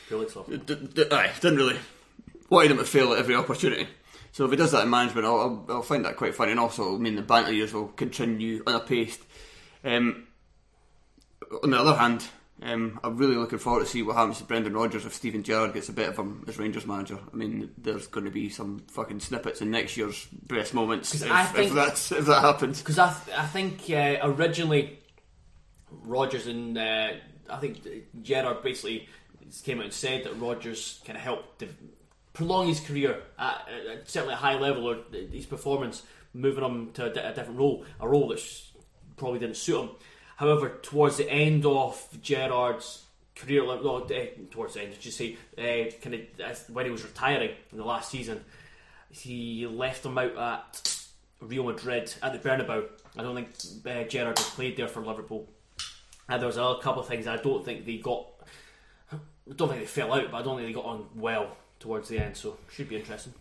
Felix 0.09 0.34
d- 0.34 0.57
d- 0.59 1.07
aye, 1.11 1.32
didn't 1.40 1.59
really 1.59 1.78
wanted 2.51 2.72
him 2.72 2.78
to 2.78 2.84
fail 2.84 3.12
at 3.12 3.18
every 3.18 3.34
opportunity. 3.34 3.88
So 4.32 4.45
if 4.45 4.51
he 4.51 4.57
does 4.57 4.72
that 4.72 4.82
in 4.82 4.90
management, 4.90 5.26
I'll, 5.26 5.38
I'll, 5.38 5.66
I'll 5.68 5.82
find 5.82 6.05
that 6.05 6.16
quite 6.16 6.34
funny, 6.34 6.51
and 6.51 6.61
also 6.61 6.82
it'll 6.82 6.99
mean 6.99 7.16
the 7.16 7.22
banter 7.22 7.53
years 7.53 7.72
will 7.72 7.88
continue 7.88 8.62
unapace. 8.64 9.18
Um, 9.84 10.26
on 11.62 11.70
the 11.70 11.78
other 11.78 11.95
hand, 11.95 12.24
um, 12.65 12.99
I'm 13.05 13.17
really 13.19 13.37
looking 13.37 13.59
forward 13.59 13.81
to 13.81 13.87
see 13.87 14.03
what 14.03 14.17
happens 14.17 14.39
to 14.39 14.45
Brendan 14.45 14.73
Rodgers 14.75 15.05
if 15.05 15.12
Steven 15.12 15.43
Gerrard 15.43 15.75
gets 15.75 15.91
a 15.91 15.93
bit 15.93 16.09
of 16.09 16.17
him 16.17 16.45
as 16.49 16.59
Rangers 16.59 16.87
manager. 16.87 17.19
I 17.33 17.37
mean, 17.37 17.71
there's 17.77 18.07
going 18.07 18.25
to 18.25 18.33
be 18.33 18.49
some 18.49 18.79
fucking 18.91 19.21
snippets 19.21 19.61
in 19.61 19.71
next 19.71 19.97
year's 19.99 20.27
best 20.47 20.73
moments 20.73 21.15
if, 21.15 21.31
if 21.31 21.49
think- 21.51 21.75
that's 21.75 22.11
if 22.11 22.25
that 22.27 22.41
happens. 22.41 22.81
Because 22.81 22.99
I, 22.99 23.12
th- 23.12 23.39
I 23.39 23.47
think 23.47 23.83
uh, 23.91 24.27
originally 24.27 24.99
Rodgers 25.91 26.47
and 26.47 26.79
uh, 26.79 27.12
I 27.51 27.57
think 27.59 27.87
Gerrard 28.23 28.62
basically 28.62 29.09
came 29.62 29.79
out 29.79 29.85
and 29.85 29.93
said 29.93 30.25
that 30.25 30.33
Rodgers 30.41 31.01
kind 31.05 31.17
of 31.17 31.23
helped 31.23 31.59
de- 31.59 31.69
prolong 32.33 32.67
his 32.67 32.81
career 32.81 33.23
at, 33.39 33.69
at 33.91 34.09
certainly 34.09 34.35
a 34.35 34.39
high 34.39 34.59
level 34.59 34.89
or 34.89 34.97
his 35.12 35.47
performance, 35.47 36.03
moving 36.33 36.65
him 36.65 36.93
to 36.93 37.07
a, 37.07 37.35
different 37.35 37.59
role, 37.59 37.85
a 38.01 38.09
role 38.09 38.29
that 38.29 38.41
probably 39.17 39.39
didn't 39.39 39.57
suit 39.57 39.83
him. 39.83 39.91
However, 40.37 40.78
towards 40.82 41.16
the 41.16 41.30
end 41.30 41.64
of 41.64 42.09
Gerrard's 42.20 43.05
career, 43.37 43.64
no, 43.64 43.99
uh, 43.99 44.26
towards 44.51 44.74
the 44.74 44.82
end, 44.82 44.93
did 44.95 45.05
you 45.05 45.11
say, 45.11 45.37
uh, 45.57 45.91
kind 46.01 46.14
of 46.14 46.68
when 46.70 46.87
he 46.87 46.91
was 46.91 47.05
retiring 47.05 47.53
in 47.70 47.78
the 47.78 47.85
last 47.85 48.11
season, 48.11 48.45
he 49.11 49.66
left 49.66 50.05
him 50.05 50.18
out 50.18 50.37
at 50.37 50.99
Real 51.41 51.64
Madrid 51.64 52.12
at 52.22 52.32
the 52.32 52.49
Bernabeu. 52.49 52.87
I 53.16 53.22
don't 53.22 53.35
think 53.35 53.49
uh, 53.87 54.09
Gerrard 54.09 54.39
had 54.39 54.47
played 54.49 54.76
there 54.76 54.89
for 54.89 55.05
Liverpool. 55.05 55.49
And 56.28 56.41
there 56.41 56.47
was 56.47 56.57
a 56.57 56.76
couple 56.80 57.03
of 57.03 57.09
things 57.09 57.26
I 57.26 57.37
don't 57.37 57.64
think 57.64 57.85
they 57.85 57.99
got. 57.99 58.26
I 59.12 59.18
don't 59.55 59.68
think 59.68 59.82
they 59.82 59.87
fell 59.87 60.12
out, 60.12 60.30
but 60.30 60.39
I 60.39 60.43
don't 60.43 60.57
think 60.57 60.68
they 60.68 60.72
got 60.72 60.87
on 60.87 61.07
well 61.14 61.57
towards 61.78 62.09
the 62.09 62.18
end. 62.18 62.37
So 62.37 62.57
should 62.72 62.89
be 62.89 62.97
interesting. 62.97 63.35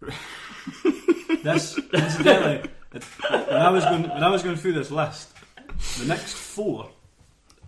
This 1.44 1.78
incidentally, 1.92 2.70
when 2.90 3.60
I 3.60 3.68
was 3.68 3.84
going 3.84 4.08
when 4.08 4.24
I 4.24 4.30
was 4.30 4.42
going 4.42 4.56
through 4.56 4.72
this 4.72 4.90
list, 4.90 5.33
the 5.98 6.06
next 6.06 6.34
four, 6.34 6.90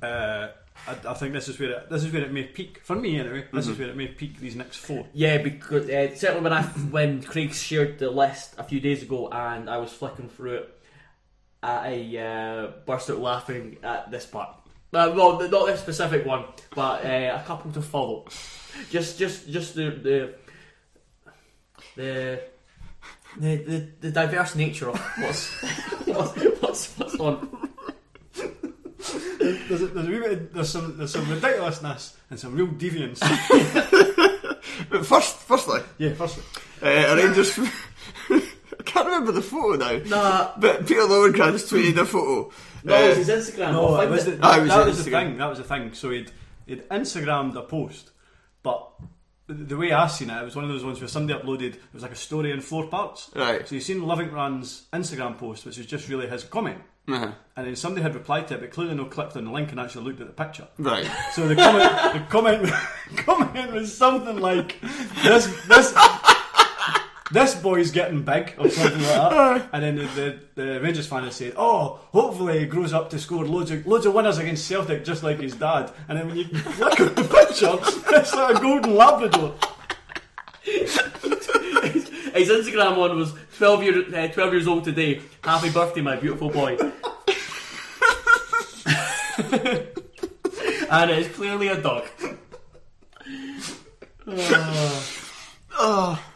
uh, 0.03 0.49
I, 0.87 0.97
I 1.09 1.15
think 1.15 1.33
this 1.33 1.49
is 1.49 1.59
where 1.59 1.71
it, 1.71 1.91
this 1.91 2.05
is 2.05 2.13
where 2.13 2.23
it 2.23 2.33
may 2.33 2.45
peak 2.45 2.81
for 2.85 2.97
me 2.97 3.19
anyway. 3.19 3.47
This 3.53 3.69
is 3.69 3.79
where 3.79 3.89
it 3.89 3.97
may 3.97 4.09
peak. 4.09 4.39
These 4.39 4.57
next 4.57 4.77
four. 4.77 5.07
Yeah, 5.13 5.39
because 5.39 5.89
uh, 5.89 6.15
certainly 6.15 6.43
when 6.43 6.53
I 6.53 6.63
when 6.63 7.23
Craig 7.23 7.53
shared 7.53 7.99
the 7.99 8.11
list 8.11 8.55
a 8.59 8.65
few 8.65 8.81
days 8.81 9.03
ago, 9.03 9.29
and 9.29 9.69
I 9.69 9.79
was 9.79 9.93
flicking 9.93 10.29
through 10.29 10.57
it, 10.57 10.79
I 11.63 12.17
uh, 12.17 12.73
burst 12.85 13.11
out 13.11 13.19
laughing 13.19 13.79
at 13.83 14.11
this 14.11 14.27
part. 14.27 14.51
Uh, 14.93 15.13
well, 15.15 15.39
not 15.51 15.67
this 15.67 15.81
specific 15.81 16.25
one, 16.25 16.45
but 16.75 17.05
uh, 17.05 17.39
a 17.39 17.45
couple 17.47 17.71
to 17.73 17.83
follow. 17.83 18.25
Just, 18.91 19.19
just, 19.19 19.49
just 19.51 19.75
the 19.75 19.91
the 19.91 20.35
the 21.97 22.41
the, 23.39 23.57
the, 23.57 23.89
the 24.01 24.11
diverse 24.11 24.55
nature 24.55 24.89
of 24.89 24.99
what's 25.19 25.51
what's, 26.07 26.61
what's, 26.61 26.99
what's 26.99 27.15
on. 27.17 27.66
There's, 29.69 29.83
a, 29.83 29.87
there's 29.89 30.07
a 30.07 30.11
wee 30.11 30.19
bit. 30.19 30.33
Of, 30.33 30.53
there's 30.55 30.69
some 30.71 30.97
there's 30.97 31.13
some 31.13 31.29
ridiculousness 31.31 32.17
and 32.31 32.39
some 32.39 32.55
real 32.55 32.69
deviance. 32.69 33.21
But 34.91 35.07
first, 35.07 35.37
firstly, 35.39 35.81
yeah, 35.99 36.15
firstly. 36.15 36.43
uh, 36.83 37.17
Rangers. 37.17 37.59
I 38.31 38.83
can't 38.85 39.07
remember 39.07 39.33
the 39.33 39.43
photo 39.43 39.77
now. 39.77 40.05
Nah, 40.09 40.51
But 40.59 40.87
Peter 40.87 41.01
Lovenkrands 41.03 41.69
tweeted 41.71 41.99
a 41.99 42.05
photo. 42.05 42.53
no, 42.85 42.95
Uh, 42.95 42.99
it 42.99 43.19
was 43.19 43.27
his 43.27 43.49
Instagram. 43.49 43.73
No, 43.73 43.87
I'll 43.89 43.95
it 43.95 43.99
find 43.99 44.11
was 44.11 44.27
it. 44.27 44.41
the, 44.41 44.47
Ah, 44.47 44.59
it 44.59 44.61
was 44.63 44.69
that 44.71 44.87
was 44.87 45.05
the 45.05 45.11
Instagram. 45.11 45.23
thing. 45.29 45.37
That 45.39 45.49
was 45.49 45.59
the 45.59 45.65
thing. 45.65 45.93
So 45.95 46.11
he'd 46.11 46.31
he'd 46.67 46.89
Instagrammed 46.89 47.57
a 47.57 47.63
post, 47.63 48.11
but 48.63 48.89
the, 49.47 49.55
the 49.55 49.77
way 49.77 49.93
I 49.93 50.07
seen 50.09 50.31
it, 50.31 50.41
it 50.41 50.45
was 50.45 50.55
one 50.57 50.65
of 50.65 50.71
those 50.71 50.85
ones 50.85 51.01
where 51.01 51.09
somebody 51.09 51.39
uploaded. 51.39 51.75
It 51.75 51.81
was 51.95 52.03
like 52.03 52.13
a 52.13 52.17
story 52.17 52.51
in 52.53 52.61
four 52.61 52.87
parts. 52.87 53.31
Right. 53.35 53.67
So 53.67 53.75
you've 53.75 53.85
seen 53.85 54.01
Lovenkrands' 54.03 54.83
Instagram 54.93 55.39
post, 55.39 55.65
which 55.67 55.79
is 55.79 55.87
just 55.87 56.09
really 56.09 56.27
his 56.29 56.45
comment, 56.45 56.79
Uh-huh. 57.09 57.31
and 57.57 57.67
then 57.67 57.77
somebody 57.77 58.03
had 58.03 58.15
replied 58.15 58.49
to 58.49 58.55
it, 58.55 58.61
but 58.61 58.71
clearly 58.73 58.95
no 58.95 59.05
clicked 59.05 59.37
on 59.37 59.45
the 59.45 59.51
link 59.53 59.71
and 59.71 59.79
actually 59.79 60.05
looked 60.05 60.21
at 60.21 60.27
the 60.27 60.33
picture. 60.33 60.67
Right. 60.79 61.09
So 61.33 61.47
the 61.47 61.55
comment, 61.55 62.13
the 62.15 62.21
comment, 62.29 62.71
comment 63.17 63.73
was 63.73 63.97
something 63.97 64.39
like, 64.39 64.81
"This, 65.23 65.47
this, 65.69 65.95
this 67.31 67.55
boy's 67.57 67.91
getting 67.93 68.23
big," 68.23 68.55
or 68.59 68.69
something 68.71 69.01
like 69.03 69.31
that. 69.31 69.69
And 69.73 69.83
then 69.85 69.97
the, 69.97 70.05
the, 70.55 70.63
the 70.63 70.81
Rangers 70.81 71.07
fan 71.07 71.23
has 71.25 71.37
said, 71.37 71.55
"Oh, 71.57 72.01
hopefully 72.13 72.59
he 72.61 72.67
grows 72.67 72.93
up 72.93 73.11
to 73.11 73.19
score 73.19 73.45
loads 73.45 73.71
of 73.71 73.87
loads 73.87 74.07
of 74.07 74.13
winners 74.15 74.39
against 74.39 74.67
Celtic, 74.67 75.05
just 75.05 75.23
like 75.23 75.39
his 75.41 75.55
dad." 75.55 75.93
And 76.09 76.19
then 76.19 76.27
when 76.27 76.37
you 76.37 76.45
look 76.79 76.99
at 77.01 77.15
the 77.15 77.23
picture, 77.23 77.77
it's 78.17 78.35
like 78.35 78.57
a 78.57 78.61
golden 78.61 78.95
Labrador. 78.97 79.55
His 82.37 82.49
Instagram 82.51 82.97
one 82.97 83.17
was 83.17 83.33
12, 83.57 83.83
year, 83.83 84.05
uh, 84.15 84.29
12 84.29 84.53
years 84.53 84.69
old 84.69 84.85
today. 84.85 85.23
Happy 85.43 85.71
birthday, 85.71 86.03
my 86.03 86.17
beautiful 86.17 86.51
boy. 86.51 86.77
and 90.91 91.11
it 91.11 91.19
is 91.19 91.29
clearly 91.35 91.69
a 91.69 91.81
dog. 91.81 92.05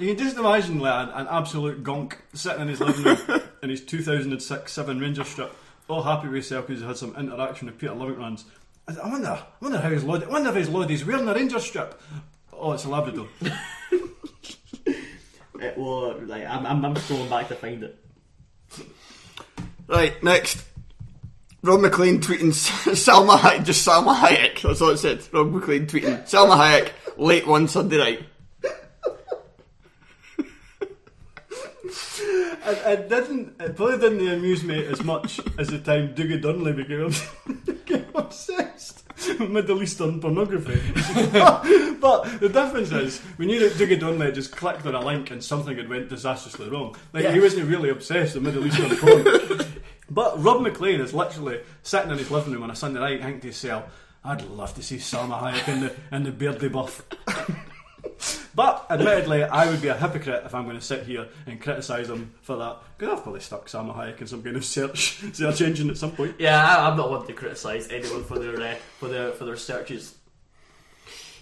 You 0.01 0.14
can 0.14 0.16
just 0.16 0.38
imagine 0.38 0.78
like 0.78 1.09
an, 1.09 1.12
an 1.14 1.26
absolute 1.28 1.84
gonk 1.84 2.14
sitting 2.32 2.62
in 2.62 2.68
his 2.68 2.80
living 2.80 3.05
room 3.05 3.42
in 3.62 3.68
his 3.68 3.84
2006 3.84 4.72
7 4.72 4.98
Ranger 4.98 5.24
strip, 5.24 5.55
all 5.88 6.03
happy 6.03 6.28
with 6.28 6.36
himself 6.36 6.66
because 6.66 6.80
he 6.80 6.86
had 6.86 6.96
some 6.96 7.14
interaction 7.16 7.66
with 7.66 7.76
Peter 7.76 7.92
Lovenkrands'. 7.92 8.44
I, 8.88 8.94
I 8.94 9.09
wonder, 9.11 9.28
I 9.28 9.44
wonder 9.61 9.78
how 9.78 9.90
his 9.90 10.05
lord, 10.05 10.24
I 10.24 10.28
wonder 10.28 10.48
if 10.48 10.57
his 10.57 10.70
lord 10.70 10.88
wearing 11.07 11.28
a 11.28 11.34
Ranger 11.34 11.59
strip. 11.59 12.01
Oh, 12.51 12.72
it's 12.72 12.86
a 12.86 12.88
Labrador. 12.88 13.28
It 15.61 15.76
will, 15.76 16.18
like, 16.22 16.46
I'm, 16.46 16.66
I'm, 16.66 16.84
I'm 16.84 16.94
scrolling 16.94 17.28
back 17.28 17.48
to 17.48 17.54
find 17.54 17.82
it. 17.82 17.98
Right, 19.86 20.22
next. 20.22 20.64
Rob 21.62 21.80
McLean 21.80 22.20
tweeting 22.20 22.52
Salma 22.94 23.36
Hayek, 23.36 23.64
just 23.64 23.86
Salma 23.86 24.16
Hayek. 24.16 24.62
That's 24.62 24.80
all 24.80 24.90
it 24.90 24.98
said. 24.98 25.22
Rob 25.32 25.52
McLean 25.52 25.86
tweeting 25.86 26.22
Salma 26.22 26.56
Hayek 26.56 26.92
late 27.18 27.46
one 27.46 27.68
Sunday 27.68 27.98
night. 27.98 28.22
It, 32.70 32.78
it 32.86 33.08
didn't. 33.08 33.61
It 33.61 33.76
probably 33.76 33.98
didn't 33.98 34.28
amuse 34.28 34.62
me 34.62 34.84
as 34.86 35.02
much 35.02 35.40
as 35.58 35.68
the 35.68 35.78
time 35.78 36.14
Dougie 36.14 36.40
Donnelly 36.40 36.72
became, 36.72 37.12
became 37.64 38.06
obsessed 38.14 38.96
with 38.96 38.99
Middle 39.41 39.83
Eastern 39.83 40.21
pornography. 40.21 40.81
but 42.01 42.41
the 42.41 42.49
difference 42.49 42.91
is, 42.93 43.23
we 43.39 43.47
knew 43.47 43.61
that 43.61 43.73
Dougie 43.73 43.99
Donnelly 43.99 44.33
just 44.33 44.53
clicked 44.53 44.87
on 44.87 44.95
a 44.95 45.05
link 45.05 45.31
and 45.31 45.43
something 45.43 45.77
had 45.77 45.89
went 45.89 46.09
disastrously 46.09 46.68
wrong. 46.68 46.97
Like 47.12 47.27
he 47.27 47.41
wasn't 47.41 47.68
really 47.68 47.91
obsessed 47.91 48.35
with 48.35 48.45
Middle 48.45 48.66
Eastern 48.66 48.97
porn. 48.97 49.61
but 50.11 50.43
Rob 50.43 50.62
McLean 50.62 51.01
is 51.01 51.12
literally 51.12 51.61
sitting 51.83 52.11
in 52.11 52.18
his 52.18 52.31
living 52.31 52.53
room 52.53 52.62
on 52.62 52.71
a 52.71 52.77
Sunday 52.77 53.01
night, 53.01 53.21
thinking 53.21 53.41
to 53.41 53.47
himself, 53.49 53.85
"I'd 54.25 54.43
love 54.43 54.75
to 54.75 54.83
see 54.83 54.97
Salma 54.97 55.41
Hayek 55.41 55.68
in 55.68 55.81
the 55.81 55.95
in 56.12 56.23
the 56.25 56.33
beardly 56.33 56.68
buff." 56.68 57.03
But 58.55 58.87
admittedly, 58.91 59.45
I 59.45 59.71
would 59.71 59.81
be 59.81 59.89
a 59.89 59.97
hypocrite 59.97 60.43
if 60.45 60.55
I'm 60.55 60.64
going 60.64 60.77
to 60.77 60.85
sit 60.85 61.05
here 61.05 61.29
and 61.47 61.61
criticise 61.61 62.09
him 62.11 62.33
for 62.43 62.57
that 62.57 62.79
because 62.99 63.14
I've 63.16 63.23
probably 63.23 63.41
stuck 63.41 63.68
Salma 63.68 63.95
Hayek 63.97 64.21
in 64.21 64.27
some 64.27 64.43
kind 64.43 64.57
of 64.57 64.64
search 64.64 65.23
search 65.33 65.61
engine 65.61 65.91
at 65.91 65.97
some 65.97 66.12
point. 66.12 66.37
Yeah, 66.39 66.62
I, 66.62 66.89
I'm 66.89 66.97
not 66.97 67.11
one 67.11 67.27
to 67.27 67.33
criticise 67.33 67.89
anyone 67.91 68.25
for 68.25 68.39
their 68.39 68.61
uh, 68.61 68.75
for 68.99 69.09
their 69.09 69.33
for 69.33 69.45
their 69.45 69.57
searches. 69.57 70.16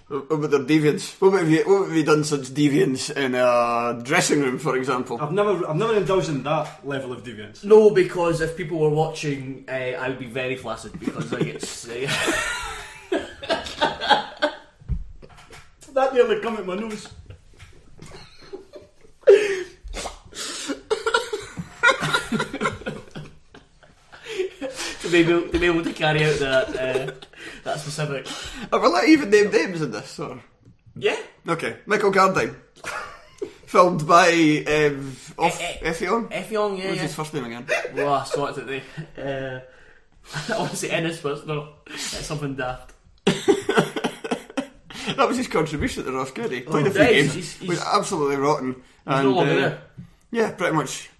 What 0.08 0.30
about 0.30 0.50
their 0.50 0.60
deviants? 0.60 1.20
What 1.20 1.38
have 1.38 1.50
you, 1.50 1.64
what 1.64 1.88
have 1.88 1.96
you 1.96 2.02
done 2.02 2.24
since 2.24 2.48
deviants 2.48 3.14
in 3.14 3.34
a 3.34 4.02
dressing 4.02 4.40
room, 4.40 4.58
for 4.58 4.74
example? 4.76 5.18
I've 5.20 5.32
never 5.32 5.68
I've 5.68 5.76
never 5.76 5.96
indulged 5.96 6.30
in 6.30 6.42
that 6.44 6.86
level 6.86 7.12
of 7.12 7.24
deviance. 7.24 7.62
No, 7.62 7.90
because 7.90 8.40
if 8.40 8.56
people 8.56 8.78
were 8.78 8.88
watching, 8.88 9.66
uh, 9.68 9.72
I 9.72 10.08
would 10.08 10.18
be 10.18 10.26
very 10.26 10.56
flaccid 10.56 10.98
because 10.98 11.32
I 11.34 11.42
get. 11.42 11.62
That 15.98 16.14
nearly 16.14 16.38
come 16.38 16.56
at 16.56 16.64
my 16.64 16.76
nose. 16.76 17.08
to 25.00 25.08
be 25.10 25.18
able 25.18 25.48
to 25.48 25.58
be 25.58 25.66
able 25.66 25.82
to 25.82 25.92
carry 25.92 26.22
out 26.24 26.38
that 26.38 26.68
uh, 26.68 27.12
that 27.64 27.80
specific. 27.80 28.28
Have 28.28 28.84
I 28.84 28.86
let 28.86 29.08
even 29.08 29.28
name 29.30 29.50
names 29.50 29.82
in 29.82 29.90
this? 29.90 30.20
Or? 30.20 30.40
Yeah. 30.94 31.16
Okay, 31.48 31.78
Michael 31.86 32.12
Gardyne. 32.12 32.54
Filmed 33.66 34.06
by 34.06 34.28
um, 34.68 35.16
Off 35.36 35.60
Eh, 35.60 35.78
eh. 35.82 35.90
Effion. 35.90 36.28
Effiong, 36.30 36.78
yeah, 36.78 36.84
What's 36.86 36.96
yeah. 36.96 37.02
his 37.02 37.14
first 37.16 37.34
name 37.34 37.44
again? 37.44 37.66
Well, 37.92 38.14
I 38.14 38.24
saw 38.24 38.46
it 38.46 38.54
today. 38.54 38.82
Uh, 39.18 39.60
I 40.54 40.58
want 40.58 40.70
to 40.70 40.76
say 40.76 40.90
Ennis, 40.90 41.20
but 41.20 41.38
it's 41.38 41.46
not. 41.46 41.72
It's 41.88 42.24
something 42.24 42.54
daft. 42.54 42.94
That 45.22 45.28
was 45.28 45.36
his 45.36 45.48
contribution 45.48 46.04
to 46.04 46.12
Ross 46.12 46.30
Goody. 46.30 46.60
Played 46.62 46.86
a 46.86 46.90
few 46.90 47.00
Oh, 47.00 47.04
yeah, 47.04 47.10
games. 47.12 47.34
he's- 47.34 47.52
he's- 47.58 47.68
was 47.68 47.82
absolutely 47.82 48.36
rotten. 48.36 48.74
He's 48.74 48.82
and, 49.06 49.24
no 49.28 49.34
longer 49.34 49.52
uh, 49.52 49.56
there. 49.56 49.82
Yeah, 50.30 50.50
pretty 50.52 50.74
much 50.76 51.10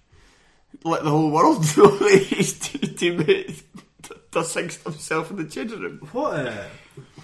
let 0.85 1.03
the 1.03 1.11
whole 1.11 1.31
world 1.31 1.63
know 1.77 1.97
that 1.99 2.23
his 2.29 2.59
t- 2.59 2.79
teammate 2.79 3.63
does 4.31 4.53
things 4.55 4.77
to 4.79 4.91
himself 4.91 5.31
in 5.31 5.37
the 5.37 5.45
changing 5.47 5.81
room. 5.81 5.99
What 6.13 6.47
uh, 6.47 6.65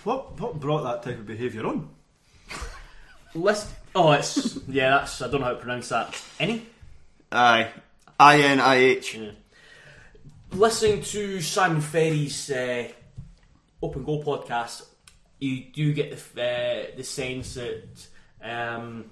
what 0.02 0.40
what 0.40 0.58
brought 0.60 0.82
that 0.82 1.02
type 1.02 1.18
of 1.20 1.26
behaviour 1.26 1.66
on? 1.66 1.88
List. 3.34 3.68
Oh, 3.94 4.12
it's 4.12 4.58
yeah. 4.68 4.90
That's 4.98 5.20
I 5.22 5.28
don't 5.28 5.40
know 5.40 5.46
how 5.46 5.52
to 5.52 5.58
pronounce 5.58 5.88
that. 5.90 6.20
Any. 6.40 6.66
Aye. 7.30 7.68
I 8.18 8.40
N 8.40 8.60
I 8.60 8.76
H. 8.76 9.18
listening 10.52 11.02
to 11.02 11.40
Simon 11.40 11.80
Ferry's 11.80 12.50
uh, 12.50 12.88
Open 13.82 14.04
Goal 14.04 14.22
podcast, 14.24 14.84
you 15.44 15.64
do 15.72 15.92
get 15.92 16.10
the 16.34 16.42
uh, 16.42 16.96
the 16.96 17.04
sense 17.04 17.54
that 17.54 18.06
um, 18.42 19.10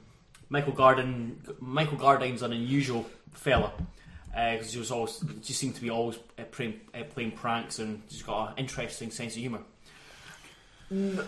Michael 0.48 0.72
Garden 0.72 1.42
Michael 1.60 1.98
Gardyne's 1.98 2.42
an 2.42 2.52
unusual 2.52 3.06
fella 3.32 3.72
because 4.32 4.72
he 4.72 4.78
was 4.78 4.90
always 4.90 5.18
just 5.42 5.60
seemed 5.60 5.74
to 5.74 5.82
be 5.82 5.90
always 5.90 6.18
uh, 6.38 6.44
playing, 6.50 6.80
uh, 6.94 7.02
playing 7.04 7.32
pranks 7.32 7.78
and 7.78 8.08
just 8.08 8.26
got 8.26 8.52
an 8.52 8.58
interesting 8.58 9.10
sense 9.10 9.34
of 9.34 9.40
humour. 9.40 9.60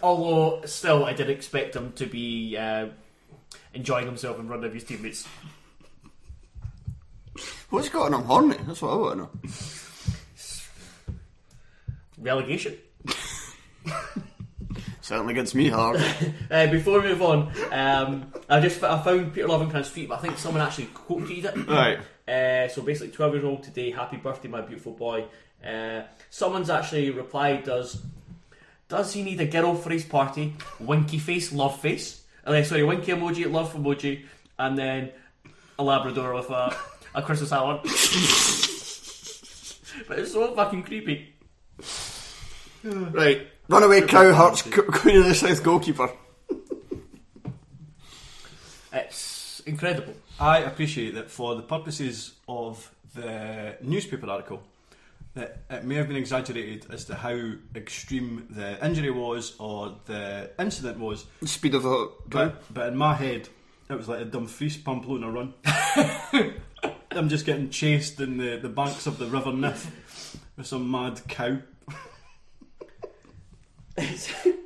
Although 0.03 0.65
still, 0.67 1.05
I 1.05 1.13
did 1.13 1.31
expect 1.31 1.77
him 1.77 1.93
to 1.93 2.07
be 2.07 2.57
uh, 2.57 2.87
enjoying 3.73 4.07
himself 4.07 4.39
in 4.39 4.47
front 4.47 4.65
of 4.65 4.73
his 4.73 4.85
teammates. 4.85 5.27
What's 7.71 7.89
got 7.89 8.13
on 8.13 8.15
him 8.15 8.27
horny? 8.27 8.57
That's 8.67 8.81
what 8.83 8.93
I 8.93 8.97
want 8.97 9.15
to 9.15 9.19
know. 9.19 9.31
Relegation. 12.19 12.77
Certainly 15.05 15.35
gets 15.35 15.55
me 15.55 15.69
hard. 15.69 16.01
Uh, 16.51 16.67
before 16.69 17.01
we 17.01 17.09
move 17.09 17.21
on, 17.21 17.53
um, 17.73 18.33
I 18.49 18.61
just 18.61 18.83
I 18.83 19.03
found 19.03 19.35
Peter 19.35 19.49
Lovenkrands' 19.49 19.93
tweet, 19.93 20.09
but 20.09 20.19
I 20.19 20.23
think 20.23 20.39
someone 20.39 20.63
actually 20.63 20.87
quoted 20.87 21.45
it. 21.45 21.67
right. 21.69 21.99
Uh, 22.27 22.69
so 22.69 22.81
basically, 22.81 23.13
12 23.13 23.33
years 23.35 23.45
old 23.45 23.63
today, 23.63 23.91
happy 23.91 24.17
birthday, 24.17 24.49
my 24.49 24.61
beautiful 24.63 24.93
boy. 24.93 25.25
Uh, 25.67 26.03
someone's 26.31 26.71
actually 26.71 27.11
replied, 27.11 27.65
does 27.65 28.01
does 28.89 29.13
he 29.13 29.23
need 29.23 29.41
a 29.41 29.47
girl 29.47 29.75
for 29.75 29.91
his 29.91 30.05
party? 30.05 30.55
Winky 30.81 31.19
face, 31.19 31.53
love 31.53 31.79
face. 31.81 32.23
Uh, 32.47 32.63
sorry, 32.63 32.83
winky 32.85 33.13
emoji, 33.13 33.51
love 33.51 33.75
emoji, 33.75 34.25
and 34.59 34.79
then 34.79 35.11
a 35.79 35.83
Labrador 35.83 36.33
with 36.35 36.49
a, 36.51 36.75
a 37.15 37.21
Christmas 37.23 37.51
hat 37.55 37.63
on. 37.63 37.81
but 40.09 40.19
it's 40.19 40.33
so 40.33 40.55
fucking 40.55 40.83
creepy. 40.83 41.35
Right. 43.12 43.49
Runaway 43.68 44.03
cow 44.03 44.32
hurts 44.35 44.61
Queen 44.62 45.16
of 45.20 45.24
the 45.24 45.35
South 45.35 45.62
goalkeeper. 45.62 46.11
It's 48.93 49.61
incredible. 49.66 50.14
I 50.39 50.59
appreciate 50.59 51.14
that 51.14 51.28
for 51.28 51.57
the 51.57 51.62
purposes 51.62 52.35
of 52.47 52.95
the 53.12 53.76
newspaper 53.80 54.30
article, 54.30 54.62
that 55.35 55.62
it 55.68 55.82
may 55.82 55.97
have 55.97 56.07
been 56.07 56.16
exaggerated 56.16 56.87
as 56.93 57.05
to 57.07 57.16
how 57.16 57.37
extreme 57.74 58.47
the 58.51 58.85
injury 58.87 59.11
was 59.11 59.57
or 59.59 59.97
the 60.05 60.51
incident 60.61 61.01
was, 61.01 61.26
The 61.41 61.49
speed 61.49 61.74
of 61.74 61.82
the 61.82 62.12
but, 62.28 62.62
but 62.72 62.87
in 62.89 62.97
my 62.97 63.14
head, 63.14 63.49
it 63.91 63.95
was 63.95 64.07
like 64.09 64.20
a 64.20 64.24
Dumfries 64.26 64.76
Pamplona 64.76 65.28
run. 65.28 65.55
I'm 67.11 67.28
just 67.28 67.47
getting 67.47 67.70
chased 67.70 68.20
in 68.20 68.37
the, 68.37 68.59
the 68.59 68.68
banks 68.68 69.09
of 69.09 69.18
the 69.18 69.26
River 69.26 69.51
Nith 69.51 69.91
with 70.57 70.66
some 70.68 70.89
mad 70.89 71.20
cow. 71.26 71.59
it 73.97 74.57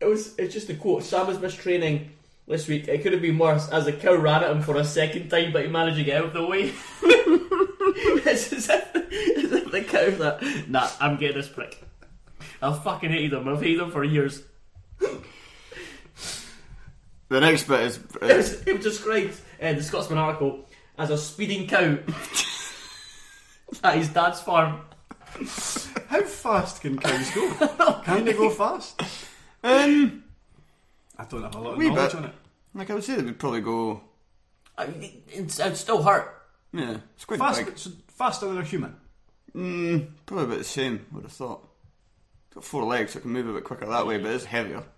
was 0.00 0.36
it's 0.38 0.52
just 0.52 0.68
a 0.68 0.74
quote. 0.74 1.04
Sam 1.04 1.26
was 1.26 1.38
missed 1.38 1.60
training 1.60 2.10
this 2.46 2.68
week. 2.68 2.88
It 2.88 3.02
could 3.02 3.12
have 3.12 3.22
been 3.22 3.38
worse 3.38 3.68
as 3.70 3.86
a 3.86 3.92
cow 3.92 4.14
ran 4.14 4.44
at 4.44 4.50
him 4.50 4.62
for 4.62 4.76
a 4.76 4.84
second 4.84 5.28
time, 5.30 5.52
but 5.52 5.64
he 5.64 5.70
managed 5.70 5.96
to 5.96 6.04
get 6.04 6.18
out 6.18 6.26
of 6.26 6.32
the 6.34 6.44
way. 6.44 6.72
it's 7.02 8.52
as 8.52 8.68
if, 8.68 8.96
as 8.96 9.52
if 9.52 9.70
the 9.70 9.82
cow's 9.82 10.18
like, 10.18 10.68
nah, 10.68 10.88
I'm 11.00 11.16
getting 11.16 11.36
this 11.36 11.48
prick. 11.48 11.82
I 12.60 12.72
fucking 12.72 13.10
hated 13.10 13.32
him. 13.32 13.48
I've 13.48 13.62
hated 13.62 13.80
him 13.80 13.90
for 13.90 14.04
years. 14.04 14.42
The 17.28 17.40
next 17.40 17.66
bit 17.66 17.80
is. 17.80 17.98
It 18.22 18.36
was, 18.36 18.62
it 18.66 18.76
was 18.76 18.84
described 18.84 19.40
in 19.58 19.76
the 19.76 19.82
Scotsman 19.82 20.18
article 20.18 20.68
as 20.98 21.10
a 21.10 21.16
speeding 21.16 21.66
cow 21.66 21.98
at 23.82 23.96
his 23.96 24.08
dad's 24.08 24.40
farm. 24.40 24.82
How 26.12 26.22
fast 26.24 26.82
can 26.82 26.98
cows 26.98 27.30
go? 27.30 28.00
can 28.04 28.24
they 28.26 28.34
go 28.34 28.50
fast? 28.50 29.00
Um, 29.64 30.24
I 31.18 31.24
don't 31.24 31.42
have 31.42 31.54
a 31.54 31.58
lot 31.58 31.72
of 31.72 31.78
Wee 31.78 31.88
knowledge 31.88 32.12
bit. 32.12 32.18
on 32.18 32.24
it. 32.26 32.34
like 32.74 32.90
I 32.90 32.94
would 32.94 33.02
say, 33.04 33.14
they 33.16 33.22
would 33.22 33.38
probably 33.38 33.62
go. 33.62 34.02
I 34.76 34.86
mean, 34.88 35.02
it, 35.02 35.22
it's, 35.28 35.58
it 35.58 35.64
would 35.64 35.76
still 35.78 36.02
hurt. 36.02 36.42
Yeah, 36.74 36.98
it's 37.14 37.24
quite 37.24 37.38
Fast, 37.38 37.64
big. 37.64 37.78
so 37.78 37.90
faster 38.08 38.46
than 38.46 38.58
a 38.58 38.64
human. 38.64 38.94
Mm, 39.54 40.08
probably 40.26 40.44
about 40.44 40.58
the 40.58 40.64
same, 40.64 41.06
would 41.12 41.22
have 41.24 41.32
thought. 41.32 41.66
It's 42.48 42.54
got 42.56 42.64
four 42.64 42.84
legs, 42.84 43.12
so 43.12 43.18
it 43.18 43.22
can 43.22 43.30
move 43.32 43.48
a 43.48 43.54
bit 43.54 43.64
quicker 43.64 43.86
that 43.86 44.06
way, 44.06 44.18
but 44.18 44.32
it's 44.32 44.44
heavier. 44.44 44.82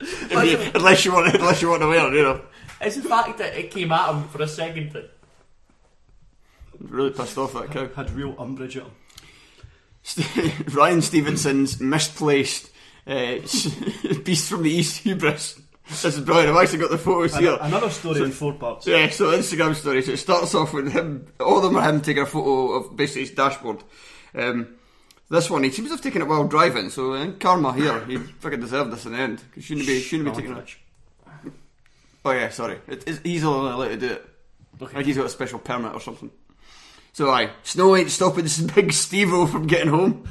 If 0.00 0.30
you- 0.30 0.70
unless 0.74 1.04
you 1.04 1.12
want, 1.12 1.34
unless 1.34 1.60
you 1.62 1.68
want 1.70 1.82
to 1.82 1.88
wear 1.88 2.06
it, 2.08 2.14
you 2.16 2.22
know. 2.22 2.42
It's 2.80 2.96
the 2.96 3.02
fact 3.08 3.38
that 3.38 3.56
it 3.58 3.70
came 3.72 3.90
at 3.90 4.10
him 4.14 4.28
for 4.28 4.40
a 4.42 4.46
second 4.48 4.92
that 4.92 5.17
Really 6.80 7.10
pissed 7.10 7.38
off 7.38 7.54
that 7.54 7.70
cow. 7.70 7.88
Had 7.94 8.10
real 8.10 8.34
umbrage 8.38 8.76
at 8.76 8.84
him. 8.84 8.92
Ryan 10.74 11.02
Stevenson's 11.02 11.80
misplaced 11.80 12.70
uh, 13.06 13.36
Beast 14.24 14.48
from 14.48 14.62
the 14.62 14.70
East 14.70 14.98
hubris. 15.02 15.60
This 15.88 16.04
is 16.04 16.20
brilliant. 16.20 16.50
I've 16.50 16.62
actually 16.62 16.80
got 16.80 16.90
the 16.90 16.98
photos 16.98 17.34
An- 17.34 17.42
here. 17.42 17.58
Another 17.60 17.90
story 17.90 18.22
in 18.22 18.30
four 18.30 18.52
parts. 18.52 18.86
Yeah, 18.86 19.08
so 19.08 19.36
Instagram 19.36 19.74
story. 19.74 20.02
So 20.02 20.12
it 20.12 20.18
starts 20.18 20.54
off 20.54 20.74
with 20.74 20.92
him. 20.92 21.26
All 21.40 21.56
of 21.56 21.62
them 21.62 21.76
are 21.76 21.88
him 21.88 22.00
taking 22.02 22.22
a 22.22 22.26
photo 22.26 22.72
of 22.72 22.96
basically 22.96 23.22
his 23.22 23.30
dashboard. 23.30 23.82
Um, 24.34 24.74
this 25.30 25.48
one, 25.50 25.62
he 25.64 25.70
seems 25.70 25.88
to 25.88 25.94
have 25.94 26.02
taken 26.02 26.22
it 26.22 26.28
while 26.28 26.46
driving. 26.46 26.90
So 26.90 27.14
uh, 27.14 27.32
karma 27.32 27.72
here, 27.72 28.04
he 28.04 28.18
fucking 28.18 28.60
deserved 28.60 28.92
this 28.92 29.06
in 29.06 29.12
the 29.12 29.18
end. 29.18 29.42
He 29.54 29.62
shouldn't 29.62 29.86
be, 29.86 30.00
shouldn't 30.00 30.28
be 30.28 30.42
taking 30.42 30.56
it. 30.56 30.76
Oh 32.24 32.32
yeah, 32.32 32.50
sorry. 32.50 32.78
It, 32.86 33.04
it's, 33.06 33.18
he's 33.20 33.44
only 33.44 33.70
allowed 33.70 33.88
to 33.88 33.96
do 33.96 34.12
it. 34.12 34.28
Like 34.80 35.06
he's 35.06 35.16
got 35.16 35.26
a 35.26 35.30
special 35.30 35.58
permit 35.58 35.94
or 35.94 36.00
something. 36.00 36.30
So 37.18 37.30
aye, 37.32 37.50
Snow 37.64 37.96
ain't 37.96 38.12
stopping 38.12 38.44
this 38.44 38.60
big 38.60 38.92
Steve-O 38.92 39.48
from 39.48 39.66
getting 39.66 39.88
home. 39.88 40.22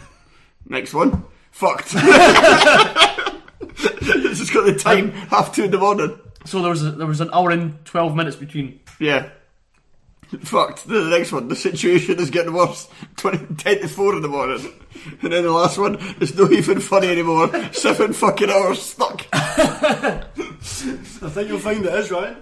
Next 0.69 0.93
one, 0.93 1.25
fucked. 1.51 1.93
it's 1.93 1.93
just 4.39 4.53
got 4.53 4.65
the 4.65 4.73
time, 4.73 5.11
half 5.11 5.53
two 5.53 5.65
in 5.65 5.71
the 5.71 5.79
morning. 5.79 6.17
So 6.45 6.61
there 6.61 6.69
was 6.69 6.85
a, 6.85 6.91
there 6.91 7.05
was 7.05 7.19
an 7.19 7.29
hour 7.33 7.51
and 7.51 7.83
twelve 7.83 8.15
minutes 8.15 8.37
between. 8.37 8.79
Yeah. 9.01 9.27
Fucked. 10.43 10.87
The 10.87 11.09
next 11.09 11.33
one, 11.33 11.49
the 11.49 11.57
situation 11.57 12.19
is 12.19 12.29
getting 12.29 12.53
worse. 12.53 12.87
20, 13.17 13.55
10 13.55 13.81
to 13.81 13.89
4 13.89 14.15
in 14.15 14.21
the 14.21 14.29
morning. 14.29 14.73
And 15.21 15.33
then 15.33 15.43
the 15.43 15.51
last 15.51 15.77
one, 15.77 15.97
it's 16.21 16.35
not 16.35 16.53
even 16.53 16.79
funny 16.79 17.09
anymore. 17.09 17.49
Seven 17.73 18.13
fucking 18.13 18.49
hours 18.49 18.81
stuck. 18.81 19.25
I 19.33 20.23
think 20.31 21.49
you'll 21.49 21.59
find 21.59 21.85
it 21.85 21.93
is, 21.93 22.11
Ryan. 22.11 22.37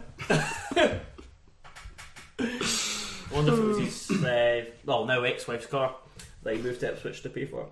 I 3.35 3.84
wonder 4.15 4.29
if 4.29 4.67
it 4.67 4.69
was 4.69 4.69
his 4.69 4.71
uh, 4.71 4.71
well 4.85 5.05
now 5.05 5.23
ex-wife's 5.23 5.65
car 5.65 5.95
that 6.43 6.55
he 6.55 6.61
moved 6.61 6.79
to 6.81 6.89
Ipswich 6.89 7.21
to 7.23 7.29
pay 7.29 7.45
for. 7.45 7.67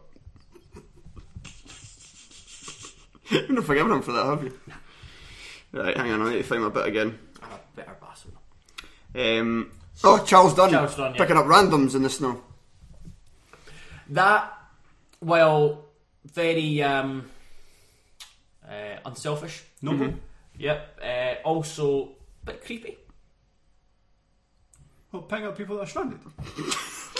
You've 3.29 3.49
not 3.49 3.65
forgiven 3.65 3.91
him 3.91 4.01
for 4.01 4.11
that, 4.11 4.25
have 4.25 4.43
you? 4.43 4.59
Right, 5.71 5.97
hang 5.97 6.11
on, 6.11 6.21
I 6.21 6.31
need 6.31 6.37
to 6.37 6.43
find 6.43 6.61
my 6.61 6.69
bit 6.69 6.85
again. 6.85 7.17
I'm 7.41 7.51
a 7.51 7.59
bitter 7.75 7.97
bastard. 7.99 8.33
Um, 9.15 9.71
oh, 10.03 10.23
Charles 10.23 10.53
Dunne. 10.53 10.69
Charles 10.69 10.95
Dunne, 10.95 11.13
yeah. 11.13 11.17
Picking 11.17 11.37
up 11.37 11.45
randoms 11.45 11.95
in 11.95 12.03
the 12.03 12.09
snow. 12.09 12.43
That, 14.09 14.53
well, 15.21 15.85
very 16.25 16.83
um, 16.83 17.29
uh, 18.67 18.97
unselfish. 19.05 19.63
Noble. 19.81 20.13
Yep. 20.59 20.99
Uh, 21.03 21.33
also, 21.47 22.09
a 22.43 22.45
bit 22.45 22.63
creepy. 22.63 22.97
Well, 25.13 25.21
picking 25.21 25.45
up 25.45 25.55
people 25.55 25.77
that 25.77 25.83
are 25.83 25.87
stranded. 25.87 26.19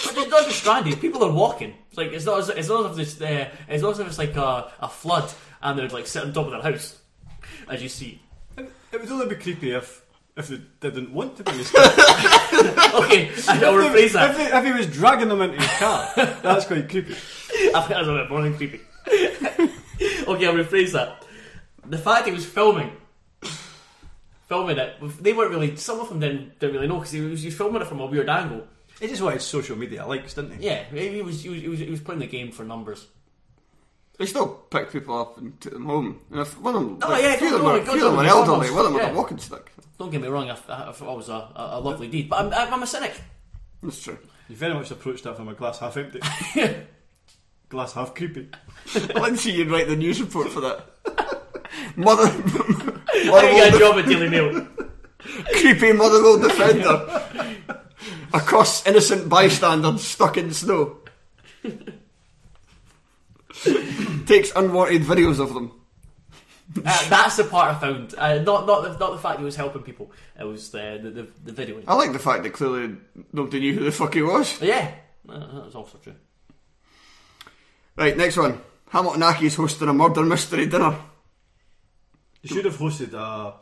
But 0.05 0.15
they're 0.15 0.27
not 0.27 0.45
just 0.45 0.59
stranded. 0.59 0.99
People 0.99 1.23
are 1.23 1.31
walking. 1.31 1.73
It's 1.87 1.97
like 1.97 2.11
it's 2.11 2.25
not 2.25 2.39
as 2.39 2.49
it's 2.49 2.67
not 2.67 2.91
as 2.91 2.97
if 2.97 3.07
it's 3.07 3.21
uh, 3.21 3.49
it's 3.69 3.81
not 3.81 3.91
as 3.91 3.99
if 3.99 4.07
it's 4.07 4.17
like 4.17 4.35
a, 4.35 4.69
a 4.81 4.89
flood 4.89 5.31
and 5.61 5.79
they're 5.79 5.87
like 5.87 6.07
sitting 6.07 6.27
on 6.29 6.33
top 6.33 6.47
of 6.47 6.51
their 6.51 6.61
house, 6.61 6.99
as 7.69 7.81
you 7.81 7.87
see. 7.87 8.21
It 8.57 8.69
it 8.91 8.99
would 8.99 9.09
only 9.09 9.27
be 9.27 9.35
creepy 9.35 9.71
if 9.71 10.03
if 10.35 10.49
they 10.49 10.57
didn't 10.81 11.13
want 11.13 11.37
to 11.37 11.43
be 11.43 11.51
in 11.51 11.57
his 11.59 11.71
car. 11.71 11.85
Okay, 11.85 13.29
I'll 13.47 13.75
rephrase 13.75 14.05
if, 14.07 14.13
that. 14.13 14.37
he, 14.37 14.43
if 14.43 14.65
he 14.65 14.71
was 14.73 14.87
dragging 14.87 15.29
them 15.29 15.41
into 15.41 15.57
his 15.57 15.71
car, 15.79 16.09
that's 16.15 16.65
quite 16.65 16.89
creepy. 16.89 17.13
I 17.13 17.15
think 17.81 17.89
that's 17.89 18.07
a 18.07 18.13
bit 18.13 18.29
more 18.29 18.41
than 18.41 18.57
creepy. 18.57 18.81
okay, 19.07 20.47
I'll 20.47 20.53
rephrase 20.53 20.91
that. 20.91 21.25
The 21.85 21.97
fact 21.97 22.25
he 22.25 22.33
was 22.33 22.45
filming, 22.45 22.91
filming 24.47 24.77
it, 24.77 24.95
they 25.21 25.33
weren't 25.33 25.51
really. 25.51 25.75
Some 25.75 25.99
of 25.99 26.09
them 26.09 26.19
didn't 26.19 26.59
didn't 26.59 26.75
really 26.75 26.87
know 26.87 26.97
because 26.99 27.11
he 27.11 27.21
was, 27.21 27.41
he 27.41 27.47
was 27.47 27.55
filming 27.55 27.81
it 27.81 27.87
from 27.87 27.99
a 28.01 28.05
weird 28.05 28.29
angle. 28.29 28.67
He 28.99 29.07
just 29.07 29.21
wanted 29.21 29.41
social 29.41 29.75
media 29.75 30.05
likes, 30.05 30.33
didn't 30.35 30.59
he? 30.59 30.65
Yeah, 30.67 30.83
he 30.85 31.21
was 31.21 31.43
he 31.43 31.49
was 31.49 31.61
he 31.61 31.67
was, 31.69 31.79
he 31.79 31.89
was 31.89 31.99
playing 32.01 32.19
the 32.19 32.27
game 32.27 32.51
for 32.51 32.63
numbers. 32.63 33.07
They 34.19 34.27
still 34.27 34.47
pick 34.47 34.91
people 34.91 35.17
up 35.19 35.39
and 35.39 35.59
take 35.59 35.73
them 35.73 35.85
home. 35.85 36.19
And 36.29 36.41
if 36.41 36.59
one 36.61 36.75
of 36.75 36.81
them, 36.83 36.99
Oh, 37.01 37.09
like, 37.09 37.23
yeah, 37.23 37.33
a 37.33 37.37
few 37.37 37.55
of 37.55 37.61
them, 37.63 37.65
are, 37.65 37.81
few 37.81 37.91
them 37.93 37.99
don't- 37.99 38.19
are 38.19 38.25
elderly, 38.29 38.69
one 38.69 38.79
of 38.79 38.85
them 38.85 38.93
with 38.93 39.01
yeah. 39.03 39.09
a 39.09 39.13
walking 39.15 39.39
stick. 39.39 39.71
Don't 39.97 40.11
get 40.11 40.21
me 40.21 40.27
wrong, 40.27 40.51
I, 40.51 40.53
I, 40.69 40.89
I 40.89 40.91
thought 40.91 41.13
it 41.13 41.17
was 41.17 41.29
a, 41.29 41.33
a, 41.33 41.69
a 41.73 41.79
lovely 41.79 42.07
deed, 42.07 42.29
but 42.29 42.53
I'm, 42.53 42.73
I'm 42.73 42.83
a 42.83 42.87
cynic. 42.87 43.19
That's 43.81 44.03
true. 44.03 44.19
You 44.49 44.55
very 44.55 44.75
much 44.75 44.91
approached 44.91 45.23
that 45.23 45.35
from 45.35 45.47
a 45.47 45.55
glass 45.55 45.79
half 45.79 45.97
empty. 45.97 46.19
glass 47.69 47.93
half 47.93 48.13
creepy. 48.13 48.49
I 48.95 49.19
like 49.19 49.33
to 49.33 49.37
see 49.37 49.63
write 49.63 49.87
the 49.87 49.95
news 49.95 50.21
report 50.21 50.49
for 50.51 50.61
that. 50.61 51.41
Mother, 51.95 52.27
I 53.13 53.53
get 53.55 53.75
a 53.75 53.79
job 53.79 53.97
at 53.97 54.05
Daily 54.05 54.29
Mail. 54.29 54.67
creepy 55.53 55.93
Motherwell 55.93 56.39
defender. 56.39 57.57
Across 58.33 58.87
innocent 58.87 59.29
bystanders 59.29 60.03
stuck 60.03 60.37
in 60.37 60.53
snow. 60.53 60.97
Takes 64.25 64.51
unwanted 64.55 65.03
videos 65.03 65.39
of 65.39 65.53
them. 65.53 65.71
Uh, 66.77 67.09
that's 67.09 67.37
the 67.37 67.43
part 67.43 67.75
I 67.75 67.79
found. 67.79 68.15
Uh, 68.17 68.39
not 68.39 68.65
not 68.65 68.81
the, 68.81 68.97
not 68.97 69.11
the 69.11 69.19
fact 69.19 69.37
he 69.37 69.45
was 69.45 69.55
helping 69.55 69.83
people. 69.83 70.11
It 70.39 70.45
was 70.45 70.71
the 70.71 70.99
the, 71.01 71.09
the, 71.11 71.51
the 71.51 71.65
videoing. 71.65 71.83
I 71.87 71.93
like 71.93 72.13
the 72.13 72.19
fact 72.19 72.43
that 72.43 72.53
clearly 72.53 72.95
nobody 73.31 73.59
knew 73.59 73.73
who 73.75 73.83
the 73.85 73.91
fuck 73.91 74.15
he 74.15 74.23
was. 74.23 74.59
Yeah, 74.61 74.91
that 75.27 75.65
was 75.65 75.75
also 75.75 75.99
true. 75.99 76.15
Right, 77.95 78.17
next 78.17 78.37
one. 78.37 78.59
Hamilton 78.89 79.21
Accies 79.21 79.55
hosting 79.55 79.87
a 79.87 79.93
murder 79.93 80.23
mystery 80.23 80.65
dinner. 80.65 80.95
You 82.43 82.49
should 82.55 82.65
have 82.65 82.77
hosted 82.77 83.13
a 83.13 83.53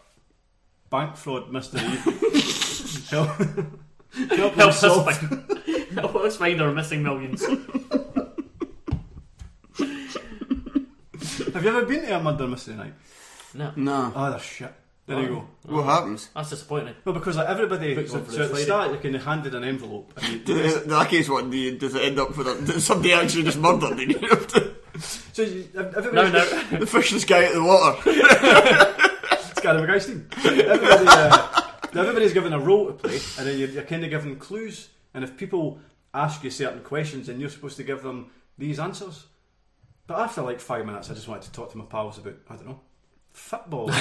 bank 0.89 1.15
fraud 1.15 1.51
mystery. 1.51 1.82
help, 3.09 3.29
help 3.29 4.53
Help 4.55 4.57
us 4.57 4.82
find, 4.82 5.61
help 5.93 6.15
us 6.15 6.36
find 6.38 6.61
our 6.61 6.71
missing 6.73 7.03
millions. 7.03 7.45
Have 11.53 11.63
you 11.63 11.69
ever 11.69 11.86
been 11.86 12.01
to 12.01 12.15
a 12.17 12.23
murder 12.23 12.47
mystery 12.47 12.75
night? 12.75 12.93
No, 13.53 13.71
No. 13.75 14.11
Oh, 14.15 14.32
that's 14.32 14.43
shit. 14.43 14.73
There 15.05 15.19
you 15.21 15.27
go. 15.27 15.47
What 15.75 15.84
happens? 15.84 16.29
that's 16.34 16.49
disappointing. 16.51 16.95
Well, 17.03 17.13
because 17.13 17.36
like 17.36 17.49
everybody, 17.49 17.95
Books 17.95 18.11
so, 18.11 18.17
on 18.19 18.25
for 18.25 18.32
so 18.32 18.38
at 18.43 18.47
the 18.47 18.49
Friday. 18.49 18.65
start, 18.65 18.91
you 18.91 18.97
can 18.97 19.13
handed 19.15 19.53
an 19.55 19.63
envelope. 19.63 20.13
And 20.17 20.34
you, 20.34 20.55
The, 20.55 20.79
the 20.86 20.95
Accies 20.95 21.29
one, 21.29 21.49
do 21.49 21.57
you- 21.57 21.77
does 21.77 21.93
it 21.95 22.03
end 22.03 22.17
up 22.19 22.36
with 22.38 22.47
a, 22.47 22.55
does 22.65 22.84
somebody 22.89 23.13
actually 23.13 23.43
just 23.43 23.57
murdered? 23.57 23.99
And 23.99 24.11
you 24.11 24.19
have 24.29 24.47
to 24.47 24.73
so 25.33 25.41
you, 25.41 25.67
No, 25.73 25.81
everybody's 25.81 26.71
no. 26.71 26.85
fish 26.85 27.11
this 27.11 27.25
guy 27.25 27.45
out 27.45 27.55
of 27.55 27.55
the 27.55 27.63
water. 27.63 27.97
It's 29.51 29.59
kind 29.59 29.77
Scary 29.77 29.99
McGuy 29.99 30.65
Everybody, 30.65 31.05
uh, 31.07 31.61
everybody's 31.95 32.33
given 32.33 32.53
a 32.53 32.59
role 32.59 32.87
to 32.87 32.93
play, 32.93 33.19
and 33.37 33.47
then 33.47 33.59
you're, 33.59 33.69
you're 33.69 33.83
kind 33.83 34.03
of 34.03 34.09
given 34.09 34.35
clues. 34.37 34.89
And 35.13 35.23
if 35.23 35.37
people 35.37 35.79
ask 36.13 36.43
you 36.43 36.49
certain 36.49 36.81
questions, 36.81 37.27
then 37.27 37.39
you're 37.39 37.49
supposed 37.49 37.77
to 37.77 37.83
give 37.83 38.01
them 38.01 38.31
these 38.57 38.79
answers. 38.79 39.25
But 40.07 40.19
after 40.19 40.41
like 40.41 40.59
five 40.59 40.85
minutes, 40.85 41.11
I 41.11 41.13
just 41.13 41.27
wanted 41.27 41.43
to 41.43 41.51
talk 41.51 41.71
to 41.71 41.77
my 41.77 41.85
pals 41.85 42.17
about 42.17 42.35
I 42.49 42.55
don't 42.55 42.67
know 42.67 42.79
football, 43.31 43.91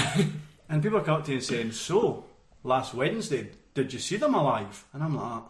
and 0.69 0.83
people 0.83 0.99
are 0.99 1.03
coming 1.03 1.21
up 1.21 1.27
to 1.27 1.33
you 1.33 1.39
and 1.39 1.45
saying, 1.47 1.73
"So, 1.73 2.25
last 2.65 2.95
Wednesday, 2.95 3.51
did 3.75 3.93
you 3.93 3.99
see 3.99 4.17
them 4.17 4.35
alive?" 4.35 4.85
And 4.93 5.03
I'm 5.03 5.17
like. 5.17 5.43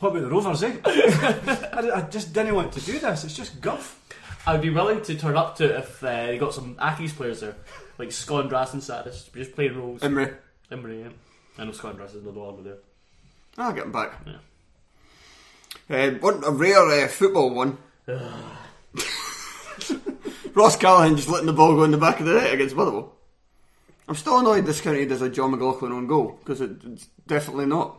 What 0.00 0.10
about 0.10 0.22
the 0.22 0.30
Rovers, 0.30 0.62
eh? 0.62 0.76
I, 0.84 1.90
I 1.96 2.00
just 2.02 2.32
didn't 2.32 2.54
want 2.54 2.72
to 2.72 2.80
do 2.80 2.98
this. 3.00 3.24
It's 3.24 3.34
just 3.34 3.60
guff. 3.60 4.00
I'd 4.46 4.62
be 4.62 4.70
willing 4.70 5.02
to 5.02 5.14
turn 5.16 5.36
up 5.36 5.56
to 5.56 5.64
it 5.64 5.72
if 5.72 6.02
uh, 6.04 6.26
they 6.26 6.38
got 6.38 6.54
some 6.54 6.76
Accies 6.76 7.14
players 7.14 7.40
there, 7.40 7.56
like 7.98 8.10
Skondras 8.10 8.72
and 8.72 8.80
Sarris, 8.80 9.32
just 9.34 9.54
playing 9.54 9.76
roles. 9.76 10.00
Imrie. 10.02 10.34
Imrie, 10.70 11.02
yeah. 11.04 11.10
I 11.58 11.64
know 11.64 11.72
Skondras 11.72 12.14
is 12.14 12.22
no 12.22 12.30
longer 12.30 12.62
there. 12.62 12.78
I'll 13.58 13.72
get 13.72 13.84
him 13.84 13.92
back. 13.92 14.12
Yeah. 14.24 14.36
Uh, 15.90 16.10
one, 16.18 16.44
a 16.44 16.50
rare 16.50 17.04
uh, 17.04 17.08
football 17.08 17.50
one. 17.50 17.78
Ross 20.54 20.76
Callachan 20.76 21.16
just 21.16 21.28
letting 21.28 21.46
the 21.46 21.52
ball 21.52 21.74
go 21.74 21.82
in 21.84 21.90
the 21.90 21.98
back 21.98 22.20
of 22.20 22.26
the 22.26 22.34
net 22.34 22.54
against 22.54 22.76
Motherwell. 22.76 23.12
I'm 24.08 24.14
still 24.14 24.38
annoyed 24.38 24.64
this 24.64 24.80
counted 24.80 25.12
as 25.12 25.22
a 25.22 25.28
Jon 25.28 25.50
McLaughlin 25.50 25.92
on 25.92 26.06
goal 26.06 26.38
because 26.38 26.60
it, 26.60 26.70
it's 26.84 27.08
definitely 27.26 27.66
not. 27.66 27.98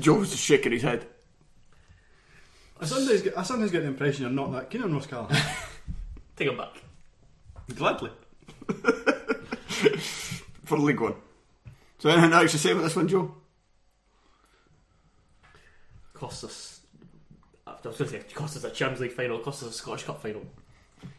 Joe 0.00 0.14
was 0.14 0.30
just 0.30 0.42
shaking 0.42 0.72
his 0.72 0.82
head. 0.82 1.06
I 2.80 2.86
sometimes 2.86 3.22
get, 3.22 3.36
I 3.36 3.42
sometimes 3.42 3.70
get 3.70 3.82
the 3.82 3.88
impression 3.88 4.22
you're 4.22 4.30
not 4.32 4.52
that 4.52 4.70
keen 4.70 4.82
on 4.82 4.94
Ross 4.94 5.06
Callachan. 5.08 5.38
Take 6.36 6.48
him 6.48 6.56
back. 6.56 6.82
Gladly. 7.74 8.10
for 10.64 10.78
League 10.78 11.00
One. 11.00 11.14
So 11.98 12.08
anything 12.08 12.32
else 12.32 12.52
to 12.52 12.58
say 12.58 12.72
about 12.72 12.82
this 12.82 12.96
one, 12.96 13.08
Joe? 13.08 13.34
Cost 16.14 16.44
us. 16.44 16.80
I 17.66 17.72
was 17.72 17.96
going 17.96 17.96
to 17.96 18.08
say, 18.08 18.16
it 18.16 18.34
cost 18.34 18.56
us 18.56 18.64
a 18.64 18.70
Champions 18.70 19.00
League 19.00 19.12
final, 19.12 19.38
it 19.38 19.44
cost 19.44 19.62
us 19.62 19.70
a 19.70 19.72
Scottish 19.72 20.04
Cup 20.04 20.22
final. 20.22 20.42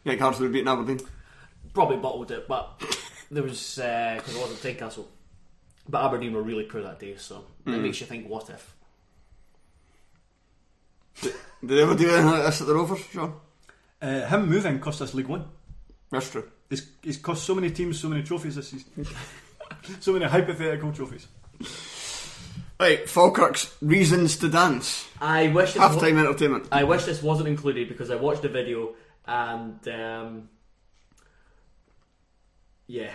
Yeah, 0.04 0.16
Hearts 0.16 0.40
would 0.40 0.46
have 0.46 0.54
beaten 0.54 0.68
Aberdeen. 0.68 1.00
Probably 1.74 1.98
bottled 1.98 2.32
it, 2.32 2.48
but 2.48 2.82
there 3.30 3.44
was, 3.44 3.80
uh, 3.80 4.16
because 4.18 4.36
it 4.36 4.40
wasn't 4.40 4.78
Tynecastle. 4.78 5.06
But 5.90 6.06
Aberdeen 6.06 6.34
were 6.34 6.42
really 6.44 6.64
poor 6.66 6.82
that 6.82 7.00
day, 7.00 7.16
so 7.18 7.46
it 7.66 7.72
makes 7.72 8.00
you 8.00 8.08
think, 8.08 8.28
what 8.30 8.50
if? 8.50 8.76
Did 11.22 11.34
they 11.62 11.82
ever 11.82 11.96
do 11.96 12.10
anything 12.10 12.32
like 12.32 12.44
this 12.46 12.62
at 12.62 12.68
the 12.68 12.74
Rovers, 12.74 13.00
Sean? 13.12 13.34
Uh, 14.02 14.26
him 14.26 14.50
moving 14.50 14.80
cost 14.80 15.02
us 15.02 15.14
League 15.14 15.28
One. 15.28 15.46
That's 16.10 16.30
true. 16.30 16.50
He's, 16.70 16.90
he's 17.04 17.18
cost 17.18 17.44
so 17.44 17.54
many 17.54 17.70
teams 17.70 18.00
so 18.00 18.10
many 18.10 18.24
trophies 18.24 18.56
this 18.56 18.70
season. 18.70 19.06
so 20.00 20.14
many 20.14 20.26
hypothetical 20.26 20.92
trophies. 20.92 21.28
Right, 22.80 23.08
Falkirk's 23.08 23.76
reasons 23.82 24.38
to 24.38 24.50
dance. 24.50 25.08
I 25.20 25.50
wish 25.50 25.74
this 25.74 25.82
Half 25.82 25.98
wa- 25.98 26.04
entertainment. 26.08 26.68
I 26.72 26.84
wish 26.84 27.04
this 27.04 27.22
wasn't 27.22 27.48
included 27.50 27.88
because 27.90 28.10
I 28.10 28.16
watched 28.16 28.42
the 28.42 28.50
video 28.50 28.96
and 29.28 29.88
um, 29.88 30.50
yeah, 32.88 33.12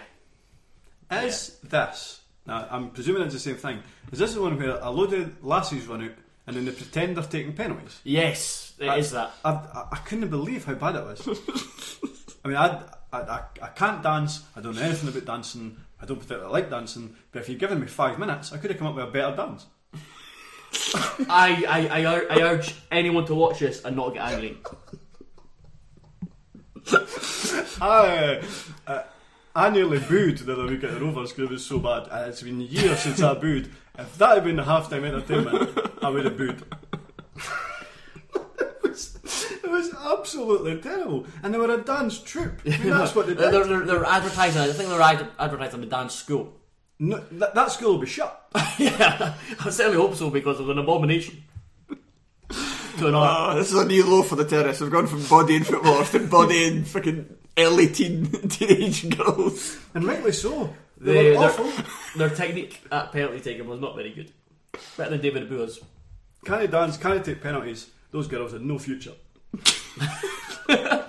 Is 1.10 1.58
this, 1.64 2.20
now 2.46 2.66
I'm 2.70 2.90
presuming 2.90 3.22
it's 3.22 3.34
the 3.34 3.40
same 3.40 3.56
thing, 3.56 3.82
is 4.12 4.18
this 4.18 4.34
the 4.34 4.40
one 4.42 4.58
where 4.58 4.78
a 4.80 4.90
load 4.90 5.12
of 5.12 5.44
lassies 5.44 5.86
run 5.86 6.02
out 6.04 6.12
and 6.46 6.56
then 6.56 6.64
they 6.64 6.72
pretend 6.72 7.16
they're 7.16 7.24
taking 7.24 7.52
penalties? 7.52 8.00
yes, 8.04 8.74
it 8.78 8.88
is 8.98 9.14
I- 9.14 9.24
that. 9.24 9.32
I, 9.44 9.50
I, 9.50 9.86
I 9.92 9.96
couldn't 9.98 10.28
believe 10.28 10.64
how 10.64 10.74
bad 10.74 10.96
it 10.96 11.04
was. 11.04 11.20
I 12.44 12.48
mean, 12.48 12.56
I, 12.56 12.82
I, 13.12 13.18
I, 13.20 13.40
I 13.62 13.68
can't 13.68 14.02
dance, 14.02 14.44
I 14.54 14.60
don't 14.60 14.76
know 14.76 14.82
anything 14.82 15.08
about 15.08 15.24
dancing, 15.24 15.76
I 16.00 16.04
don't 16.06 16.18
particularly 16.20 16.52
like 16.52 16.70
dancing, 16.70 17.16
but 17.32 17.40
if 17.42 17.48
you'd 17.48 17.58
given 17.58 17.80
me 17.80 17.86
five 17.86 18.18
minutes, 18.18 18.52
I 18.52 18.58
could 18.58 18.70
have 18.70 18.78
come 18.78 18.86
up 18.88 18.94
with 18.96 19.04
a 19.04 19.10
better 19.10 19.34
dance. 19.36 19.66
I, 21.30 21.64
I, 21.68 21.88
I, 22.02 22.14
ur- 22.14 22.26
I 22.30 22.42
urge 22.42 22.74
anyone 22.92 23.24
to 23.26 23.34
watch 23.34 23.58
this 23.60 23.82
and 23.84 23.96
not 23.96 24.12
get 24.14 24.22
angry. 24.30 24.58
I, 27.80 28.42
uh, 28.86 29.02
I 29.56 29.70
nearly 29.70 29.98
booed 29.98 30.36
the 30.36 30.52
other 30.52 30.66
week 30.66 30.84
at 30.84 30.92
the 30.92 31.00
Rovers 31.00 31.32
because 31.32 31.50
it 31.50 31.54
was 31.54 31.64
so 31.64 31.78
bad. 31.78 32.08
And 32.10 32.28
it's 32.30 32.42
been 32.42 32.60
years 32.60 32.98
since 33.00 33.22
I 33.22 33.32
booed. 33.32 33.70
If 33.98 34.18
that 34.18 34.34
had 34.34 34.44
been 34.44 34.56
the 34.56 34.62
halftime 34.64 35.04
entertainment, 35.04 35.78
I 36.02 36.10
would 36.10 36.26
have 36.26 36.36
booed. 36.36 36.62
it, 38.60 38.82
was, 38.82 39.18
it 39.64 39.70
was 39.70 39.94
absolutely 39.94 40.78
terrible. 40.82 41.24
And 41.42 41.54
they 41.54 41.58
were 41.58 41.72
a 41.72 41.78
dance 41.82 42.20
troupe. 42.20 42.60
I 42.66 42.76
mean, 42.76 42.90
that's 42.90 43.14
what 43.14 43.28
they 43.28 43.32
They're, 43.32 43.50
did. 43.50 43.68
they're, 43.68 43.86
they're 43.86 44.04
advertising. 44.04 44.60
I 44.60 44.72
think 44.72 44.90
they're 44.90 45.00
ad- 45.00 45.28
advertising 45.38 45.80
the 45.80 45.86
dance 45.86 46.14
school. 46.14 46.52
No, 46.98 47.24
that, 47.32 47.54
that 47.54 47.70
school 47.70 47.92
will 47.92 48.00
be 48.00 48.06
shut. 48.06 48.48
yeah, 48.78 49.34
I 49.64 49.70
certainly 49.70 49.96
hope 49.96 50.16
so 50.16 50.28
because 50.28 50.60
it's 50.60 50.68
an 50.68 50.78
abomination. 50.78 51.42
to 52.50 53.06
an 53.08 53.14
art. 53.14 53.54
Oh, 53.54 53.58
this 53.58 53.72
is 53.72 53.78
a 53.78 53.86
new 53.86 54.04
low 54.06 54.22
for 54.22 54.36
the 54.36 54.44
terrace. 54.44 54.80
We've 54.82 54.90
gone 54.90 55.06
from 55.06 55.24
body 55.24 55.56
and 55.56 55.66
footballers 55.66 56.10
to 56.10 56.26
body 56.26 56.68
and 56.68 56.86
fucking 56.86 57.36
early 57.58 57.88
teen 57.88 58.26
teenage 58.48 59.08
girls. 59.16 59.78
And 59.94 60.04
rightly 60.04 60.32
so. 60.32 60.74
They 60.98 61.12
They- 61.30 61.36
were 61.36 61.44
awful. 61.44 61.70
their 62.16 62.30
technique 62.30 62.80
at 62.90 63.12
penalty 63.12 63.40
taking 63.40 63.66
was 63.68 63.80
not 63.80 63.94
very 63.96 64.12
good. 64.12 64.32
Better 64.96 65.10
than 65.10 65.20
David 65.20 65.48
Abua's. 65.48 65.80
Can 66.44 66.58
they 66.60 66.66
dance? 66.66 66.96
Can 66.96 67.10
they 67.12 67.20
take 67.22 67.42
penalties? 67.42 67.90
Those 68.10 68.28
girls 68.28 68.52
had 68.52 68.62
no 68.62 68.78
future. 68.78 69.12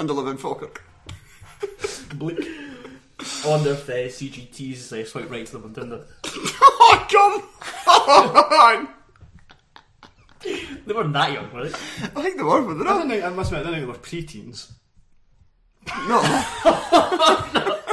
And 0.00 0.08
they 0.08 0.12
live 0.14 0.26
in 0.28 0.36
Falkirk. 0.38 0.82
Bleak. 2.14 2.38
On 3.46 3.62
their 3.64 3.74
uh, 3.74 4.08
CGTs, 4.08 4.88
they 4.88 5.04
swipe 5.04 5.30
right 5.30 5.44
to 5.44 5.52
them 5.52 5.64
on 5.64 5.74
Tinder. 5.74 6.04
Oh, 6.90 7.06
come 7.10 7.42
on! 8.60 8.88
They 10.86 10.92
weren't 10.94 11.12
that 11.12 11.32
young, 11.32 11.52
were 11.52 11.68
they? 11.68 11.74
I 11.74 12.22
think 12.22 12.36
they 12.38 12.42
were, 12.42 12.62
but 12.62 12.74
they're 12.78 12.88
I 12.88 12.92
not. 12.92 12.98
don't 13.00 13.08
think, 13.10 13.24
I 13.24 13.28
must 13.28 13.50
admit, 13.52 13.60
I 13.60 13.64
don't 13.64 13.72
think 13.74 13.86
they 13.86 13.92
were 13.92 13.98
pre-teens. 13.98 14.72
No. 16.08 16.20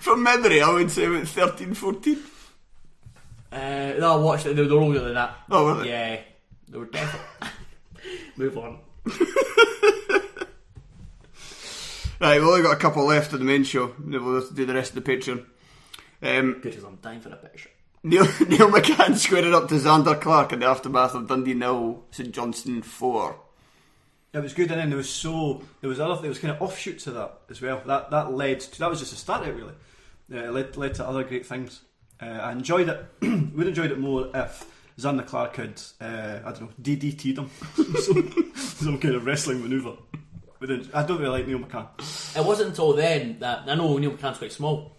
From 0.00 0.22
memory, 0.22 0.60
I 0.60 0.70
would 0.70 0.90
say 0.90 1.06
about 1.06 1.26
13, 1.26 1.74
14. 1.74 2.18
Uh, 3.50 3.56
no, 3.98 4.12
I 4.12 4.16
watched 4.16 4.46
it. 4.46 4.54
They 4.56 4.62
were 4.62 4.80
older 4.80 5.00
than 5.00 5.14
that. 5.14 5.36
Oh, 5.50 5.64
were 5.64 5.82
they? 5.82 5.88
Yeah, 5.88 6.20
they 6.68 6.78
were 6.78 6.86
definitely. 6.86 7.48
Move 8.36 8.58
on. 8.58 8.78
Right, 12.20 12.38
we've 12.40 12.48
only 12.48 12.62
got 12.62 12.72
a 12.72 12.76
couple 12.80 13.04
left 13.04 13.32
of 13.32 13.40
the 13.40 13.44
main 13.44 13.64
show. 13.64 13.92
Then 13.98 14.24
We'll 14.24 14.48
do 14.50 14.64
the 14.64 14.74
rest 14.74 14.96
of 14.96 15.04
the 15.04 15.12
Patreon. 15.12 15.44
Um, 16.22 16.60
Good 16.62 16.74
as 16.76 16.84
I'm 16.84 16.96
dying 16.96 17.20
for 17.20 17.28
a 17.30 17.36
picture. 17.36 17.70
Neil, 18.02 18.24
Neil 18.48 18.70
McCann 18.70 19.16
squared 19.16 19.44
it 19.44 19.52
up 19.54 19.68
to 19.68 19.74
Zander 19.74 20.18
Clark 20.20 20.52
in 20.52 20.60
the 20.60 20.66
aftermath 20.66 21.14
of 21.14 21.28
Dundee 21.28 21.54
nil, 21.54 22.04
St 22.10 22.32
Johnstone 22.32 22.82
4. 22.82 23.36
It 24.34 24.42
was 24.42 24.52
good, 24.52 24.68
and 24.72 24.80
then 24.80 24.90
there 24.90 24.96
was 24.96 25.08
so 25.08 25.62
there 25.80 25.88
was 25.88 26.00
other 26.00 26.20
there 26.20 26.28
was 26.28 26.40
kind 26.40 26.52
of 26.52 26.60
offshoots 26.60 27.06
of 27.06 27.14
that 27.14 27.38
as 27.50 27.62
well. 27.62 27.80
That 27.86 28.10
that 28.10 28.32
led 28.32 28.58
to 28.60 28.78
that 28.80 28.90
was 28.90 28.98
just 28.98 29.12
a 29.12 29.16
start 29.16 29.42
of 29.42 29.48
it 29.48 29.52
really. 29.52 29.74
Uh, 30.32 30.48
it 30.48 30.52
led 30.52 30.76
led 30.76 30.94
to 30.94 31.06
other 31.06 31.22
great 31.22 31.46
things. 31.46 31.82
Uh, 32.20 32.26
I 32.26 32.50
enjoyed 32.50 32.88
it. 32.88 33.06
Would 33.22 33.30
have 33.32 33.68
enjoyed 33.68 33.92
it 33.92 33.98
more 34.00 34.30
if 34.34 34.66
Zander 34.98 35.24
Clark 35.24 35.54
had 35.56 35.80
uh, 36.00 36.40
I 36.44 36.50
don't 36.50 36.62
know 36.62 36.70
DDT'd 36.82 37.38
him 37.38 37.50
some, 38.00 38.52
some 38.56 38.98
kind 38.98 39.14
of 39.14 39.24
wrestling 39.24 39.62
manoeuvre. 39.62 39.96
I 40.60 41.02
don't 41.04 41.18
really 41.18 41.28
like 41.28 41.46
Neil 41.46 41.58
McCann. 41.58 41.88
It 42.36 42.44
wasn't 42.44 42.70
until 42.70 42.94
then 42.94 43.38
that 43.40 43.68
I 43.68 43.74
know 43.76 43.98
Neil 43.98 44.12
McCann's 44.12 44.38
quite 44.38 44.52
small, 44.52 44.96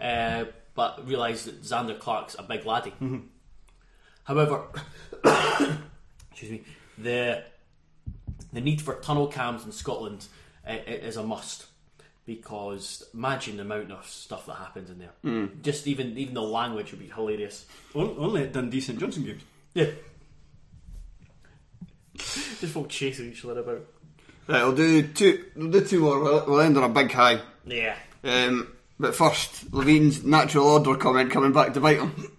uh, 0.00 0.46
but 0.74 1.06
realised 1.06 1.46
that 1.46 1.62
Zander 1.62 1.98
Clark's 1.98 2.34
a 2.38 2.42
big 2.42 2.64
laddie. 2.64 2.94
However, 4.24 4.62
excuse 6.30 6.50
me, 6.50 6.62
the 6.96 7.44
the 8.52 8.60
need 8.60 8.80
for 8.80 8.94
tunnel 8.96 9.26
cams 9.26 9.64
in 9.64 9.72
Scotland 9.72 10.26
uh, 10.68 10.76
is 10.86 11.16
a 11.16 11.22
must 11.22 11.66
because 12.24 13.04
imagine 13.14 13.56
the 13.56 13.62
amount 13.62 13.90
of 13.90 14.06
stuff 14.06 14.46
that 14.46 14.54
happens 14.54 14.90
in 14.90 14.98
there. 14.98 15.48
Just 15.62 15.86
even 15.86 16.16
even 16.16 16.34
the 16.34 16.42
language 16.42 16.92
would 16.92 17.00
be 17.00 17.08
hilarious. 17.08 17.66
Only 17.94 18.42
at 18.44 18.52
Dundee 18.52 18.80
St 18.80 18.98
Johnstone 18.98 19.24
games. 19.24 19.42
Yeah. 19.74 19.90
Just 22.14 22.66
folk 22.66 22.88
chasing 22.88 23.32
each 23.32 23.44
other 23.44 23.60
about. 23.60 23.86
Right, 24.46 24.62
we'll 24.62 24.74
do 24.74 25.02
two, 25.08 25.44
we'll 25.56 25.70
do 25.70 25.84
two 25.84 26.00
more. 26.00 26.20
We'll, 26.20 26.46
we'll 26.46 26.60
end 26.60 26.76
on 26.76 26.84
a 26.84 26.88
big 26.88 27.10
high. 27.10 27.40
Yeah. 27.64 27.96
Um, 28.24 28.72
but 28.98 29.14
first, 29.14 29.72
Levein's 29.72 30.24
natural 30.24 30.66
order 30.66 30.96
comment 30.96 31.30
coming 31.30 31.52
back 31.52 31.74
to 31.74 31.80
bite 31.80 31.98
him. 31.98 32.36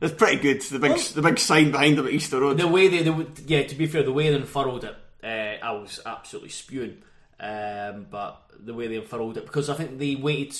It's 0.00 0.14
pretty 0.14 0.36
good. 0.36 0.60
The 0.60 0.78
big, 0.78 0.98
the 0.98 1.22
big 1.22 1.38
sign 1.38 1.70
behind 1.70 1.98
him 1.98 2.06
at 2.06 2.12
Easter 2.12 2.40
Road. 2.40 2.58
The 2.58 2.68
way 2.68 2.88
they, 2.88 3.02
they 3.02 3.10
would, 3.10 3.40
yeah, 3.46 3.62
to 3.62 3.74
be 3.74 3.86
fair, 3.86 4.02
the 4.02 4.12
way 4.12 4.28
they 4.28 4.36
unfurled 4.36 4.84
it, 4.84 4.96
uh, 5.22 5.64
I 5.64 5.72
was 5.72 6.00
absolutely 6.04 6.50
spewing. 6.50 7.02
Um, 7.40 8.06
but 8.10 8.42
the 8.58 8.74
way 8.74 8.86
they 8.86 8.96
unfurled 8.96 9.38
it, 9.38 9.46
because 9.46 9.70
I 9.70 9.74
think 9.74 9.98
they 9.98 10.14
waited, 10.14 10.56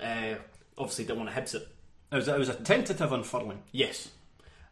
uh, 0.00 0.34
obviously 0.76 1.04
didn't 1.04 1.18
want 1.18 1.30
to 1.30 1.34
hit 1.34 1.54
it. 1.54 1.68
It 2.12 2.16
was, 2.16 2.28
it 2.28 2.38
was 2.38 2.48
a 2.48 2.54
tentative 2.54 3.12
unfurling. 3.12 3.62
Yes. 3.72 4.10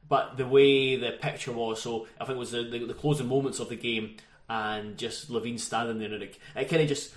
But 0.08 0.36
the 0.36 0.46
way 0.46 0.96
the 0.96 1.12
picture 1.12 1.52
was, 1.52 1.80
so 1.80 2.06
I 2.20 2.24
think 2.24 2.36
it 2.36 2.40
was 2.40 2.50
the, 2.50 2.64
the, 2.64 2.86
the 2.86 2.94
closing 2.94 3.28
moments 3.28 3.60
of 3.60 3.68
the 3.70 3.76
game, 3.76 4.16
and 4.48 4.98
just 4.98 5.30
Levein 5.30 5.58
standing 5.58 5.98
there, 5.98 6.12
and 6.12 6.22
it, 6.22 6.38
it 6.54 6.68
kind 6.68 6.82
of 6.82 6.88
just 6.88 7.14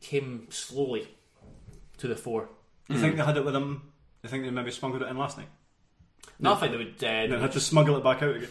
came 0.00 0.48
slowly 0.50 1.06
to 1.98 2.08
the 2.08 2.16
fore. 2.16 2.48
Do 2.88 2.94
you 2.94 3.00
think 3.00 3.16
they 3.16 3.22
had 3.22 3.36
it 3.36 3.44
with 3.44 3.54
them? 3.54 3.89
Do 4.22 4.26
you 4.26 4.28
think 4.30 4.44
they 4.44 4.50
maybe 4.50 4.70
smuggled 4.70 5.02
it 5.02 5.08
in 5.08 5.16
last 5.16 5.38
night? 5.38 5.48
No, 6.38 6.52
I 6.52 6.56
think 6.56 6.72
they 6.72 6.78
would. 6.78 6.94
Uh, 6.96 7.00
they 7.00 7.22
And 7.24 7.32
would 7.32 7.40
had 7.42 7.52
to 7.52 7.60
smuggle 7.60 7.96
it 7.96 8.04
back 8.04 8.22
out 8.22 8.36
again. 8.36 8.48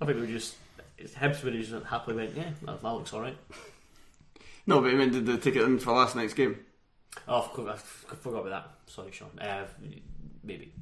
I 0.00 0.04
think 0.04 0.16
they 0.16 0.20
would 0.22 0.30
just. 0.30 0.54
Hibs 1.00 1.42
would 1.42 1.54
have 1.54 1.64
just 1.64 1.86
happily 1.86 2.16
went, 2.16 2.36
yeah, 2.36 2.50
that, 2.62 2.80
that 2.80 2.92
looks 2.92 3.12
alright. 3.12 3.36
No, 4.66 4.80
but 4.80 4.92
I 4.92 4.94
mean, 4.94 5.10
did 5.10 5.26
they 5.26 5.36
take 5.38 5.56
it 5.56 5.62
in 5.64 5.80
for 5.80 5.92
last 5.92 6.14
night's 6.14 6.34
game? 6.34 6.60
Oh, 7.26 7.40
I 7.42 7.48
forgot, 7.56 7.74
I 8.10 8.14
forgot 8.14 8.46
about 8.46 8.50
that. 8.50 8.92
Sorry, 8.92 9.10
Sean. 9.10 9.36
Uh, 9.40 9.66
maybe. 10.44 10.72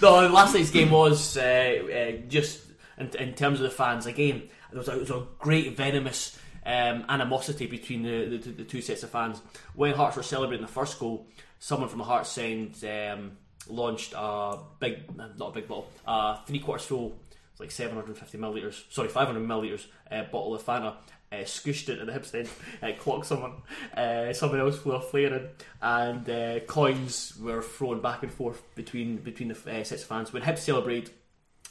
no, 0.00 0.28
last 0.28 0.54
night's 0.54 0.70
game 0.70 0.90
was 0.90 1.36
uh, 1.36 1.42
uh, 1.42 2.12
just 2.28 2.62
in, 2.98 3.08
in 3.18 3.34
terms 3.34 3.60
of 3.60 3.64
the 3.64 3.70
fans. 3.70 4.06
Again, 4.06 4.42
it 4.72 4.76
was 4.76 4.88
a, 4.88 4.92
there 4.92 5.00
was 5.00 5.10
a 5.10 5.26
great 5.38 5.76
venomous 5.76 6.38
um, 6.64 7.04
animosity 7.08 7.66
between 7.66 8.02
the, 8.02 8.36
the, 8.36 8.50
the 8.50 8.64
two 8.64 8.80
sets 8.80 9.02
of 9.02 9.10
fans. 9.10 9.40
When 9.74 9.94
Hearts 9.94 10.16
were 10.16 10.22
celebrating 10.22 10.64
the 10.64 10.72
first 10.72 10.98
goal, 10.98 11.26
someone 11.58 11.88
from 11.88 11.98
the 11.98 12.04
Hearts 12.04 12.36
end 12.38 12.76
um, 12.84 13.32
launched 13.68 14.14
a 14.16 14.58
big, 14.78 15.16
not 15.16 15.48
a 15.48 15.52
big 15.52 15.68
bottle, 15.68 15.88
a 16.06 16.38
three 16.46 16.58
quarters 16.58 16.86
full 16.86 17.16
like 17.58 17.70
750 17.70 18.38
milliliters, 18.38 18.82
sorry, 18.90 19.08
500 19.08 19.40
milliliters 19.40 19.86
uh, 20.10 20.24
bottle 20.24 20.54
of 20.54 20.62
Fanta. 20.62 20.94
Uh, 21.30 21.44
scooshed 21.46 21.88
it 21.88 21.96
to 21.96 22.04
the 22.04 22.38
end, 22.38 22.48
uh, 22.82 22.92
clocked 22.98 23.24
someone. 23.24 23.62
Uh, 23.96 24.34
someone 24.34 24.60
else 24.60 24.78
flew 24.78 24.92
a 24.92 25.00
flare 25.00 25.34
in, 25.34 25.48
and 25.80 26.28
uh, 26.28 26.60
coins 26.66 27.34
were 27.40 27.62
thrown 27.62 28.02
back 28.02 28.22
and 28.22 28.30
forth 28.30 28.62
between 28.74 29.16
between 29.16 29.48
the 29.48 29.54
uh, 29.54 29.82
sets 29.82 30.02
of 30.02 30.08
fans. 30.08 30.30
When 30.30 30.42
Hibs 30.42 30.58
celebrate, 30.58 31.10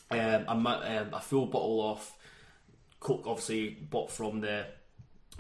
um, 0.10 0.66
a, 0.66 1.04
um, 1.04 1.14
a 1.14 1.22
full 1.22 1.46
bottle 1.46 1.92
of 1.92 2.12
Coke, 3.00 3.26
obviously 3.28 3.70
bought 3.70 4.10
from 4.10 4.42
the 4.42 4.66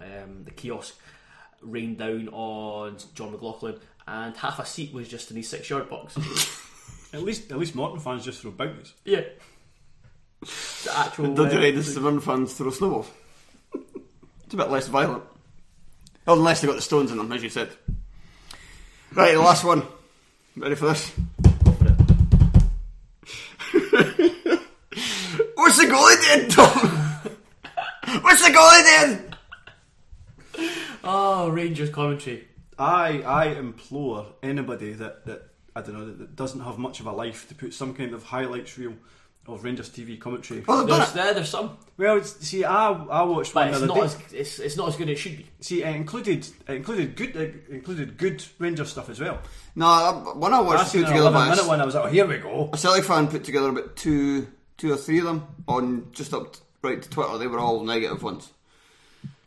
um, 0.01 0.43
the 0.45 0.51
kiosk, 0.51 0.97
rained 1.61 1.97
down 1.99 2.29
on 2.29 2.97
Jon 3.13 3.31
McLaughlin, 3.31 3.75
and 4.07 4.35
half 4.35 4.59
a 4.59 4.65
seat 4.65 4.93
was 4.93 5.07
just 5.07 5.31
in 5.31 5.37
his 5.37 5.47
six 5.49 5.69
yard 5.69 5.89
box. 5.89 6.17
At 7.13 7.23
least, 7.23 7.51
at 7.51 7.57
least 7.57 7.75
Morton 7.75 7.99
fans 7.99 8.23
just 8.23 8.41
throw 8.41 8.51
bounties. 8.51 8.93
yeah, 9.03 9.23
the 10.41 10.91
actual. 10.95 11.33
Don't 11.33 11.47
uh, 11.47 11.51
you 11.51 11.57
ready 11.57 11.71
the 11.71 11.83
Severn 11.83 12.21
fans 12.21 12.53
throw 12.53 12.71
snowballs? 12.71 13.11
it's 13.73 14.53
a 14.53 14.57
bit 14.57 14.69
less 14.69 14.87
violent. 14.87 15.23
Oh, 16.25 16.37
unless 16.37 16.61
they've 16.61 16.69
got 16.69 16.75
the 16.75 16.81
stones 16.81 17.11
in 17.11 17.17
them, 17.17 17.31
as 17.31 17.43
you 17.43 17.49
said. 17.49 17.69
Right, 19.13 19.33
the 19.33 19.41
last 19.41 19.65
one. 19.65 19.83
Ready 20.55 20.75
for 20.75 20.85
this? 20.85 21.09
What's 25.55 25.77
the 25.77 25.85
goalie 25.85 26.37
doing, 26.37 26.49
Tom? 26.49 26.69
What's 28.23 28.45
the 28.45 28.53
goalie 28.53 29.07
doing? 29.07 29.30
Oh, 31.41 31.49
Rangers 31.49 31.89
commentary. 31.89 32.47
I 32.79 33.21
I 33.21 33.45
implore 33.47 34.25
anybody 34.43 34.93
that, 34.93 35.25
that 35.25 35.49
I 35.75 35.81
don't 35.81 35.93
know 35.93 36.05
that, 36.05 36.19
that 36.19 36.35
doesn't 36.35 36.61
have 36.61 36.77
much 36.77 36.99
of 36.99 37.05
a 37.07 37.11
life 37.11 37.47
to 37.49 37.55
put 37.55 37.73
some 37.73 37.93
kind 37.93 38.13
of 38.13 38.23
highlights 38.23 38.77
reel 38.77 38.93
of 39.47 39.63
Rangers 39.63 39.89
TV 39.89 40.19
commentary. 40.19 40.63
Oh, 40.67 40.79
they've 40.81 40.87
done 40.89 40.99
There's 40.99 41.09
it. 41.11 41.13
there, 41.15 41.33
there's 41.33 41.49
some, 41.49 41.77
Well, 41.97 42.17
it's, 42.17 42.45
see, 42.47 42.63
I 42.63 42.89
I 42.91 43.23
watched 43.23 43.53
but 43.55 43.61
one 43.65 43.69
it's 43.69 43.79
the 43.79 43.85
other 43.85 43.87
not 43.87 43.95
day. 43.95 44.01
as 44.27 44.33
it's, 44.33 44.59
it's 44.59 44.77
not 44.77 44.87
as 44.89 44.95
good 44.97 45.09
as 45.09 45.13
it 45.17 45.19
should 45.19 45.37
be. 45.37 45.45
See, 45.61 45.83
it 45.83 45.95
included 45.95 46.47
it 46.67 46.73
included 46.75 47.15
good 47.15 47.35
it 47.35 47.67
included 47.69 48.17
good 48.17 48.43
Rangers 48.59 48.89
stuff 48.91 49.09
as 49.09 49.19
well. 49.19 49.39
No, 49.75 49.85
I- 49.87 50.33
when 50.37 50.53
I 50.53 50.57
I 50.57 50.61
watched 50.61 50.89
seen 50.91 51.01
put 51.01 51.09
an 51.09 51.15
together 51.17 51.29
eleven 51.35 51.49
minute 51.49 51.67
one. 51.67 51.81
I 51.81 51.85
was 51.85 51.95
like, 51.95 52.05
oh, 52.05 52.07
here 52.07 52.27
we 52.27 52.37
go. 52.37 52.69
a 52.71 52.77
Celtic 52.77 53.03
fan 53.03 53.27
put 53.27 53.43
together 53.43 53.69
about 53.69 53.95
two, 53.95 54.47
two 54.77 54.93
or 54.93 54.97
three 54.97 55.19
of 55.19 55.25
them 55.25 55.47
on 55.67 56.07
just 56.11 56.33
up 56.33 56.53
t- 56.53 56.59
right 56.83 57.01
to 57.01 57.09
Twitter. 57.09 57.37
They 57.39 57.47
were 57.47 57.59
all 57.59 57.83
negative 57.83 58.21
ones. 58.23 58.51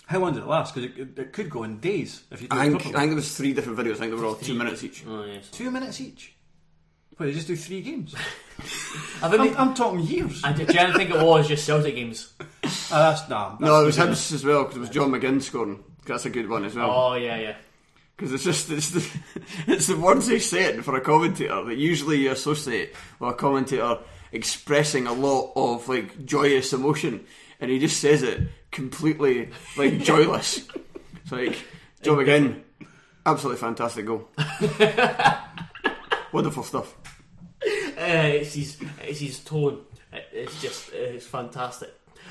How 0.07 0.19
long 0.19 0.35
did 0.35 0.43
it 0.43 0.47
last? 0.47 0.75
Because 0.75 0.91
it, 0.91 0.99
it, 0.99 1.19
it 1.19 1.33
could 1.33 1.49
go 1.49 1.65
in 1.65 1.79
days 1.79 2.25
if 2.31 2.43
you 2.43 2.49
do 2.49 2.57
I 2.57 2.69
think, 2.69 2.83
properly. 2.83 2.95
I 2.95 2.99
think 3.01 3.11
there 3.11 3.17
was 3.17 3.37
three 3.37 3.55
different 3.55 3.79
videos. 3.79 3.95
I 3.95 3.99
think 4.01 4.13
they 4.13 4.21
were 4.21 4.27
all 4.27 4.35
two 4.35 4.55
minutes 4.55 4.85
each. 4.85 5.05
Oh 5.09 5.25
yes, 5.25 5.51
Two 5.51 5.71
minutes 5.71 6.01
each. 6.01 6.35
Well, 7.19 7.29
they 7.29 7.35
just 7.35 7.47
do 7.47 7.57
three 7.57 7.81
games. 7.81 8.15
I 9.23 9.29
think. 9.31 9.41
I'm, 9.59 9.69
I'm 9.69 9.75
talking 9.75 10.01
years. 10.01 10.43
I 10.45 10.53
do, 10.53 10.67
do 10.67 10.73
you 10.73 10.93
think 10.93 11.11
it 11.11 11.23
was 11.23 11.49
just 11.49 11.65
Celtic 11.65 11.95
games? 11.95 12.33
Ah, 12.91 13.11
that's 13.11 13.29
nah. 13.29 13.57
No, 13.61 13.83
it 13.83 13.87
was 13.87 13.97
that's 13.97 14.31
Hibs 14.31 14.35
as 14.35 14.45
well 14.45 14.65
because 14.65 14.77
it 14.77 14.81
was 14.81 14.91
John 14.91 15.11
McGinn 15.11 15.41
scoring. 15.41 15.83
That's 16.07 16.27
a 16.27 16.31
good 16.31 16.49
one 16.49 16.65
as 16.65 16.75
well. 16.75 16.91
Oh 16.91 17.15
yeah, 17.15 17.37
yeah. 17.39 17.57
Because 18.17 18.33
it's 18.33 18.45
just 18.45 18.71
it's 18.71 18.91
the 18.91 19.21
it's 19.67 19.87
the 19.87 19.97
words 19.97 20.27
they 20.27 20.39
said 20.39 20.85
for 20.85 20.97
a 20.97 21.01
commentator 21.01 21.65
that 21.65 21.77
usually 21.77 22.19
you 22.19 22.31
associate 22.33 22.95
with 23.19 23.31
a 23.31 23.35
commentator 23.35 23.99
expressing 24.33 25.07
a 25.07 25.13
lot 25.13 25.53
of 25.57 25.89
like 25.89 26.25
joyous 26.27 26.73
emotion, 26.73 27.25
and 27.61 27.71
he 27.71 27.79
just 27.79 28.01
says 28.01 28.23
it 28.23 28.41
completely 28.75 29.49
like 29.79 30.01
joyless. 30.11 30.67
It's 31.23 31.33
like 31.33 31.57
John 32.03 32.19
McGinn, 32.19 32.61
absolutely 33.25 33.61
fantastic 33.61 34.05
goal, 34.05 34.29
wonderful 36.33 36.63
stuff. 36.63 36.95
Uh, 37.63 38.29
it's 38.37 38.55
his 38.55 38.77
it's 39.03 39.21
his 39.21 39.41
tone. 39.41 39.81
It- 40.13 40.29
It's 40.33 40.61
just 40.61 40.93
it's 40.93 41.27
fantastic. 41.27 41.91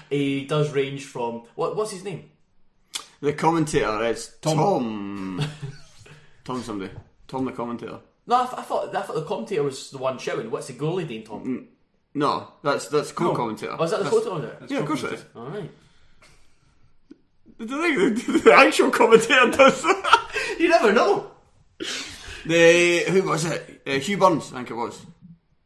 He 0.09 0.45
does 0.45 0.71
range 0.73 1.05
from 1.05 1.43
what 1.55 1.75
what's 1.75 1.91
his 1.91 2.03
name? 2.03 2.29
The 3.21 3.33
commentator 3.33 4.03
is 4.05 4.35
Tom. 4.41 4.57
Tom. 4.57 5.41
Tom, 6.43 6.61
somebody. 6.61 6.91
Tom, 7.27 7.45
the 7.45 7.51
commentator. 7.53 7.99
No, 8.27 8.35
I, 8.43 8.45
th- 8.45 8.57
I 8.59 8.61
thought 8.63 8.95
I 8.95 9.01
thought 9.01 9.15
the 9.15 9.23
commentator 9.23 9.63
was 9.63 9.89
the 9.91 9.97
one 9.97 10.17
shouting. 10.19 10.51
What's 10.51 10.67
the 10.67 10.73
goalie 10.73 11.07
doing, 11.07 11.23
Tom? 11.23 11.67
No, 12.13 12.51
that's 12.61 12.87
that's 12.89 13.11
co-commentator. 13.11 13.75
Oh, 13.79 13.83
is 13.83 13.91
that 13.91 13.97
the 13.97 14.03
That's- 14.03 14.23
photo? 14.23 14.65
Yeah, 14.69 14.79
of 14.79 14.85
course 14.85 15.03
it 15.03 15.13
is. 15.13 15.25
All 15.35 15.47
right. 15.47 15.71
The, 17.67 18.23
the, 18.27 18.39
the 18.39 18.53
actual 18.53 18.91
commentator 18.91 19.51
does 19.51 19.81
that. 19.81 20.31
You 20.59 20.69
never 20.69 20.91
know. 20.91 21.31
The 22.45 23.05
who 23.09 23.23
was 23.23 23.45
it? 23.45 23.81
Uh, 23.87 23.91
Hugh 23.91 24.17
Burns, 24.17 24.51
I 24.51 24.57
think 24.57 24.71
it 24.71 24.75
was, 24.75 25.05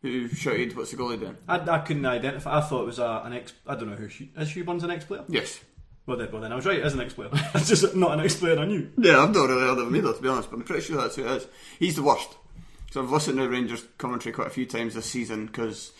who 0.01 0.27
shouted, 0.29 0.75
"What's 0.75 0.91
the 0.91 0.97
goalie 0.97 1.19
doing?" 1.19 1.37
I, 1.47 1.59
I 1.59 1.79
couldn't 1.79 2.05
identify. 2.05 2.57
I 2.57 2.61
thought 2.61 2.83
it 2.83 2.85
was 2.85 2.99
a, 2.99 3.23
an 3.25 3.33
ex. 3.33 3.53
I 3.65 3.75
don't 3.75 3.89
know 3.89 3.95
who 3.95 4.05
is. 4.05 4.51
Hugh 4.51 4.63
Burns 4.63 4.83
an 4.83 4.91
ex 4.91 5.05
player? 5.05 5.23
Yes. 5.27 5.59
Well 6.05 6.17
then, 6.17 6.31
well 6.31 6.41
then, 6.41 6.53
I 6.53 6.55
was 6.55 6.65
right. 6.65 6.77
It 6.77 6.85
is 6.85 6.93
an 6.93 7.01
ex 7.01 7.13
player. 7.13 7.29
it's 7.55 7.67
just 7.67 7.95
not 7.95 8.13
an 8.13 8.19
ex 8.19 8.35
player 8.35 8.59
I 8.59 8.65
knew. 8.65 8.91
Yeah, 8.97 9.23
I've 9.23 9.33
not 9.33 9.49
really 9.49 9.61
heard 9.61 9.79
of 9.79 9.87
him 9.87 9.95
either, 9.95 10.13
to 10.13 10.21
be 10.21 10.29
honest, 10.29 10.49
but 10.49 10.57
I'm 10.57 10.63
pretty 10.63 10.83
sure 10.83 10.97
that's 10.97 11.15
who 11.15 11.25
it 11.25 11.31
is. 11.31 11.47
He's 11.79 11.95
the 11.95 12.03
worst. 12.03 12.37
So 12.91 13.01
I've 13.01 13.11
listened 13.11 13.37
to 13.39 13.49
Rangers 13.49 13.83
commentary 13.97 14.33
quite 14.33 14.47
a 14.47 14.51
few 14.51 14.65
times 14.65 14.93
this 14.93 15.05
season 15.05 15.47
because 15.47 15.91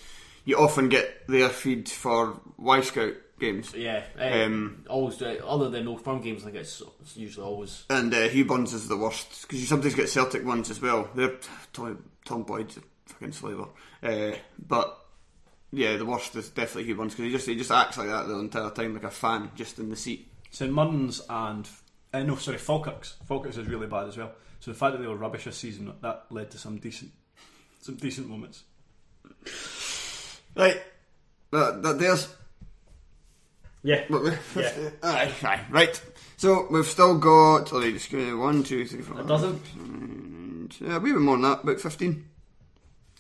you 0.46 0.58
often 0.58 0.90
get 0.90 1.28
their 1.28 1.50
feed 1.50 1.90
for 1.90 2.40
Y 2.58 2.82
Scout 2.82 3.14
games. 3.40 3.74
Yeah. 3.76 4.04
Uh, 4.20 4.46
Um, 4.46 4.86
always 4.90 5.18
do 5.18 5.26
it. 5.26 5.42
Other 5.42 5.70
than 5.70 5.86
no 5.86 5.98
firm 5.98 6.22
games, 6.22 6.42
I 6.42 6.46
think 6.46 6.58
it's, 6.58 6.82
it's 7.02 7.18
usually 7.18 7.46
always. 7.46 7.86
And 7.90 8.14
uh, 8.14 8.28
Hugh 8.28 8.46
Burns 8.46 8.74
is 8.74 8.88
the 8.88 8.98
worst 8.98 9.44
because 9.44 9.60
you 9.60 9.68
sometimes 9.68 9.96
get 9.96 10.10
Celtic 10.10 10.46
ones 10.46 10.70
as 10.70 10.82
well. 10.82 11.10
They're 11.16 11.36
Tom, 11.74 12.04
Tom 12.26 12.44
Boyd's 12.44 12.78
a 12.78 12.82
fucking 13.06 13.32
slaver, 13.32 13.68
uh, 14.04 14.32
but 14.68 15.06
yeah, 15.72 15.98
the 15.98 16.06
worst 16.06 16.36
is 16.36 16.50
definitely 16.50 16.86
Hugh 16.86 16.96
Burns 16.96 17.14
because 17.14 17.26
he 17.26 17.32
just 17.32 17.48
he 17.48 17.56
just 17.56 17.72
acts 17.72 17.98
like 17.98 18.08
that 18.08 18.28
the 18.28 18.38
entire 18.38 18.70
time, 18.72 18.94
like 18.94 19.04
a 19.04 19.12
fan, 19.12 19.52
just 19.56 19.80
in 19.80 19.90
the 19.90 19.96
seat. 19.96 20.32
St 20.52 20.72
Munn's 20.72 21.22
and 21.30 21.68
uh, 22.14 22.24
no, 22.24 22.36
sorry, 22.36 22.58
Falkirk's. 22.58 23.16
Falkirk's 23.28 23.58
is 23.58 23.68
really 23.68 23.88
bad 23.88 24.08
as 24.08 24.18
well. 24.18 24.32
So 24.60 24.72
the 24.72 24.78
fact 24.78 24.94
that 24.94 25.02
they 25.02 25.08
were 25.08 25.16
rubbish 25.16 25.44
this 25.44 25.58
season 25.58 25.94
that 26.02 26.26
led 26.30 26.52
to 26.52 26.58
some 26.58 26.78
decent, 26.78 27.12
some 27.80 27.96
decent 27.96 28.28
moments. 28.28 28.64
Right, 30.56 30.82
that, 31.52 31.84
that 31.84 32.00
there's 32.00 32.34
Yeah. 33.84 34.04
yeah. 34.56 34.90
aye, 35.04 35.32
aye, 35.44 35.62
right. 35.70 36.02
So 36.38 36.68
we've 36.70 36.86
still 36.86 37.18
got 37.18 37.70
sorry, 37.70 37.94
just 37.94 38.10
give 38.10 38.38
one, 38.38 38.64
two, 38.64 38.86
three, 38.86 39.02
four. 39.02 39.20
It 39.22 39.28
doesn't. 39.28 40.78
Yeah, 40.82 40.98
a 40.98 41.00
wee 41.00 41.12
bit 41.12 41.22
more 41.22 41.36
than 41.36 41.44
that, 41.44 41.64
about 41.64 41.80
fifteen. 41.80 42.26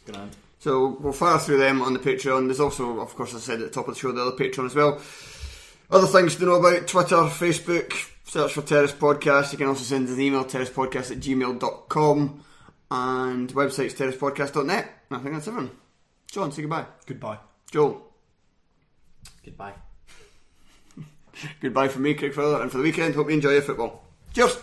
Grand. 0.06 0.36
So 0.60 0.98
we'll 1.00 1.14
fire 1.14 1.40
through 1.40 1.60
them 1.60 1.82
on 1.82 1.94
the 1.94 2.00
Patreon. 2.00 2.48
There's 2.48 2.60
also, 2.60 3.00
of 3.00 3.16
course, 3.16 3.36
I 3.36 3.40
said 3.40 3.62
at 3.62 3.68
the 3.68 3.74
top 3.74 3.88
of 3.88 3.94
the 3.94 4.00
show, 4.00 4.12
the 4.12 4.22
other 4.22 4.36
Patreon 4.36 4.66
as 4.66 4.76
well. 4.76 5.00
Other 5.90 6.08
things 6.08 6.36
to 6.36 6.46
know 6.46 6.56
about 6.56 6.88
Twitter, 6.88 7.16
Facebook, 7.16 7.94
search 8.26 8.54
for 8.54 8.62
Terrace 8.62 8.92
Podcast. 8.92 9.52
You 9.52 9.58
can 9.58 9.68
also 9.68 9.84
send 9.84 10.08
us 10.08 10.16
an 10.16 10.22
email, 10.22 10.44
terracepodcast 10.44 11.12
at 11.12 11.20
gmail.com. 11.20 12.44
And 12.90 13.54
website's 13.54 13.94
terracepodcast.net. 13.94 14.90
And 15.10 15.20
I 15.20 15.22
think 15.22 15.36
that's 15.36 15.48
everything. 15.48 15.72
John, 16.32 16.52
say 16.52 16.64
goodbye. 16.64 16.86
Goodbye. 17.06 17.38
Joel, 17.72 18.02
Goodbye. 19.46 19.74
goodbye 21.62 21.88
from 21.88 22.04
me, 22.04 22.14
Craig 22.14 22.34
Fowler, 22.34 22.62
and 22.62 22.72
for 22.72 22.78
the 22.78 22.84
weekend, 22.84 23.16
hope 23.16 23.28
you 23.28 23.36
enjoy 23.36 23.52
your 23.52 23.62
football. 23.62 24.04
Cheers! 24.34 24.58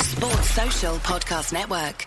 Sports 0.00 0.50
Social 0.50 0.96
Podcast 0.96 1.52
Network. 1.52 2.06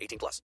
18 0.00 0.18
plus. 0.18 0.42